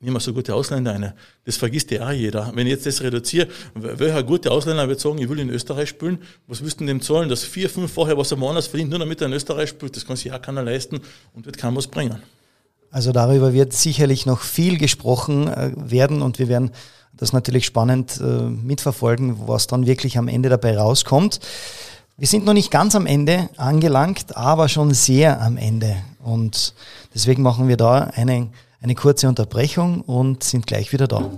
mehr 0.00 0.20
so 0.20 0.32
gute 0.32 0.54
Ausländer 0.54 0.92
eine. 0.92 1.14
Das 1.44 1.56
vergisst 1.56 1.90
ja 1.90 2.06
auch 2.06 2.12
jeder. 2.12 2.52
Wenn 2.54 2.66
ich 2.66 2.72
jetzt 2.72 2.86
das 2.86 3.02
reduziere, 3.02 3.48
welcher 3.74 4.22
gute 4.22 4.50
Ausländer 4.50 4.88
wird 4.88 5.00
sagen, 5.00 5.18
ich 5.18 5.28
will 5.28 5.38
in 5.38 5.50
Österreich 5.50 5.88
spielen, 5.88 6.18
was 6.46 6.62
wüssten 6.62 6.86
dem 6.86 7.00
zahlen? 7.00 7.28
Das 7.28 7.44
vier, 7.44 7.70
fünf 7.70 7.92
vorher, 7.92 8.16
was 8.16 8.30
er 8.30 8.40
woanders 8.40 8.66
verdient, 8.66 8.90
nur 8.90 8.98
damit 8.98 9.20
er 9.20 9.28
in 9.28 9.32
Österreich 9.32 9.70
spielt, 9.70 9.96
das 9.96 10.06
kann 10.06 10.16
sich 10.16 10.32
auch 10.32 10.42
keiner 10.42 10.62
leisten 10.62 11.00
und 11.34 11.46
wird 11.46 11.58
kaum 11.58 11.76
was 11.76 11.86
bringen. 11.86 12.22
Also 12.90 13.12
darüber 13.12 13.52
wird 13.52 13.72
sicherlich 13.72 14.26
noch 14.26 14.40
viel 14.40 14.78
gesprochen 14.78 15.48
äh, 15.48 15.72
werden 15.76 16.22
und 16.22 16.38
wir 16.38 16.48
werden 16.48 16.70
das 17.12 17.32
natürlich 17.32 17.64
spannend 17.64 18.20
äh, 18.20 18.24
mitverfolgen, 18.24 19.48
was 19.48 19.66
dann 19.66 19.86
wirklich 19.86 20.18
am 20.18 20.28
Ende 20.28 20.50
dabei 20.50 20.76
rauskommt. 20.76 21.40
Wir 22.18 22.28
sind 22.28 22.44
noch 22.44 22.54
nicht 22.54 22.70
ganz 22.70 22.94
am 22.94 23.06
Ende 23.06 23.48
angelangt, 23.56 24.36
aber 24.36 24.68
schon 24.68 24.94
sehr 24.94 25.40
am 25.40 25.56
Ende. 25.56 25.96
Und 26.22 26.74
deswegen 27.14 27.42
machen 27.42 27.68
wir 27.68 27.76
da 27.76 28.04
einen 28.04 28.52
eine 28.80 28.94
kurze 28.94 29.28
Unterbrechung 29.28 30.00
und 30.02 30.42
sind 30.42 30.66
gleich 30.66 30.92
wieder 30.92 31.06
da. 31.06 31.30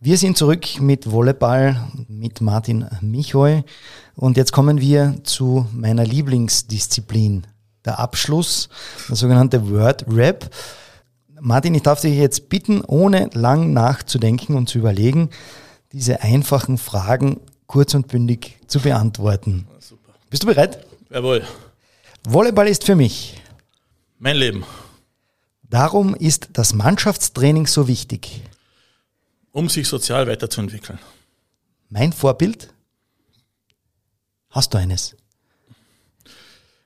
Wir 0.00 0.16
sind 0.16 0.36
zurück 0.36 0.80
mit 0.80 1.10
Volleyball 1.10 1.88
mit 2.06 2.40
Martin 2.40 2.86
Michoy 3.00 3.64
und 4.14 4.36
jetzt 4.36 4.52
kommen 4.52 4.80
wir 4.80 5.16
zu 5.24 5.66
meiner 5.72 6.04
Lieblingsdisziplin, 6.04 7.46
der 7.84 7.98
Abschluss, 7.98 8.68
der 9.08 9.16
sogenannte 9.16 9.68
Word 9.68 10.04
Rap. 10.08 10.50
Martin, 11.40 11.74
ich 11.74 11.82
darf 11.82 12.00
dich 12.00 12.16
jetzt 12.16 12.48
bitten, 12.48 12.82
ohne 12.82 13.28
lang 13.32 13.72
nachzudenken 13.72 14.54
und 14.54 14.68
zu 14.68 14.78
überlegen, 14.78 15.30
diese 15.92 16.22
einfachen 16.22 16.78
Fragen 16.78 17.40
kurz 17.66 17.94
und 17.94 18.08
bündig 18.08 18.58
zu 18.66 18.80
beantworten. 18.80 19.66
Super. 19.80 20.12
Bist 20.30 20.42
du 20.42 20.46
bereit? 20.46 20.84
Jawohl. 21.10 21.42
Volleyball 22.24 22.68
ist 22.68 22.84
für 22.84 22.94
mich 22.94 23.40
mein 24.18 24.36
Leben. 24.36 24.64
Darum 25.62 26.14
ist 26.14 26.48
das 26.52 26.72
Mannschaftstraining 26.72 27.66
so 27.66 27.88
wichtig. 27.88 28.42
Um 29.52 29.68
sich 29.68 29.86
sozial 29.88 30.26
weiterzuentwickeln. 30.26 30.98
Mein 31.88 32.12
Vorbild? 32.12 32.72
Hast 34.50 34.74
du 34.74 34.78
eines? 34.78 35.16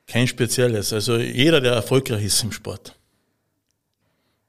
Kein 0.06 0.26
spezielles. 0.26 0.92
Also 0.92 1.16
jeder, 1.16 1.60
der 1.60 1.72
erfolgreich 1.72 2.24
ist 2.24 2.42
im 2.42 2.52
Sport. 2.52 2.96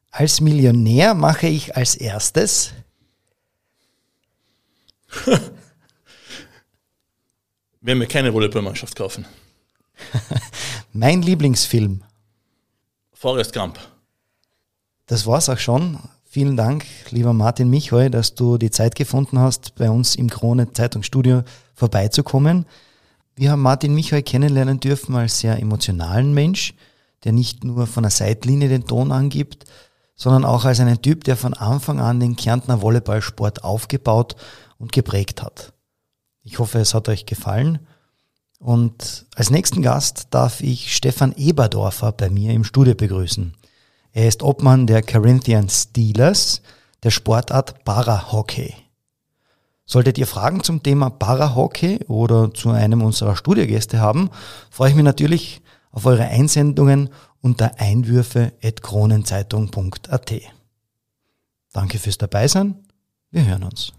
Als 0.09 0.41
Millionär 0.41 1.13
mache 1.13 1.47
ich 1.47 1.75
als 1.75 1.95
erstes. 1.95 2.73
Wenn 7.81 7.99
wir 7.99 8.07
keine 8.07 8.33
Volleyballmannschaft 8.33 8.95
kaufen. 8.95 9.25
mein 10.93 11.21
Lieblingsfilm. 11.21 12.03
Forrest 13.23 13.53
Gump. 13.53 13.79
Das 15.05 15.25
war's 15.25 15.47
auch 15.47 15.57
schon. 15.57 15.97
Vielen 16.25 16.57
Dank, 16.57 16.83
lieber 17.09 17.31
Martin 17.31 17.69
Michoy, 17.69 18.09
dass 18.09 18.35
du 18.35 18.57
die 18.57 18.69
Zeit 18.69 18.95
gefunden 18.95 19.39
hast, 19.39 19.75
bei 19.75 19.89
uns 19.89 20.17
im 20.17 20.29
Krone 20.29 20.73
Zeitungsstudio 20.73 21.43
vorbeizukommen. 21.73 22.65
Wir 23.37 23.51
haben 23.51 23.61
Martin 23.61 23.95
Michoy 23.95 24.23
kennenlernen 24.23 24.81
dürfen 24.81 25.15
als 25.15 25.39
sehr 25.39 25.57
emotionalen 25.57 26.33
Mensch, 26.33 26.73
der 27.23 27.31
nicht 27.31 27.63
nur 27.63 27.87
von 27.87 28.03
der 28.03 28.11
Seitlinie 28.11 28.67
den 28.67 28.87
Ton 28.87 29.13
angibt, 29.13 29.63
sondern 30.17 30.43
auch 30.43 30.65
als 30.65 30.81
einen 30.81 31.01
Typ, 31.01 31.23
der 31.23 31.37
von 31.37 31.53
Anfang 31.53 32.01
an 32.01 32.19
den 32.19 32.35
Kärntner 32.35 32.81
Volleyballsport 32.81 33.63
aufgebaut 33.63 34.35
und 34.79 34.91
geprägt 34.91 35.41
hat. 35.41 35.71
Ich 36.41 36.59
hoffe, 36.59 36.79
es 36.79 36.93
hat 36.93 37.07
euch 37.07 37.25
gefallen 37.25 37.79
und 38.63 39.25
als 39.35 39.49
nächsten 39.49 39.81
Gast 39.81 40.27
darf 40.29 40.61
ich 40.61 40.95
Stefan 40.95 41.33
Eberdorfer 41.35 42.13
bei 42.13 42.29
mir 42.29 42.53
im 42.53 42.63
Studio 42.63 42.95
begrüßen. 42.95 43.53
Er 44.13 44.29
ist 44.29 44.41
Obmann 44.41 44.87
der 44.87 45.03
Corinthian 45.03 45.67
Steelers, 45.67 46.61
der 47.03 47.11
Sportart 47.11 47.83
Parahockey. 47.83 48.73
Solltet 49.85 50.17
ihr 50.17 50.27
Fragen 50.27 50.63
zum 50.63 50.81
Thema 50.81 51.09
Parahockey 51.09 52.05
oder 52.07 52.53
zu 52.53 52.69
einem 52.69 53.01
unserer 53.01 53.35
Studiogäste 53.35 53.99
haben, 53.99 54.29
freue 54.69 54.91
ich 54.91 54.95
mich 54.95 55.03
natürlich 55.03 55.61
auf 55.91 56.05
eure 56.05 56.23
Einsendungen 56.23 57.09
unter 57.41 57.77
einwürfe.kronenzeitung.at. 57.79 60.33
Danke 61.73 61.99
fürs 61.99 62.17
Dabeisein. 62.17 62.75
Wir 63.29 63.45
hören 63.45 63.63
uns. 63.63 63.91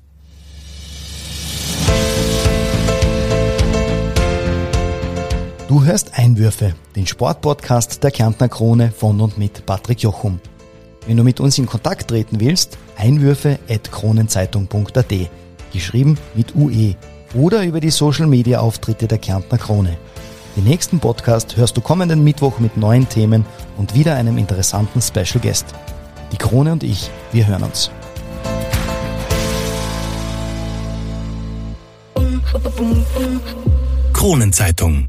Du 5.66 5.82
hörst 5.82 6.18
Einwürfe, 6.18 6.74
den 6.94 7.06
Sportpodcast 7.06 8.04
der 8.04 8.10
Kärntner 8.10 8.50
Krone 8.50 8.90
von 8.90 9.18
und 9.22 9.38
mit 9.38 9.64
Patrick 9.64 10.02
Jochum. 10.02 10.38
Wenn 11.06 11.16
du 11.16 11.24
mit 11.24 11.40
uns 11.40 11.56
in 11.56 11.64
Kontakt 11.64 12.08
treten 12.08 12.38
willst, 12.38 12.76
einwürfe.kronenzeitung.at, 12.98 15.14
geschrieben 15.72 16.18
mit 16.34 16.54
UE 16.54 16.96
oder 17.32 17.64
über 17.64 17.80
die 17.80 17.88
Social 17.88 18.26
Media 18.26 18.60
Auftritte 18.60 19.06
der 19.06 19.16
Kärntner 19.16 19.56
Krone. 19.56 19.96
Den 20.54 20.64
nächsten 20.64 21.00
Podcast 21.00 21.56
hörst 21.56 21.78
du 21.78 21.80
kommenden 21.80 22.22
Mittwoch 22.22 22.58
mit 22.58 22.76
neuen 22.76 23.08
Themen 23.08 23.46
und 23.78 23.94
wieder 23.94 24.16
einem 24.16 24.36
interessanten 24.36 25.00
Special 25.00 25.40
Guest. 25.40 25.64
Die 26.30 26.36
Krone 26.36 26.72
und 26.72 26.82
ich, 26.82 27.08
wir 27.32 27.46
hören 27.46 27.62
uns. 27.62 27.90
Kronenzeitung 34.12 35.08